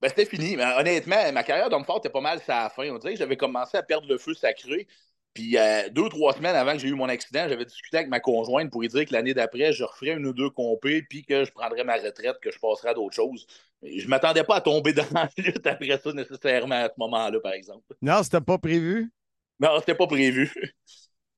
Ben, 0.00 0.08
c'était 0.08 0.24
fini. 0.24 0.56
Mais 0.56 0.64
honnêtement, 0.78 1.32
ma 1.32 1.42
carrière 1.42 1.68
d'homme 1.68 1.84
fort 1.84 1.98
était 1.98 2.08
pas 2.08 2.20
mal 2.20 2.40
à 2.48 2.62
la 2.64 2.70
fin. 2.70 2.88
On 2.90 2.98
dirait 2.98 3.12
que 3.12 3.18
j'avais 3.18 3.36
commencé 3.36 3.76
à 3.76 3.82
perdre 3.82 4.08
le 4.08 4.16
feu 4.16 4.32
sacré. 4.34 4.86
Puis 5.34 5.56
euh, 5.56 5.88
deux, 5.90 6.08
trois 6.08 6.32
semaines 6.32 6.56
avant 6.56 6.72
que 6.72 6.78
j'ai 6.78 6.88
eu 6.88 6.94
mon 6.94 7.08
accident, 7.08 7.46
j'avais 7.48 7.64
discuté 7.64 7.98
avec 7.98 8.08
ma 8.08 8.18
conjointe 8.18 8.70
pour 8.70 8.80
lui 8.80 8.88
dire 8.88 9.04
que 9.06 9.12
l'année 9.12 9.34
d'après, 9.34 9.72
je 9.72 9.84
referais 9.84 10.12
une 10.12 10.26
ou 10.26 10.32
deux 10.32 10.50
compés, 10.50 11.02
puis 11.02 11.24
que 11.24 11.44
je 11.44 11.52
prendrais 11.52 11.84
ma 11.84 11.94
retraite, 11.94 12.38
que 12.42 12.50
je 12.50 12.58
passerais 12.58 12.88
à 12.88 12.94
d'autres 12.94 13.14
choses. 13.14 13.46
Je 13.82 14.08
m'attendais 14.08 14.42
pas 14.42 14.56
à 14.56 14.60
tomber 14.60 14.92
dans 14.92 15.06
la 15.12 15.28
lutte 15.38 15.66
après 15.66 15.98
ça 16.02 16.12
nécessairement 16.12 16.74
à 16.74 16.88
ce 16.88 16.94
moment-là, 16.98 17.38
par 17.40 17.52
exemple. 17.52 17.84
Non, 18.02 18.22
c'était 18.24 18.40
pas 18.40 18.58
prévu? 18.58 19.12
Non, 19.60 19.78
c'était 19.78 19.94
pas 19.94 20.06
prévu. 20.08 20.52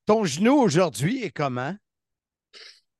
Ton 0.06 0.24
genou 0.24 0.58
aujourd'hui 0.58 1.22
est 1.22 1.30
comment? 1.30 1.74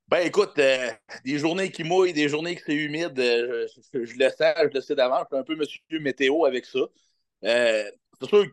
Ben 0.08 0.26
écoute, 0.26 0.58
euh, 0.58 0.90
des 1.24 1.38
journées 1.38 1.70
qui 1.70 1.84
mouillent, 1.84 2.12
des 2.12 2.28
journées 2.28 2.56
qui 2.56 2.62
c'est 2.66 2.74
humide, 2.74 3.18
euh, 3.18 3.66
je, 3.94 4.04
je 4.04 4.18
le 4.18 4.28
sens, 4.28 4.54
je 4.64 4.74
le 4.74 4.80
sais 4.80 4.94
d'avance, 4.96 5.24
je 5.30 5.36
suis 5.36 5.40
un 5.40 5.44
peu 5.44 5.54
monsieur 5.56 5.80
météo 6.00 6.44
avec 6.44 6.66
ça. 6.66 6.80
C'est 7.42 8.28
sûr 8.28 8.44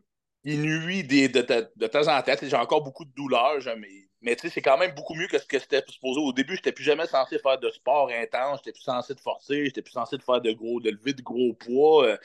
qu'il 0.44 0.62
nuit 0.62 1.04
des, 1.04 1.30
de, 1.30 1.42
de- 1.42 1.70
de 1.76 1.88
temps 1.88 2.08
en 2.08 2.22
temps, 2.22 2.34
j'ai 2.42 2.56
encore 2.56 2.84
beaucoup 2.84 3.06
de 3.06 3.12
douleurs, 3.16 3.58
mais, 3.78 3.90
mais 4.22 4.38
c'est 4.40 4.62
quand 4.62 4.78
même 4.78 4.94
beaucoup 4.96 5.14
mieux 5.16 5.28
que 5.28 5.38
ce 5.40 5.46
que 5.46 5.60
c'était 5.60 5.84
supposé. 5.88 6.20
Au 6.22 6.34
début, 6.34 6.56
j'étais 6.56 6.72
plus 6.72 6.84
jamais 6.86 7.08
censé 7.08 7.40
faire 7.40 7.60
de 7.60 7.70
sport 7.72 8.10
intense, 8.10 8.60
j'étais 8.60 8.72
plus 8.74 8.84
censé 8.84 9.14
de 9.14 9.20
forcer, 9.20 9.66
j'étais 9.66 9.82
plus 9.82 9.92
censé 9.94 10.18
de 10.18 10.24
faire 10.24 10.42
de 10.42 10.52
gros, 10.54 10.80
de 10.80 10.90
lever 10.92 11.14
de 11.14 11.22
gros 11.22 11.54
poids. 11.54 12.06
euh. 12.08 12.18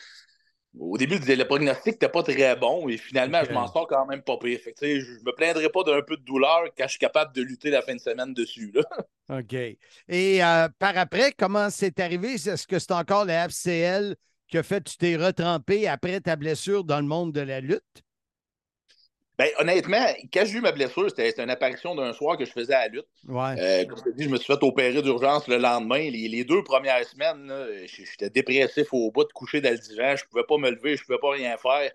au 0.79 0.97
début, 0.97 1.19
le 1.19 1.45
prognostic 1.45 1.95
n'était 1.95 2.09
pas 2.09 2.23
très 2.23 2.57
bon 2.57 2.89
et 2.89 2.97
finalement, 2.97 3.45
je 3.45 3.53
m'en 3.53 3.67
sors 3.67 3.87
quand 3.87 4.07
même 4.07 4.23
pas 4.23 4.39
pire. 4.39 4.59
Fait 4.61 4.73
que, 4.73 5.01
je 5.01 5.13
me 5.25 5.33
plaindrai 5.35 5.69
pas 5.69 5.83
d'un 5.85 6.01
peu 6.03 6.17
de 6.17 6.23
douleur 6.23 6.65
quand 6.77 6.85
je 6.85 6.91
suis 6.91 6.99
capable 6.99 7.35
de 7.35 7.43
lutter 7.43 7.71
la 7.71 7.83
fin 7.83 7.95
de 7.95 8.01
semaine 8.01 8.33
dessus. 8.35 8.73
Là. 8.75 8.83
OK. 9.31 9.53
Et 9.55 10.45
euh, 10.45 10.69
par 10.79 10.97
après, 10.99 11.33
comment 11.33 11.71
c'est 11.71 11.99
arrivé? 12.01 12.35
Est-ce 12.35 12.67
que 12.67 12.79
c'est 12.79 12.93
encore 12.93 13.25
la 13.25 13.45
FCL 13.47 14.17
qui 14.53 14.59
a 14.59 14.63
fait 14.63 14.85
que 14.85 14.91
tu 14.91 14.99
t'es 14.99 15.17
retrempé 15.17 15.89
après 15.89 16.21
ta 16.21 16.37
blessure 16.37 16.85
dans 16.85 17.01
le 17.01 17.07
monde 17.07 17.33
de 17.33 17.41
la 17.41 17.61
lutte? 17.61 18.05
Ben, 19.39 19.49
honnêtement, 19.59 20.05
quand 20.31 20.45
j'ai 20.45 20.59
eu 20.59 20.61
ma 20.61 20.73
blessure, 20.73 21.09
c'était 21.09 21.43
une 21.43 21.49
apparition 21.49 21.95
d'un 21.95 22.13
soir 22.13 22.37
que 22.37 22.45
je 22.45 22.53
faisais 22.53 22.75
à 22.75 22.81
la 22.81 22.89
lutte. 22.89 23.07
Ouais. 23.27 23.59
Euh, 23.59 23.87
comme 23.87 23.97
je 23.99 24.03
te 24.05 24.11
dis, 24.11 24.25
je 24.25 24.29
me 24.29 24.37
suis 24.37 24.53
fait 24.53 24.63
opérer 24.63 25.01
d'urgence 25.01 25.49
le 25.49 25.57
lendemain. 25.57 26.11
Les, 26.11 26.29
les 26.29 26.45
deux 26.45 26.63
premières 26.63 27.03
semaines, 27.07 27.51
j'étais 27.87 28.29
dépressif 28.29 28.93
au 28.93 29.11
bout 29.11 29.25
de 29.25 29.33
coucher 29.33 29.63
dans 29.63 29.71
le 29.71 29.79
divan. 29.79 30.17
Je 30.17 30.25
pouvais 30.27 30.45
pas 30.45 30.59
me 30.59 30.71
lever, 30.71 30.99
je 30.99 31.05
pouvais 31.05 31.19
pas 31.19 31.31
rien 31.31 31.57
faire. 31.57 31.91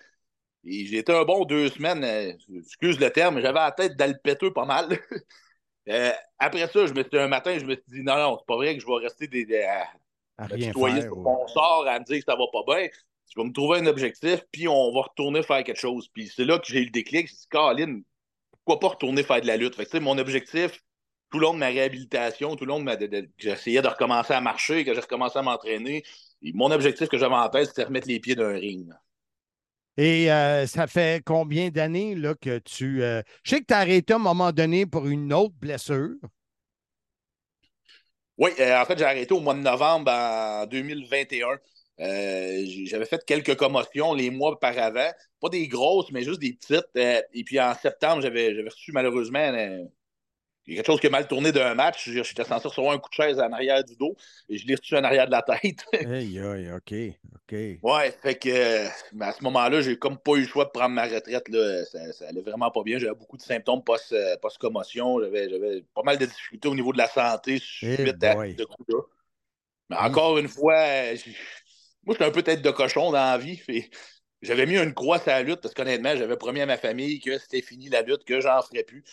Et 0.65 0.85
j'ai 0.87 0.97
été 0.97 1.13
un 1.13 1.23
bon 1.23 1.45
deux 1.45 1.69
semaines, 1.69 2.03
euh, 2.03 2.33
excuse 2.59 2.99
le 2.99 3.11
terme, 3.11 3.35
mais 3.35 3.41
j'avais 3.41 3.59
la 3.59 3.71
tête 3.71 3.95
dans 3.95 4.09
le 4.09 4.17
péteux 4.17 4.51
pas 4.51 4.65
mal. 4.65 4.89
Euh, 5.89 6.11
après 6.37 6.67
ça, 6.67 6.85
je 6.85 6.93
me 6.93 7.01
suis, 7.01 7.17
un 7.17 7.29
matin, 7.29 7.57
je 7.57 7.63
me 7.63 7.75
suis 7.75 7.83
dit 7.87 8.03
non, 8.03 8.17
non, 8.17 8.37
c'est 8.37 8.45
pas 8.45 8.57
vrai 8.57 8.75
que 8.75 8.81
je 8.81 8.85
vais 8.85 9.05
rester 9.05 9.27
des, 9.29 9.45
des- 9.45 9.63
à, 9.63 9.87
À 10.37 10.47
à 10.49 10.55
rien 10.55 10.73
tutoyer 10.73 11.01
faire, 11.01 11.49
sort, 11.49 11.85
à 11.87 11.99
me 11.99 12.05
dire 12.05 12.19
que 12.19 12.25
ça 12.25 12.35
va 12.35 12.45
pas 12.51 12.63
bien. 12.75 12.87
Je 13.35 13.39
vais 13.41 13.47
me 13.47 13.51
trouver 13.53 13.79
un 13.79 13.87
objectif, 13.87 14.41
puis 14.51 14.67
on 14.67 14.93
va 14.93 15.01
retourner 15.01 15.43
faire 15.43 15.63
quelque 15.63 15.79
chose. 15.79 16.07
Puis 16.13 16.27
c'est 16.33 16.45
là 16.45 16.59
que 16.59 16.65
j'ai 16.67 16.81
eu 16.81 16.85
le 16.85 16.91
déclic. 16.91 17.27
J'ai 17.27 17.35
dit, 17.35 17.47
Caroline, 17.49 18.03
pourquoi 18.51 18.79
pas 18.79 18.89
retourner 18.95 19.23
faire 19.23 19.41
de 19.41 19.47
la 19.47 19.57
lutte? 19.57 19.75
Fait 19.75 19.85
que, 19.85 19.91
tu 19.91 19.97
sais, 19.97 20.03
mon 20.03 20.17
objectif, 20.17 20.81
tout 21.31 21.39
le 21.39 21.43
long 21.45 21.53
de 21.53 21.59
ma 21.59 21.67
réhabilitation, 21.67 22.55
tout 22.55 22.65
le 22.65 22.69
long 22.69 22.79
de 22.79 22.85
ma. 22.85 22.95
de- 22.97 23.29
j'essayais 23.37 23.81
de 23.81 23.87
recommencer 23.87 24.33
à 24.33 24.41
marcher, 24.41 24.85
que 24.85 24.93
j'ai 24.93 25.01
recommencé 25.01 25.39
à 25.39 25.41
m'entraîner. 25.43 26.03
et 26.43 26.53
Mon 26.53 26.71
objectif 26.71 27.09
que 27.09 27.17
j'avais 27.17 27.35
en 27.35 27.49
tête, 27.49 27.67
c'était 27.67 27.83
de 27.83 27.87
remettre 27.87 28.07
les 28.07 28.19
pieds 28.19 28.35
d'un 28.35 28.53
ring. 28.53 28.89
Et 29.97 30.31
euh, 30.31 30.67
ça 30.67 30.85
fait 30.87 31.23
combien 31.25 31.69
d'années 31.69 32.13
là, 32.15 32.35
que 32.35 32.59
tu. 32.59 33.01
euh, 33.03 33.21
Je 33.43 33.51
sais 33.51 33.61
que 33.61 33.65
tu 33.65 33.73
as 33.73 33.79
arrêté 33.79 34.13
à 34.13 34.17
un 34.17 34.19
moment 34.19 34.51
donné 34.51 34.85
pour 34.85 35.07
une 35.07 35.33
autre 35.33 35.55
blessure. 35.59 36.13
Oui, 38.37 38.51
euh, 38.59 38.79
en 38.81 38.85
fait, 38.85 38.97
j'ai 38.99 39.05
arrêté 39.05 39.33
au 39.33 39.39
mois 39.39 39.53
de 39.55 39.59
novembre 39.59 40.11
en 40.11 40.65
2021. 40.67 41.59
Euh, 41.99 42.63
J'avais 42.85 43.05
fait 43.05 43.23
quelques 43.25 43.55
commotions 43.55 44.13
les 44.13 44.29
mois 44.29 44.51
auparavant. 44.51 45.09
Pas 45.41 45.49
des 45.49 45.67
grosses, 45.67 46.11
mais 46.11 46.23
juste 46.23 46.39
des 46.39 46.53
petites. 46.53 46.85
Euh, 46.97 47.21
et 47.33 47.43
puis 47.43 47.59
en 47.59 47.73
septembre, 47.73 48.21
j'avais 48.21 48.49
reçu 48.63 48.91
malheureusement 48.91 49.39
euh, 50.69 50.75
quelque 50.75 50.85
chose 50.85 50.99
qui 50.99 51.07
a 51.07 51.09
mal 51.09 51.27
tourné 51.27 51.51
d'un 51.51 51.73
match. 51.73 52.09
J'étais 52.09 52.43
censé 52.43 52.67
recevoir 52.67 52.93
un 52.93 52.99
coup 52.99 53.09
de 53.09 53.15
chaise 53.15 53.39
en 53.39 53.51
arrière 53.51 53.83
du 53.83 53.95
dos 53.95 54.15
et 54.49 54.57
je 54.57 54.67
l'ai 54.67 54.75
reçu 54.75 54.95
en 54.95 55.03
arrière 55.03 55.25
de 55.27 55.31
la 55.31 55.41
tête. 55.41 55.85
Aïe, 56.03 56.39
aïe, 56.39 56.71
OK, 56.71 56.93
OK. 57.35 57.55
Ouais, 57.83 58.11
fait 58.23 58.35
que 58.39 58.87
ben, 59.15 59.27
à 59.27 59.31
ce 59.33 59.43
moment-là, 59.43 59.81
j'ai 59.81 59.97
comme 59.99 60.17
pas 60.17 60.33
eu 60.33 60.41
le 60.41 60.47
choix 60.47 60.65
de 60.65 60.71
prendre 60.71 60.95
ma 60.95 61.05
retraite. 61.05 61.47
Là. 61.49 61.85
Ça, 61.85 62.11
ça 62.11 62.27
allait 62.27 62.41
vraiment 62.41 62.71
pas 62.71 62.81
bien. 62.83 62.97
J'avais 62.97 63.13
beaucoup 63.15 63.37
de 63.37 63.41
symptômes 63.41 63.83
euh, 64.13 64.37
post-commotion. 64.41 65.21
J'avais, 65.21 65.49
j'avais 65.49 65.83
pas 65.93 66.01
mal 66.03 66.17
de 66.17 66.25
difficultés 66.25 66.67
au 66.67 66.75
niveau 66.75 66.91
de 66.91 66.97
la 66.97 67.07
santé 67.07 67.59
suite 67.59 68.23
Eh 68.23 68.25
à 68.25 68.35
ce 68.57 68.63
coup-là. 68.63 69.01
Mais 69.89 69.97
encore 69.97 70.37
une 70.39 70.47
fois, 70.49 70.75
moi, 72.05 72.13
j'étais 72.15 72.25
un 72.25 72.31
peu 72.31 72.43
tête 72.43 72.61
de 72.61 72.71
cochon 72.71 73.11
dans 73.11 73.17
la 73.17 73.37
vie. 73.37 73.57
fait- 73.57 73.89
J'avais 74.41 74.65
mis 74.65 74.77
une 74.77 74.93
croix 74.93 75.19
sur 75.19 75.29
la 75.29 75.41
lutte 75.43 75.61
parce 75.61 75.73
qu'honnêtement, 75.73 76.15
j'avais 76.15 76.37
promis 76.37 76.61
à 76.61 76.65
ma 76.65 76.77
famille 76.77 77.19
que 77.19 77.37
c'était 77.39 77.61
fini 77.61 77.89
la 77.89 78.01
lutte, 78.01 78.23
que 78.23 78.39
j'en 78.39 78.61
ferais 78.61 78.83
plus. 78.83 79.03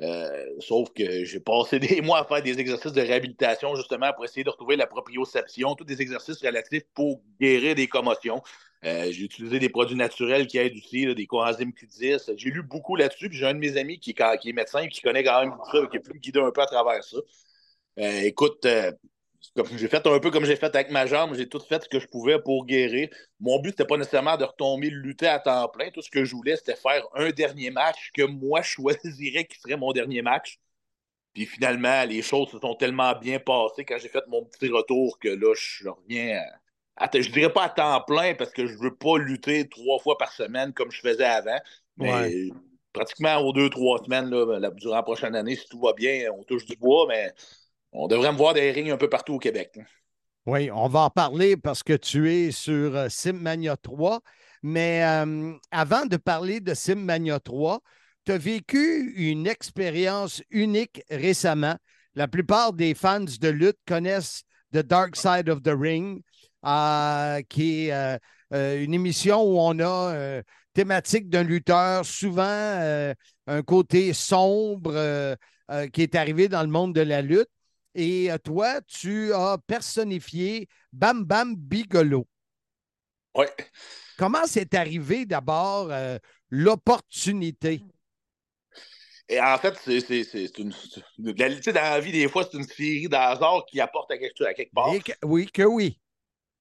Euh, 0.00 0.44
sauf 0.58 0.92
que 0.92 1.24
j'ai 1.24 1.38
passé 1.38 1.78
des 1.78 2.00
mois 2.00 2.20
à 2.20 2.24
faire 2.24 2.42
des 2.42 2.58
exercices 2.58 2.92
de 2.92 3.00
réhabilitation 3.00 3.76
justement 3.76 4.12
pour 4.12 4.24
essayer 4.24 4.42
de 4.42 4.50
retrouver 4.50 4.76
la 4.76 4.86
proprioception, 4.86 5.74
tous 5.76 5.84
des 5.84 6.02
exercices 6.02 6.42
relatifs 6.42 6.84
pour 6.94 7.22
guérir 7.40 7.74
des 7.74 7.86
commotions. 7.86 8.42
Euh, 8.84 9.10
j'ai 9.10 9.24
utilisé 9.24 9.58
des 9.58 9.68
produits 9.68 9.96
naturels 9.96 10.46
qui 10.46 10.58
aident 10.58 10.76
aussi, 10.76 11.14
des 11.14 11.26
coenzymes 11.26 11.70
Q10. 11.70 12.34
J'ai 12.36 12.50
lu 12.50 12.62
beaucoup 12.62 12.96
là-dessus, 12.96 13.28
puis 13.28 13.38
j'ai 13.38 13.46
un 13.46 13.54
de 13.54 13.58
mes 13.58 13.76
amis 13.76 13.98
qui 13.98 14.10
est, 14.10 14.38
qui 14.40 14.50
est 14.50 14.52
médecin 14.52 14.80
et 14.80 14.88
qui 14.88 15.00
connaît 15.00 15.24
quand 15.24 15.40
même 15.40 15.52
tout 15.52 15.70
ça, 15.70 15.86
qui 15.86 15.98
pu 16.00 16.12
me 16.12 16.18
guider 16.18 16.40
un 16.40 16.50
peu 16.50 16.60
à 16.60 16.66
travers 16.66 17.02
ça. 17.02 17.16
Euh, 17.98 18.20
écoute, 18.22 18.66
j'ai 19.76 19.88
fait 19.88 20.06
un 20.06 20.20
peu 20.20 20.30
comme 20.30 20.44
j'ai 20.44 20.56
fait 20.56 20.74
avec 20.74 20.90
ma 20.90 21.06
jambe, 21.06 21.34
j'ai 21.34 21.48
tout 21.48 21.60
fait 21.60 21.82
ce 21.82 21.88
que 21.88 22.00
je 22.00 22.06
pouvais 22.06 22.40
pour 22.40 22.66
guérir. 22.66 23.08
Mon 23.40 23.60
but, 23.60 23.70
c'était 23.70 23.86
pas 23.86 23.96
nécessairement 23.96 24.36
de 24.36 24.44
retomber 24.44 24.90
lutter 24.90 25.26
à 25.26 25.38
temps 25.38 25.68
plein. 25.68 25.90
Tout 25.90 26.02
ce 26.02 26.10
que 26.10 26.24
je 26.24 26.34
voulais, 26.34 26.56
c'était 26.56 26.76
faire 26.76 27.04
un 27.14 27.30
dernier 27.30 27.70
match 27.70 28.10
que 28.14 28.22
moi, 28.22 28.62
je 28.62 28.68
choisirais 28.70 29.44
qui 29.46 29.58
serait 29.60 29.76
mon 29.76 29.92
dernier 29.92 30.22
match. 30.22 30.58
Puis 31.32 31.46
finalement, 31.46 32.04
les 32.04 32.22
choses 32.22 32.50
se 32.50 32.58
sont 32.60 32.74
tellement 32.76 33.14
bien 33.18 33.40
passées 33.40 33.84
quand 33.84 33.98
j'ai 33.98 34.08
fait 34.08 34.24
mon 34.28 34.44
petit 34.44 34.68
retour 34.70 35.18
que 35.18 35.28
là, 35.28 35.54
je 35.56 35.88
reviens 35.88 36.40
à, 36.96 37.06
à- 37.06 37.10
je 37.20 37.30
dirais 37.30 37.52
pas 37.52 37.64
à 37.64 37.68
temps 37.70 38.00
plein 38.02 38.34
parce 38.34 38.52
que 38.52 38.66
je 38.66 38.76
veux 38.78 38.94
pas 38.94 39.18
lutter 39.18 39.68
trois 39.68 39.98
fois 39.98 40.16
par 40.18 40.32
semaine 40.32 40.72
comme 40.72 40.92
je 40.92 41.00
faisais 41.00 41.24
avant. 41.24 41.58
Mais 41.96 42.32
Ouais. 42.32 42.50
pratiquement 42.92 43.38
aux 43.38 43.52
deux, 43.52 43.70
trois 43.70 43.98
semaines, 44.04 44.30
là, 44.30 44.70
durant 44.72 44.96
la 44.96 45.02
prochaine 45.02 45.34
année, 45.36 45.56
si 45.56 45.68
tout 45.68 45.80
va 45.80 45.92
bien, 45.92 46.30
on 46.32 46.44
touche 46.44 46.66
du 46.66 46.76
bois, 46.76 47.06
mais 47.08 47.34
on 47.94 48.08
devrait 48.08 48.32
me 48.32 48.36
voir 48.36 48.54
des 48.54 48.70
rings 48.72 48.90
un 48.90 48.96
peu 48.96 49.08
partout 49.08 49.34
au 49.34 49.38
Québec. 49.38 49.78
Oui, 50.46 50.70
on 50.70 50.88
va 50.88 51.00
en 51.00 51.10
parler 51.10 51.56
parce 51.56 51.82
que 51.82 51.94
tu 51.94 52.30
es 52.30 52.50
sur 52.50 52.94
euh, 52.94 53.08
Simmania 53.08 53.76
3. 53.76 54.20
Mais 54.62 55.02
euh, 55.04 55.52
avant 55.70 56.04
de 56.04 56.16
parler 56.16 56.60
de 56.60 56.74
Simmania 56.74 57.40
3, 57.40 57.80
tu 58.26 58.32
as 58.32 58.38
vécu 58.38 59.14
une 59.16 59.46
expérience 59.46 60.42
unique 60.50 61.02
récemment. 61.08 61.76
La 62.14 62.28
plupart 62.28 62.72
des 62.72 62.94
fans 62.94 63.20
de 63.20 63.48
lutte 63.48 63.78
connaissent 63.86 64.42
The 64.72 64.78
Dark 64.78 65.16
Side 65.16 65.48
of 65.48 65.62
the 65.62 65.72
Ring, 65.74 66.22
euh, 66.66 67.40
qui 67.48 67.88
est 67.88 68.18
une 68.50 68.94
émission 68.94 69.42
où 69.42 69.58
on 69.58 69.78
a 69.80 70.42
thématique 70.72 71.28
d'un 71.28 71.42
lutteur, 71.42 72.04
souvent 72.04 73.14
un 73.46 73.62
côté 73.62 74.12
sombre 74.12 75.36
qui 75.92 76.02
est 76.02 76.14
arrivé 76.14 76.48
dans 76.48 76.62
le 76.62 76.68
monde 76.68 76.94
de 76.94 77.00
la 77.00 77.20
lutte. 77.20 77.48
Et 77.94 78.30
euh, 78.30 78.38
toi, 78.38 78.80
tu 78.82 79.32
as 79.32 79.58
personnifié 79.66 80.68
Bam 80.92 81.24
Bam 81.24 81.54
Bigolo. 81.56 82.26
Oui. 83.36 83.46
Comment 84.16 84.46
c'est 84.46 84.74
arrivé 84.74 85.26
d'abord 85.26 85.90
euh, 85.90 86.18
l'opportunité? 86.48 87.82
Et 89.28 89.40
en 89.40 89.56
fait, 89.58 89.74
c'est 89.82 90.58
une. 90.58 90.74
la- 91.18 91.54
tu 91.54 91.62
sais, 91.62 91.72
dans 91.72 91.80
la 91.80 92.00
vie, 92.00 92.12
des 92.12 92.28
fois, 92.28 92.44
c'est 92.44 92.58
une 92.58 92.64
série 92.64 93.08
d'hasards 93.08 93.64
qui 93.66 93.80
apporte 93.80 94.10
à 94.10 94.18
quelque, 94.18 94.44
à 94.44 94.54
quelque 94.54 94.72
part. 94.72 94.92
Que- 95.02 95.12
oui, 95.24 95.46
que 95.46 95.62
oui. 95.62 95.98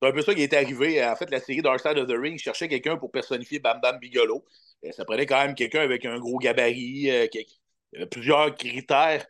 C'est 0.02 0.10
un 0.10 0.12
peu 0.12 0.22
ça 0.22 0.34
qui 0.34 0.42
est 0.42 0.54
arrivé. 0.54 1.06
En 1.06 1.16
fait, 1.16 1.30
la 1.30 1.40
série 1.40 1.62
Dark 1.62 1.80
Side 1.80 1.98
of 1.98 2.08
the 2.08 2.18
Ring 2.18 2.38
cherchait 2.40 2.68
quelqu'un 2.68 2.98
pour 2.98 3.12
personnifier 3.12 3.60
Bam 3.60 3.80
Bam 3.82 4.00
Bigolo. 4.00 4.46
Et 4.82 4.92
ça 4.92 5.06
prenait 5.06 5.26
quand 5.26 5.42
même 5.46 5.56
quelqu'un 5.56 5.82
avec 5.82 6.06
un 6.06 6.20
gros 6.20 6.40
gabarit, 6.40 7.10
euh, 7.12 7.28
qui- 7.28 7.40
il 7.92 7.96
y 7.96 7.98
avait 7.98 8.10
plusieurs 8.10 8.56
critères. 8.56 9.26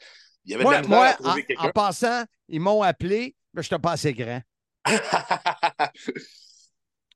Il 0.45 0.51
y 0.51 0.55
avait 0.55 0.63
de 0.63 0.67
Moi, 0.67 0.73
la 0.73 0.81
misère 0.81 0.97
moi, 0.97 1.07
à 1.07 1.13
trouver 1.13 1.45
en, 1.57 1.69
passant, 1.69 2.23
ils 2.49 2.59
m'ont 2.59 2.81
appelé, 2.81 3.35
mais 3.53 3.61
je 3.63 3.67
n'étais 3.67 3.81
pas 3.81 3.91
assez 3.91 4.13
grand. 4.13 4.41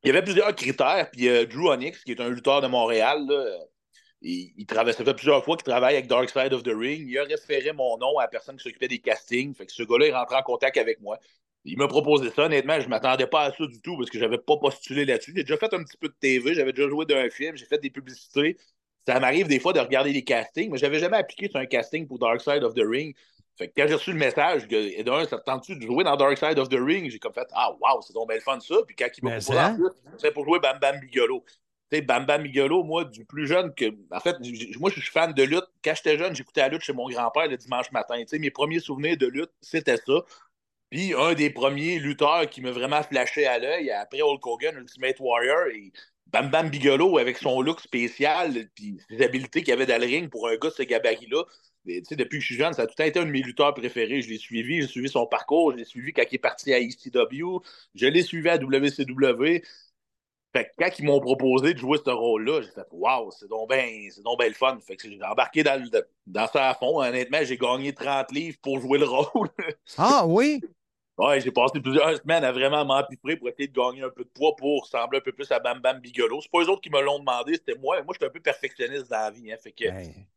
Il 0.03 0.07
y 0.07 0.09
avait 0.11 0.23
plusieurs 0.23 0.55
critères. 0.55 1.09
Puis 1.11 1.28
euh, 1.28 1.45
Drew 1.45 1.69
Onyx, 1.69 2.03
qui 2.03 2.11
est 2.11 2.21
un 2.21 2.30
lutteur 2.30 2.61
de 2.61 2.67
Montréal, 2.67 3.25
là, 3.28 3.45
il, 4.21 4.53
il 4.57 4.65
travaille, 4.65 4.93
ça 4.93 5.03
fait 5.03 5.13
plusieurs 5.13 5.43
fois 5.43 5.57
qu'il 5.57 5.65
travaille 5.65 5.95
avec 5.95 6.07
Dark 6.07 6.30
Side 6.30 6.53
of 6.53 6.63
the 6.63 6.71
Ring. 6.73 7.07
Il 7.07 7.17
a 7.19 7.23
référé 7.23 7.73
mon 7.73 7.97
nom 7.97 8.17
à 8.17 8.23
la 8.23 8.28
personne 8.28 8.57
qui 8.57 8.63
s'occupait 8.63 8.88
des 8.88 8.99
castings. 8.99 9.53
Fait 9.53 9.65
que 9.65 9.71
ce 9.71 9.84
gars-là 9.84 10.07
est 10.07 10.13
rentré 10.13 10.36
en 10.36 10.43
contact 10.43 10.78
avec 10.78 11.01
moi. 11.01 11.19
Il 11.65 11.78
m'a 11.78 11.88
proposé 11.88 12.30
ça. 12.32 12.45
Honnêtement, 12.45 12.80
je 12.80 12.86
ne 12.86 12.89
m'attendais 12.89 13.28
pas 13.28 13.43
à 13.43 13.51
ça 13.51 13.65
du 13.65 13.82
tout 13.82 13.97
parce 13.97 14.09
que 14.09 14.17
je 14.17 14.23
n'avais 14.23 14.38
pas 14.38 14.57
postulé 14.57 15.05
là-dessus. 15.05 15.34
J'ai 15.36 15.43
déjà 15.43 15.57
fait 15.57 15.73
un 15.73 15.84
petit 15.84 15.97
peu 15.97 16.07
de 16.07 16.15
TV, 16.19 16.53
j'avais 16.53 16.71
déjà 16.71 16.88
joué 16.88 17.05
dans 17.05 17.17
un 17.17 17.30
film, 17.30 17.57
j'ai 17.57 17.65
fait 17.65 17.78
des 17.80 17.89
publicités. 17.89 18.57
Ça 19.08 19.22
m'arrive 19.22 19.47
des 19.47 19.62
fois 19.62 19.72
de 19.72 19.80
regarder 19.80 20.12
les 20.12 20.26
castings, 20.26 20.70
mais 20.70 20.78
je 20.78 20.86
n'avais 20.86 20.99
jamais 20.99 21.16
appliqué 21.16 21.47
sur 21.47 21.62
un 21.62 21.66
casting 21.66 22.05
pour 22.05 22.20
Dark 22.20 22.41
Side 22.41 22.62
of 22.62 22.74
the 22.74 22.84
Ring. 22.86 23.16
Fait 23.58 23.70
que 23.70 23.74
quand 23.78 23.88
j'ai 23.88 23.93
reçu 23.93 24.12
le 24.12 24.18
message, 24.18 24.68
que, 24.68 24.76
et 24.76 25.01
d'un, 25.01 25.24
ça 25.24 25.38
te 25.38 25.45
tente-tu 25.45 25.78
de 25.78 25.82
jouer 25.82 26.03
dans 26.03 26.18
Dark 26.18 26.38
Side 26.38 26.60
of 26.60 26.68
the 26.68 26.78
Ring? 26.78 27.10
J'ai 27.10 27.18
comme 27.18 27.32
fait, 27.32 27.47
ah, 27.53 27.72
wow, 27.72 28.01
c'est 28.01 28.12
donc 28.12 28.28
bien 28.28 28.36
le 28.36 28.41
fun 28.41 28.60
ça. 28.60 28.76
Puis 28.86 28.97
quand 28.97 29.08
il 29.18 29.24
m'a 29.24 29.39
proposé 29.39 29.86
c'est 30.18 30.32
pour 30.32 30.43
jouer 30.43 30.60
Bam 30.60 30.78
Bam 30.80 30.99
Bigolo. 30.99 31.41
Tu 31.89 31.95
sais, 31.95 32.01
Bam 32.01 32.26
Bam 32.26 32.43
Bigolo, 32.43 32.84
moi, 32.84 33.05
du 33.05 33.24
plus 33.24 33.47
jeune 33.47 33.74
que. 33.74 33.86
En 34.12 34.20
fait, 34.20 34.36
moi, 34.78 34.89
je 34.93 34.99
suis 34.99 35.10
fan 35.10 35.32
de 35.32 35.43
lutte. 35.43 35.68
Quand 35.82 35.93
j'étais 35.95 36.18
jeune, 36.18 36.36
j'écoutais 36.36 36.60
la 36.60 36.68
lutte 36.68 36.82
chez 36.82 36.91
mon 36.91 37.08
grand-père 37.08 37.47
le 37.47 37.55
dimanche 37.55 37.89
matin. 37.93 38.20
Tu 38.20 38.28
sais, 38.28 38.39
mes 38.39 38.51
premiers 38.51 38.82
souvenirs 38.82 39.16
de 39.16 39.28
lutte, 39.28 39.51
c'était 39.62 39.95
ça. 39.95 40.22
Puis 40.89 41.14
un 41.14 41.34
des 41.34 41.49
premiers 41.49 41.97
lutteurs 41.99 42.49
qui 42.49 42.60
m'a 42.60 42.72
vraiment 42.72 43.01
flashé 43.03 43.45
à 43.47 43.58
l'œil, 43.58 43.89
après 43.89 44.22
Hulk 44.22 44.45
Hogan, 44.45 44.76
Ultimate 44.78 45.18
Warrior, 45.22 45.68
et 45.68 45.93
Bam 46.32 46.49
Bam 46.49 46.69
Bigolo 46.69 47.17
avec 47.17 47.38
son 47.38 47.61
look 47.61 47.80
spécial, 47.80 48.69
puis 48.75 48.97
ses 49.09 49.23
habiletés 49.23 49.63
qu'il 49.63 49.73
avait 49.73 49.86
dans 49.86 49.99
le 49.99 50.07
ring 50.07 50.30
pour 50.30 50.47
un 50.47 50.55
gars 50.55 50.69
de 50.69 50.73
ce 50.73 50.84
gabarit-là. 50.84 51.43
Depuis 51.86 52.39
que 52.39 52.41
je 52.41 52.45
suis 52.45 52.55
jeune, 52.55 52.73
ça 52.73 52.82
a 52.82 52.86
tout 52.86 52.95
le 52.97 53.03
temps 53.03 53.07
été 53.07 53.19
un 53.19 53.25
de 53.25 53.32
mes 53.32 53.41
lutteurs 53.41 53.73
préférés. 53.73 54.21
Je 54.21 54.30
l'ai 54.30 54.38
suivi, 54.38 54.82
j'ai 54.82 54.88
suivi 54.88 55.07
son 55.07 55.25
parcours, 55.25 55.71
je 55.71 55.78
l'ai 55.78 55.86
suivi 55.86 56.11
quand 56.11 56.23
il 56.30 56.36
est 56.36 56.39
parti 56.39 56.73
à 56.73 56.80
ECW, 56.80 57.61
je 57.95 58.07
l'ai 58.07 58.23
suivi 58.23 58.49
à 58.49 58.57
WCW. 58.57 59.61
Fait 60.53 60.65
que 60.65 60.69
quand 60.80 60.99
ils 60.99 61.05
m'ont 61.05 61.19
proposé 61.19 61.73
de 61.73 61.80
jouer 61.80 61.97
ce 62.03 62.09
rôle-là, 62.09 62.61
j'ai 62.61 62.71
fait 62.71 62.88
Waouh, 62.91 63.32
c'est 63.32 63.47
donc 63.47 63.69
bien 63.69 63.86
le 63.86 64.53
fun. 64.53 64.78
Fait 64.86 64.95
que 64.95 65.09
j'ai 65.09 65.19
embarqué 65.23 65.63
dans, 65.63 65.82
dans 66.25 66.47
ça 66.47 66.69
à 66.69 66.73
fond. 66.73 66.99
Honnêtement, 67.01 67.39
j'ai 67.43 67.57
gagné 67.57 67.93
30 67.93 68.32
livres 68.32 68.57
pour 68.61 68.80
jouer 68.80 68.97
le 68.97 69.05
rôle. 69.05 69.49
Ah 69.97 70.25
oui? 70.25 70.61
Ouais, 71.18 71.41
j'ai 71.41 71.51
passé 71.51 71.80
plusieurs 71.80 72.15
semaines 72.18 72.43
à 72.43 72.51
vraiment 72.51 72.86
m'empiffrer 72.86 73.38
pour 73.38 73.49
essayer 73.49 73.68
de 73.68 73.74
gagner 73.74 74.03
un 74.03 74.09
peu 74.09 74.24
de 74.24 74.30
poids 74.30 74.55
pour 74.55 74.84
ressembler 74.84 75.18
un 75.18 75.22
peu 75.22 75.32
plus 75.32 75.51
à 75.51 75.59
Bam 75.59 75.80
Bam 75.80 75.99
Bigolo. 75.99 76.39
C'est 76.41 76.51
pas 76.51 76.59
eux 76.59 76.70
autres 76.70 76.82
qui 76.82 76.91
me 76.91 77.01
l'ont 77.01 77.18
demandé, 77.18 77.53
c'était 77.53 77.80
moi. 77.80 78.01
Moi, 78.03 78.13
je 78.13 78.18
suis 78.20 78.28
un 78.28 78.34
peu 78.34 78.39
perfectionniste 78.39 79.09
dans 79.09 79.18
la 79.18 79.32
vie. 79.32 79.51
Hein, 79.51 79.57
fait 79.61 79.72
que, 79.72 79.86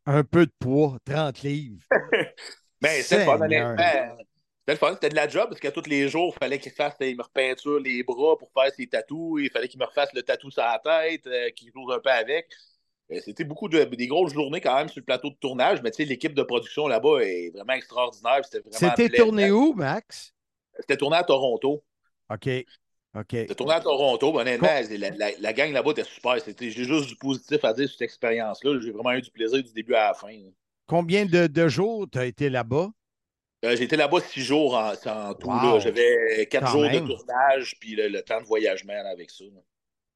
Un 0.06 0.24
peu 0.24 0.46
de 0.46 0.52
poids, 0.58 0.96
30 1.04 1.42
livres. 1.42 1.82
ben, 2.80 3.02
fun, 3.24 3.38
Seigneur. 3.38 3.40
honnêtement. 3.42 3.76
C'était 4.60 4.72
le 4.72 4.78
fun, 4.78 4.92
c'était 4.94 5.08
de 5.10 5.16
la 5.16 5.28
job 5.28 5.48
parce 5.48 5.60
que 5.60 5.68
tous 5.68 5.88
les 5.88 6.08
jours, 6.08 6.32
il 6.34 6.38
fallait 6.38 6.58
qu'il 6.58 6.72
fasse, 6.72 6.94
il 7.00 7.16
me 7.16 7.22
repeinture 7.22 7.78
les 7.78 8.02
bras 8.02 8.38
pour 8.38 8.50
faire 8.52 8.72
ses 8.74 8.86
tatous, 8.86 9.40
il 9.42 9.50
fallait 9.50 9.68
qu'il 9.68 9.80
me 9.80 9.84
refasse 9.84 10.12
le 10.14 10.22
tatou 10.22 10.50
sur 10.50 10.62
la 10.62 10.78
tête, 10.78 11.26
euh, 11.26 11.50
qu'il 11.50 11.70
joue 11.72 11.90
un 11.92 11.98
peu 11.98 12.10
avec. 12.10 12.46
Euh, 13.10 13.18
C'était 13.24 13.44
beaucoup 13.44 13.68
de 13.68 13.82
des 13.84 14.06
grosses 14.06 14.32
journées 14.32 14.60
quand 14.60 14.76
même 14.76 14.88
sur 14.88 15.00
le 15.00 15.04
plateau 15.04 15.30
de 15.30 15.34
tournage, 15.34 15.82
mais 15.82 15.90
tu 15.90 16.02
sais, 16.02 16.08
l'équipe 16.08 16.34
de 16.34 16.42
production 16.42 16.86
là-bas 16.88 17.20
est 17.20 17.50
vraiment 17.50 17.72
extraordinaire. 17.72 18.40
C'était 18.70 19.08
tourné 19.10 19.50
où, 19.50 19.74
Max? 19.74 20.32
C'était 20.78 20.96
tourné 20.96 21.16
à 21.16 21.24
Toronto. 21.24 21.82
OK. 22.30 22.48
OK. 23.16 23.26
C'était 23.32 23.54
tourné 23.56 23.74
à 23.74 23.80
Toronto, 23.80 24.32
mais 24.32 24.40
honnêtement, 24.42 24.68
la, 24.68 25.10
la- 25.10 25.38
la 25.38 25.52
gang 25.52 25.72
là-bas 25.72 25.90
était 25.90 26.04
super. 26.04 26.40
C'était- 26.40 26.70
J'ai 26.70 26.84
juste 26.84 27.08
du 27.08 27.16
positif 27.16 27.64
à 27.64 27.72
dire 27.72 27.88
sur 27.88 27.98
cette 27.98 28.02
expérience-là. 28.06 28.78
J'ai 28.80 28.92
vraiment 28.92 29.12
eu 29.12 29.20
du 29.22 29.30
plaisir 29.30 29.62
du 29.62 29.72
début 29.72 29.94
à 29.94 30.08
la 30.08 30.14
fin. 30.14 30.32
Combien 30.86 31.26
de, 31.26 31.46
de 31.46 31.68
jours 31.68 32.06
tu 32.10 32.18
as 32.18 32.26
été 32.26 32.48
là-bas? 32.48 32.88
Euh, 33.64 33.76
j'ai 33.76 33.82
été 33.84 33.96
là-bas 33.96 34.20
six 34.20 34.42
jours 34.42 34.74
en, 34.74 34.92
en 34.92 35.34
tout. 35.34 35.48
Wow. 35.48 35.80
J'avais 35.80 36.46
quatre 36.50 36.66
Quand 36.66 36.72
jours 36.72 36.82
même. 36.82 37.06
de 37.06 37.14
tournage, 37.14 37.74
puis 37.80 37.94
le, 37.94 38.08
le 38.08 38.22
temps 38.22 38.40
de 38.40 38.46
voyagement 38.46 38.94
avec 39.12 39.30
ça. 39.30 39.44
là. 39.44 39.60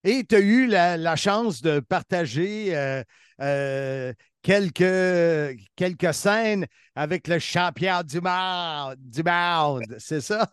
Et 0.07 0.25
tu 0.25 0.35
as 0.37 0.41
eu 0.41 0.67
la, 0.67 0.97
la 0.97 1.17
chance 1.17 1.63
de 1.63 1.81
partager 1.81 2.77
euh, 2.77 3.03
euh, 3.41 4.13
quelques, 4.45 5.59
quelques 5.75 6.15
scènes 6.15 6.67
avec 6.95 7.27
le 7.27 7.41
champion 7.41 8.03
du 8.05 8.21
monde, 8.21 8.95
du 8.99 9.23
monde, 9.25 9.97
c'est 9.99 10.21
ça? 10.21 10.49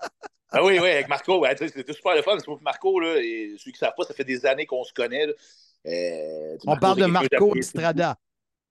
Ah 0.54 0.64
oui, 0.64 0.80
oui, 0.82 0.90
avec 0.90 1.08
Marco, 1.08 1.46
c'était 1.58 1.94
super 1.94 2.16
le 2.16 2.24
fun. 2.24 2.38
C'est 2.40 2.46
pour 2.46 2.62
Marco, 2.62 3.00
là, 3.00 3.18
et 3.22 3.56
ceux 3.58 3.72
qui 3.72 3.76
ne 3.76 3.78
savent 3.78 3.94
pas, 3.96 4.04
ça 4.04 4.14
fait 4.14 4.24
des 4.24 4.46
années 4.46 4.66
qu'on 4.66 4.84
se 4.84 4.94
connaît. 4.94 5.28
Euh, 5.86 6.58
On 6.66 6.78
parle 6.78 7.00
de 7.02 7.06
Marco 7.06 7.56
Estrada. 7.56 8.18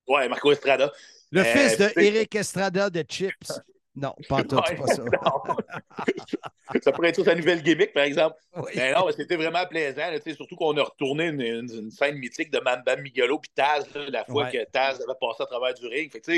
Ouais, 0.09 0.29
Marco 0.29 0.51
Estrada. 0.53 0.93
le 1.31 1.41
Euh, 1.41 1.45
fils 1.45 1.79
de 1.79 2.01
Eric 2.01 2.35
Estrada 2.35 2.91
de 2.91 3.05
Chips. 3.09 3.61
Non, 3.97 4.15
pas 4.29 4.45
tout, 4.45 4.61
c'est 4.67 4.73
Ouais, 4.73 4.77
pas 4.79 4.87
ça. 4.87 5.03
ça 6.83 6.93
pourrait 6.93 7.09
être 7.09 7.25
sa 7.25 7.35
nouvelle 7.35 7.63
gimmick, 7.63 7.93
par 7.93 8.05
exemple. 8.05 8.37
Mais 8.77 8.93
non, 8.93 9.07
c'était 9.17 9.37
vraiment 9.37 9.67
plaisant. 9.67 10.11
là, 10.11 10.19
surtout 10.35 10.57
qu'on 10.57 10.77
a 10.77 10.83
retourné 10.83 11.27
une, 11.27 11.41
une- 11.41 11.71
une 11.75 11.91
scène 11.91 12.17
mythique 12.17 12.51
de 12.51 12.61
Bam 12.61 12.83
Bam 12.87 13.01
Migolo 13.03 13.39
puis 13.39 13.51
Taz, 13.55 13.87
là, 13.95 14.09
la 14.11 14.25
fois 14.25 14.45
Ouais. 14.45 14.53
que 14.53 14.71
Taz 14.71 15.01
avait 15.03 15.19
passé 15.21 15.43
à 15.43 15.47
travers 15.47 15.75
du 15.75 15.87
ring. 15.87 16.11
Fait 16.11 16.21
que, 16.21 16.33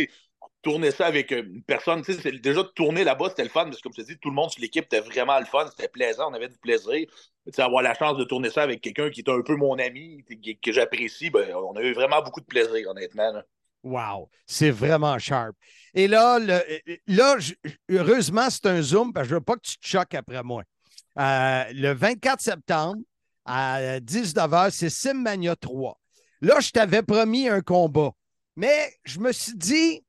tourner 0.63 0.91
ça 0.91 1.07
avec 1.07 1.31
une 1.31 1.63
personne, 1.63 2.03
déjà 2.03 2.63
de 2.63 2.69
tourner 2.69 3.05
là-bas, 3.05 3.29
c'était 3.31 3.45
le 3.45 3.49
fun, 3.49 3.65
parce 3.65 3.77
que 3.77 3.83
comme 3.83 3.93
je 3.97 4.03
te 4.03 4.07
dis, 4.07 4.19
tout 4.19 4.31
le 4.31 4.35
monde 4.35 4.51
sur 4.51 4.61
l'équipe 4.61 4.85
était 4.85 5.01
vraiment 5.01 5.39
le 5.39 5.45
fun, 5.45 5.67
c'était 5.71 5.89
plaisant, 5.89 6.31
on 6.31 6.35
avait 6.35 6.49
du 6.49 6.59
plaisir. 6.59 7.07
Avoir 7.59 7.83
la 7.83 7.95
chance 7.95 8.17
de 8.17 8.25
tourner 8.25 8.51
ça 8.51 8.63
avec 8.63 8.81
quelqu'un 8.81 9.11
qui 9.11 9.21
est 9.21 9.29
un 9.29 9.43
peu 9.43 9.57
mon 9.57 9.79
ami, 9.79 10.25
que, 10.25 10.53
que 10.61 10.73
j'apprécie, 10.73 11.31
ben, 11.31 11.55
on 11.55 11.77
a 11.77 11.83
eu 11.83 11.93
vraiment 11.93 12.23
beaucoup 12.23 12.41
de 12.41 12.47
plaisir, 12.47 12.89
honnêtement. 12.89 13.33
là. 13.33 13.45
Wow, 13.83 14.31
c'est 14.47 14.71
vraiment 14.71 15.19
sharp. 15.19 15.57
Et 15.95 16.07
là, 16.09 16.39
là 16.39 16.63
heureusement, 17.91 18.49
c'est 18.49 18.67
un 18.67 18.81
Zoom 18.81 19.13
parce 19.13 19.25
que 19.25 19.31
je 19.31 19.35
ne 19.35 19.39
veux 19.41 19.45
pas 19.45 19.57
que 19.57 19.67
tu 19.67 19.79
te 19.79 19.87
choques 19.87 20.15
après 20.15 20.43
moi. 20.43 20.63
Euh, 21.19 21.65
le 21.73 21.93
24 21.93 22.41
septembre, 22.41 23.03
à 23.45 23.99
19h, 24.01 24.71
c'est 24.71 24.91
Simmania 24.91 25.57
3. 25.57 25.99
Là, 26.41 26.61
je 26.61 26.71
t'avais 26.71 27.03
promis 27.03 27.49
un 27.49 27.61
combat. 27.61 28.13
Mais 28.57 28.93
je 29.05 29.19
me 29.19 29.33
suis 29.33 29.55
dit, 29.55 30.05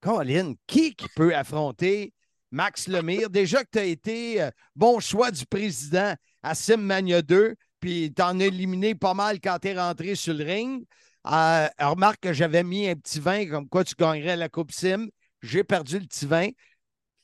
Colin, 0.00 0.54
qui, 0.66 0.94
qui 0.94 1.06
peut 1.14 1.34
affronter 1.34 2.12
Max 2.50 2.88
Lemire? 2.88 3.30
Déjà 3.30 3.64
que 3.64 3.70
tu 3.72 3.78
as 3.78 3.84
été 3.84 4.42
euh, 4.42 4.50
bon 4.76 5.00
choix 5.00 5.30
du 5.30 5.46
président 5.46 6.14
à 6.42 6.54
Simmania 6.54 7.22
2, 7.22 7.54
puis 7.80 8.12
tu 8.14 8.22
en 8.22 8.38
as 8.40 8.44
éliminé 8.44 8.94
pas 8.94 9.14
mal 9.14 9.40
quand 9.40 9.58
tu 9.60 9.68
es 9.68 9.78
rentré 9.78 10.14
sur 10.14 10.34
le 10.34 10.44
ring. 10.44 10.84
Euh, 11.26 11.68
remarque 11.78 12.20
que 12.20 12.32
j'avais 12.32 12.64
mis 12.64 12.88
un 12.88 12.96
petit 12.96 13.20
vin 13.20 13.48
comme 13.48 13.68
quoi 13.68 13.84
tu 13.84 13.94
gagnerais 13.94 14.36
la 14.36 14.48
Coupe 14.48 14.72
Sim. 14.72 15.08
J'ai 15.40 15.64
perdu 15.64 15.98
le 15.98 16.06
petit 16.06 16.26
vin. 16.26 16.48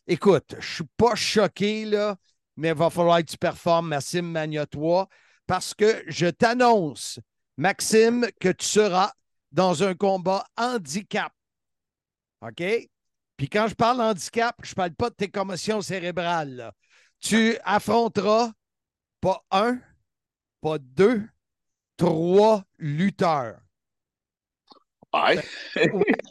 Écoute, 0.07 0.46
je 0.53 0.57
ne 0.57 0.62
suis 0.62 0.84
pas 0.96 1.14
choqué, 1.14 1.84
là, 1.84 2.16
mais 2.57 2.68
il 2.68 2.74
va 2.74 2.90
falloir 2.90 3.18
que 3.18 3.30
tu 3.30 3.38
performes 3.38 3.99
Mania 4.22 4.66
3 4.66 5.09
parce 5.46 5.74
que 5.74 6.03
je 6.07 6.26
t'annonce, 6.26 7.20
Maxime, 7.57 8.26
que 8.40 8.51
tu 8.51 8.66
seras 8.66 9.12
dans 9.53 9.82
un 9.82 9.94
combat 9.94 10.44
handicap. 10.57 11.32
OK? 12.40 12.62
Puis 13.36 13.49
quand 13.49 13.68
je 13.68 13.74
parle 13.74 14.01
handicap, 14.01 14.57
je 14.62 14.70
ne 14.72 14.74
parle 14.74 14.94
pas 14.94 15.11
de 15.11 15.14
tes 15.14 15.30
commotions 15.30 15.80
cérébrales. 15.80 16.72
Tu 17.20 17.57
affronteras 17.64 18.53
pas 19.20 19.44
un, 19.51 19.80
pas 20.61 20.78
deux, 20.78 21.28
trois 21.96 22.64
lutteurs. 22.78 23.61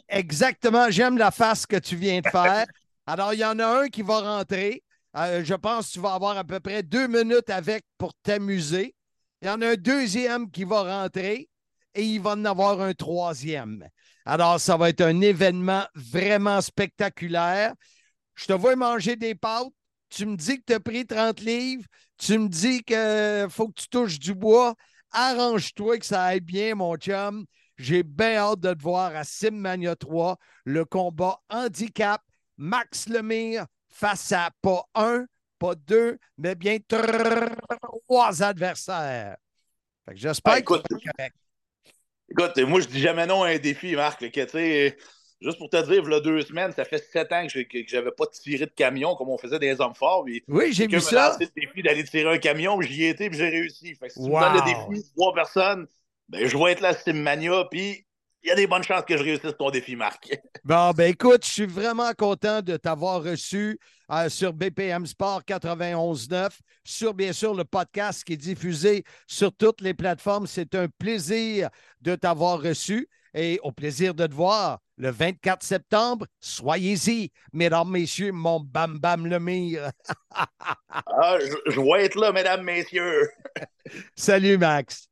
Exactement. 0.08 0.90
J'aime 0.90 1.18
la 1.18 1.30
face 1.30 1.66
que 1.66 1.76
tu 1.76 1.96
viens 1.96 2.20
de 2.20 2.28
faire. 2.28 2.66
Alors, 3.06 3.34
il 3.34 3.40
y 3.40 3.44
en 3.44 3.58
a 3.58 3.82
un 3.82 3.88
qui 3.88 4.02
va 4.02 4.20
rentrer. 4.20 4.82
Euh, 5.16 5.42
je 5.44 5.54
pense 5.54 5.88
que 5.88 5.92
tu 5.94 6.00
vas 6.00 6.14
avoir 6.14 6.36
à 6.36 6.44
peu 6.44 6.60
près 6.60 6.82
deux 6.82 7.06
minutes 7.06 7.50
avec 7.50 7.84
pour 7.96 8.12
t'amuser. 8.22 8.94
Il 9.40 9.48
y 9.48 9.50
en 9.50 9.60
a 9.62 9.68
un 9.68 9.74
deuxième 9.74 10.50
qui 10.50 10.64
va 10.64 11.02
rentrer 11.02 11.48
et 11.94 12.02
il 12.02 12.20
va 12.20 12.32
en 12.32 12.44
avoir 12.44 12.80
un 12.80 12.92
troisième. 12.92 13.88
Alors, 14.24 14.60
ça 14.60 14.76
va 14.76 14.90
être 14.90 15.00
un 15.00 15.20
événement 15.20 15.84
vraiment 15.94 16.60
spectaculaire. 16.60 17.72
Je 18.34 18.46
te 18.46 18.52
vois 18.52 18.76
manger 18.76 19.16
des 19.16 19.34
pâtes. 19.34 19.68
Tu 20.10 20.26
me 20.26 20.36
dis 20.36 20.58
que 20.58 20.64
tu 20.66 20.72
as 20.74 20.80
pris 20.80 21.06
30 21.06 21.40
livres. 21.40 21.84
Tu 22.18 22.38
me 22.38 22.48
dis 22.48 22.82
qu'il 22.82 23.50
faut 23.50 23.68
que 23.68 23.80
tu 23.80 23.88
touches 23.88 24.18
du 24.18 24.34
bois. 24.34 24.74
Arrange-toi 25.12 25.98
que 25.98 26.06
ça 26.06 26.24
aille 26.24 26.40
bien, 26.40 26.74
mon 26.74 26.96
chum. 26.96 27.46
J'ai 27.78 28.02
bien 28.02 28.36
hâte 28.36 28.60
de 28.60 28.74
te 28.74 28.82
voir 28.82 29.14
à 29.14 29.24
Simmania 29.24 29.96
3, 29.96 30.36
le 30.64 30.84
combat 30.84 31.40
handicap. 31.48 32.22
Max 32.56 33.08
Lemire 33.08 33.66
face 33.88 34.32
à 34.32 34.50
pas 34.62 34.82
un, 34.96 35.26
pas 35.60 35.76
deux, 35.76 36.18
mais 36.38 36.56
bien 36.56 36.78
trois 38.08 38.42
adversaires. 38.42 39.36
Que 40.06 40.16
J'espère 40.16 40.54
Ah, 40.54 40.58
que 40.58 40.60
écoute, 40.60 40.82
être 40.90 41.02
correct. 41.16 41.36
Écoute, 42.30 42.58
moi, 42.68 42.80
je 42.80 42.86
dis 42.88 43.00
jamais 43.00 43.26
non 43.26 43.42
à 43.42 43.48
un 43.50 43.58
défi, 43.58 43.94
Marc. 43.96 44.20
que, 44.30 44.96
juste 45.40 45.58
pour 45.58 45.70
te 45.70 45.82
dire, 45.86 46.02
il 46.04 46.10
y 46.10 46.14
a 46.14 46.20
deux 46.20 46.42
semaines, 46.42 46.72
ça 46.72 46.84
fait 46.84 46.98
sept 46.98 47.32
ans 47.32 47.46
que 47.46 47.52
je 47.52 47.60
que 47.62 47.78
j'avais 47.86 48.10
pas 48.12 48.26
tiré 48.26 48.66
de 48.66 48.70
camion 48.70 49.14
comme 49.16 49.28
on 49.30 49.38
faisait 49.38 49.58
des 49.58 49.80
hommes 49.80 49.94
forts. 49.94 50.24
puis 50.24 50.44
Oui, 50.48 50.72
j'ai 50.72 50.86
vu 50.88 51.00
ça. 51.00 51.14
lancé 51.14 51.44
le 51.46 51.60
défi 51.60 51.82
d'aller 51.82 52.04
tirer 52.04 52.34
un 52.34 52.38
camion, 52.38 52.80
j'y 52.82 53.04
ai 53.04 53.08
été, 53.10 53.30
puis 53.30 53.38
j'ai 53.38 53.48
réussi. 53.48 53.94
Fait 53.94 54.08
que 54.08 54.12
si 54.14 54.20
tu 54.20 54.30
Wow. 54.30 54.34
me 54.34 54.38
donnes 54.38 54.52
le 54.54 54.62
défi, 54.62 55.04
trois 55.16 55.32
personnes, 55.34 55.86
ben, 56.28 56.46
je 56.46 56.56
vais 56.56 56.72
être 56.72 56.80
là 56.80 56.94
Simmania, 56.94 57.64
puis 57.70 58.04
il 58.42 58.48
y 58.48 58.52
a 58.52 58.54
des 58.54 58.66
bonnes 58.66 58.82
chances 58.82 59.04
que 59.04 59.16
je 59.16 59.22
réussisse 59.22 59.56
ton 59.58 59.70
défi, 59.70 59.96
Marc. 59.96 60.30
Bon, 60.64 60.90
ben 60.92 61.10
écoute, 61.10 61.44
je 61.46 61.50
suis 61.50 61.66
vraiment 61.66 62.12
content 62.12 62.60
de 62.60 62.76
t'avoir 62.76 63.22
reçu 63.22 63.78
euh, 64.10 64.28
sur 64.28 64.52
BPM 64.52 65.06
Sport 65.06 65.42
91.9, 65.46 66.50
sur 66.84 67.14
bien 67.14 67.32
sûr 67.32 67.54
le 67.54 67.64
podcast 67.64 68.22
qui 68.24 68.34
est 68.34 68.36
diffusé 68.36 69.04
sur 69.26 69.54
toutes 69.54 69.80
les 69.80 69.94
plateformes. 69.94 70.46
C'est 70.46 70.74
un 70.74 70.88
plaisir 70.98 71.70
de 72.02 72.14
t'avoir 72.16 72.60
reçu 72.60 73.08
et 73.34 73.60
au 73.62 73.72
plaisir 73.72 74.14
de 74.14 74.26
te 74.26 74.34
voir 74.34 74.80
le 74.98 75.10
24 75.10 75.62
septembre. 75.62 76.26
Soyez-y, 76.40 77.30
mesdames, 77.52 77.90
messieurs, 77.90 78.32
mon 78.32 78.60
Bam 78.60 78.98
Bam 78.98 79.26
Lemire. 79.26 79.90
Ah, 81.20 81.36
je, 81.40 81.72
je 81.72 81.80
vais 81.80 82.04
être 82.04 82.14
là, 82.14 82.32
mesdames, 82.32 82.62
messieurs. 82.62 83.28
Salut, 84.14 84.56
Max. 84.56 85.08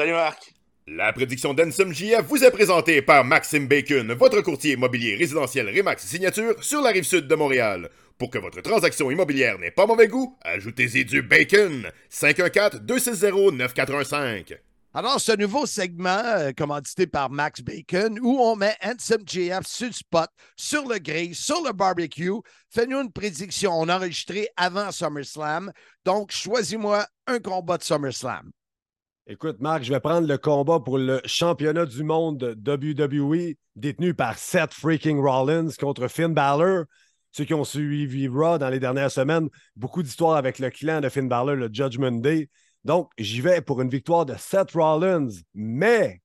Salut, 0.00 0.12
Marc. 0.12 0.54
La 0.86 1.12
prédiction 1.12 1.52
d'Ensum 1.52 1.92
JF 1.92 2.24
vous 2.26 2.42
est 2.42 2.50
présentée 2.50 3.02
par 3.02 3.22
Maxime 3.22 3.68
Bacon, 3.68 4.10
votre 4.14 4.40
courtier 4.40 4.72
immobilier 4.72 5.14
résidentiel 5.14 5.68
Remax 5.68 6.06
Signature 6.06 6.54
sur 6.64 6.80
la 6.80 6.88
rive 6.88 7.04
sud 7.04 7.26
de 7.26 7.34
Montréal. 7.34 7.90
Pour 8.16 8.30
que 8.30 8.38
votre 8.38 8.62
transaction 8.62 9.10
immobilière 9.10 9.58
n'ait 9.58 9.70
pas 9.70 9.84
mauvais 9.84 10.08
goût, 10.08 10.38
ajoutez-y 10.40 11.04
du 11.04 11.20
bacon. 11.20 11.86
514-260-9415. 12.10 14.56
Alors, 14.94 15.20
ce 15.20 15.36
nouveau 15.36 15.66
segment, 15.66 16.22
euh, 16.24 16.52
commandité 16.56 17.06
par 17.06 17.28
Max 17.28 17.60
Bacon, 17.60 18.18
où 18.22 18.40
on 18.40 18.56
met 18.56 18.78
Handsome 18.82 19.26
GF 19.26 19.66
sur 19.66 19.88
le 19.88 19.92
spot, 19.92 20.30
sur 20.56 20.88
le 20.88 20.98
grill, 20.98 21.34
sur 21.34 21.62
le 21.62 21.74
barbecue. 21.74 22.40
Fais-nous 22.70 23.02
une 23.02 23.12
prédiction. 23.12 23.78
On 23.78 23.90
a 23.90 23.98
enregistré 23.98 24.48
avant 24.56 24.92
SummerSlam. 24.92 25.70
Donc, 26.06 26.32
choisis-moi 26.32 27.06
un 27.26 27.38
combat 27.38 27.76
de 27.76 27.82
SummerSlam. 27.82 28.50
Écoute, 29.26 29.60
Marc, 29.60 29.84
je 29.84 29.92
vais 29.92 30.00
prendre 30.00 30.26
le 30.26 30.38
combat 30.38 30.80
pour 30.80 30.98
le 30.98 31.20
championnat 31.24 31.86
du 31.86 32.02
monde 32.02 32.38
de 32.38 32.54
WWE 32.72 33.54
détenu 33.76 34.14
par 34.14 34.38
Seth 34.38 34.72
freaking 34.72 35.20
Rollins 35.20 35.68
contre 35.78 36.08
Finn 36.08 36.34
Balor. 36.34 36.84
Ceux 37.30 37.44
qui 37.44 37.54
ont 37.54 37.64
suivi 37.64 38.26
Raw 38.26 38.58
dans 38.58 38.70
les 38.70 38.80
dernières 38.80 39.10
semaines, 39.10 39.48
beaucoup 39.76 40.02
d'histoires 40.02 40.36
avec 40.36 40.58
le 40.58 40.70
clan 40.70 41.00
de 41.00 41.08
Finn 41.08 41.28
Balor, 41.28 41.54
le 41.54 41.68
Judgment 41.72 42.20
Day. 42.20 42.48
Donc, 42.82 43.10
j'y 43.18 43.40
vais 43.40 43.60
pour 43.60 43.80
une 43.82 43.90
victoire 43.90 44.26
de 44.26 44.34
Seth 44.36 44.72
Rollins. 44.72 45.28
Mais, 45.54 46.22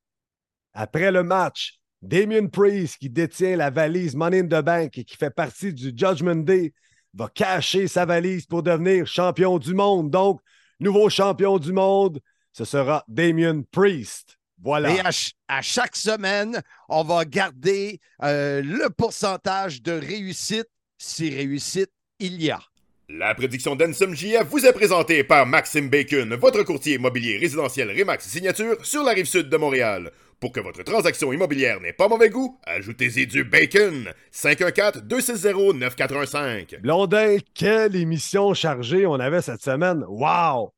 après 0.73 1.11
le 1.11 1.21
match, 1.21 1.79
Damien 2.01 2.47
Priest, 2.47 2.97
qui 2.97 3.09
détient 3.09 3.57
la 3.57 3.69
valise 3.69 4.15
Money 4.15 4.39
in 4.39 4.47
the 4.47 4.63
Bank 4.63 4.97
et 4.97 5.03
qui 5.03 5.17
fait 5.17 5.29
partie 5.29 5.73
du 5.73 5.93
Judgment 5.95 6.43
Day, 6.43 6.73
va 7.13 7.27
cacher 7.27 7.87
sa 7.87 8.05
valise 8.05 8.45
pour 8.45 8.63
devenir 8.63 9.05
champion 9.05 9.59
du 9.59 9.75
monde. 9.75 10.09
Donc, 10.09 10.39
nouveau 10.79 11.09
champion 11.09 11.59
du 11.59 11.71
monde, 11.71 12.19
ce 12.57 12.63
sera 12.63 13.03
Damien 13.09 13.63
Priest. 13.69 14.37
Voilà. 14.63 14.89
Et 14.91 14.99
à, 15.01 15.11
ch- 15.11 15.33
à 15.49 15.61
chaque 15.61 15.97
semaine, 15.97 16.61
on 16.87 17.03
va 17.03 17.25
garder 17.25 17.99
euh, 18.23 18.61
le 18.61 18.89
pourcentage 18.89 19.81
de 19.81 19.91
réussite, 19.91 20.69
si 20.97 21.29
réussite 21.35 21.91
il 22.19 22.41
y 22.41 22.49
a. 22.51 22.61
La 23.09 23.35
prédiction 23.35 23.75
d'Ensum 23.75 24.15
JF 24.15 24.45
vous 24.49 24.65
est 24.65 24.71
présentée 24.71 25.25
par 25.25 25.45
Maxime 25.45 25.89
Bacon, 25.89 26.33
votre 26.35 26.63
courtier 26.63 26.95
immobilier 26.95 27.37
résidentiel 27.37 27.89
Remax 27.91 28.25
Signature 28.25 28.77
sur 28.85 29.03
la 29.03 29.11
rive 29.11 29.25
sud 29.25 29.49
de 29.49 29.57
Montréal. 29.57 30.11
Pour 30.39 30.53
que 30.53 30.61
votre 30.61 30.83
transaction 30.83 31.33
immobilière 31.33 31.81
n'ait 31.81 31.91
pas 31.93 32.07
mauvais 32.07 32.29
goût, 32.29 32.57
ajoutez-y 32.65 33.27
du 33.27 33.43
bacon. 33.43 34.09
514-260-9415. 34.33 36.79
Blondin, 36.81 37.37
quelle 37.53 37.95
émission 37.97 38.53
chargée 38.53 39.05
on 39.05 39.15
avait 39.19 39.41
cette 39.41 39.61
semaine. 39.61 40.05
Wow! 40.07 40.71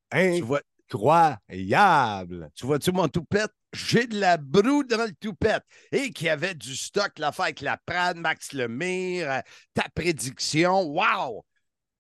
Incroyable! 0.90 2.50
Tu 2.56 2.66
vois-tu 2.66 2.92
mon 2.92 3.08
toupette? 3.08 3.52
J'ai 3.74 4.08
de 4.08 4.20
la 4.20 4.38
broue 4.38 4.84
dans 4.84 5.06
le 5.06 5.12
toupette. 5.20 5.64
Et 5.92 6.12
qu'il 6.12 6.28
y 6.28 6.30
avait 6.30 6.56
du 6.56 6.76
stock, 6.76 7.12
l'affaire 7.18 7.46
avec 7.46 7.62
la 7.62 7.78
Prade, 7.86 8.18
Max 8.18 8.54
Lemire, 8.54 9.30
euh, 9.30 9.40
ta 9.74 9.84
prédiction. 9.94 10.84
Wow! 10.84 11.46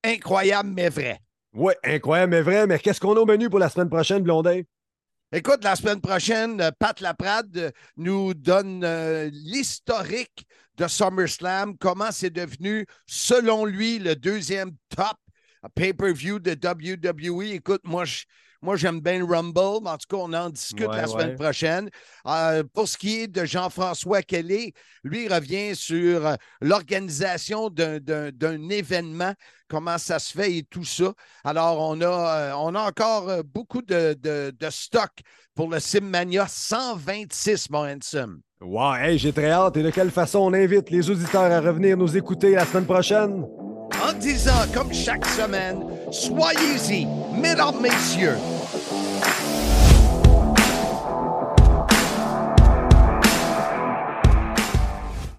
Incroyable, 0.04 0.70
mais 0.70 0.90
vrai. 0.90 1.20
Oui, 1.54 1.74
incroyable, 1.84 2.32
mais 2.32 2.42
vrai. 2.42 2.68
Mais 2.68 2.80
qu'est-ce 2.80 3.02
qu'on 3.02 3.16
a 3.16 3.20
au 3.20 3.26
menu 3.26 3.50
pour 3.50 3.60
la 3.60 3.70
semaine 3.70 3.90
prochaine, 3.90 4.24
Blondin? 4.24 4.62
Écoute, 5.34 5.64
la 5.64 5.76
semaine 5.76 6.00
prochaine, 6.00 6.62
euh, 6.62 6.72
Pat 6.80 7.00
Laprade 7.02 7.58
euh, 7.58 7.72
nous 7.98 8.34
donne 8.34 8.84
euh, 8.86 9.30
l'historique 9.34 10.48
de 10.78 10.88
SummerSlam, 10.88 11.78
comment 11.78 12.12
c'est 12.12 12.30
devenu, 12.30 12.86
selon 13.08 13.66
lui, 13.66 14.00
le 14.00 14.16
deuxième 14.16 14.72
top 14.96 15.18
pay-per-view 15.76 16.40
de 16.40 16.52
WWE. 16.52 17.52
Écoute, 17.56 17.82
moi, 17.84 18.06
je- 18.06 18.24
moi 18.62 18.76
j'aime 18.76 19.00
bien 19.00 19.20
le 19.20 19.26
Rumble, 19.26 19.84
mais 19.84 19.90
en 19.92 19.98
tout 19.98 20.08
cas, 20.10 20.18
on 20.18 20.34
en 20.34 20.50
discute 20.50 20.88
Ouais, 20.88 20.98
la 20.98 21.08
semaine 21.08 21.30
ouais. 21.30 21.36
prochaine. 21.36 21.90
Euh, 22.26 22.64
pour 22.74 22.88
ce 22.88 22.98
qui 22.98 23.22
est 23.22 23.28
de 23.28 23.46
Jean-François 23.46 24.22
Kelly, 24.22 24.74
lui 25.04 25.26
il 25.26 25.34
revient 25.34 25.76
sur 25.76 26.26
euh, 26.26 26.36
l'organisation 26.62 27.70
d'un- 27.70 28.70
événement, 28.70 29.34
comment 29.68 29.98
ça 29.98 30.20
se 30.20 30.32
fait 30.34 30.54
et 30.58 30.64
tout 30.64 30.84
ça. 30.86 31.14
Alors, 31.44 31.80
on 31.80 32.00
a, 32.02 32.06
euh, 32.06 32.54
on 32.58 32.76
a 32.76 32.82
encore 32.82 33.44
beaucoup 33.44 33.82
de, 33.82 34.16
de- 34.20 34.54
de 34.58 34.70
stock 34.70 35.12
pour 35.56 35.70
le 35.70 35.80
Simmania 35.80 36.46
126, 36.48 37.70
mon 37.70 37.86
handsome. 37.88 38.42
Wow, 38.62 38.96
hey, 38.96 39.18
j'ai 39.20 39.32
très 39.34 39.52
hâte. 39.52 39.78
Et 39.78 39.84
de 39.84 39.90
quelle 39.92 40.10
façon 40.12 40.40
on 40.40 40.54
invite 40.54 40.90
les 40.90 41.10
auditeurs 41.10 41.52
à 41.52 41.60
revenir 41.62 41.96
nous 41.98 42.18
écouter 42.18 42.56
la 42.56 42.66
semaine 42.66 42.86
prochaine? 42.86 43.46
En 43.96 44.14
disant, 44.14 44.66
comme 44.74 44.94
chaque 44.94 45.26
semaine, 45.26 45.84
soyez-y, 46.12 47.08
mesdames, 47.34 47.80
messieurs, 47.82 48.38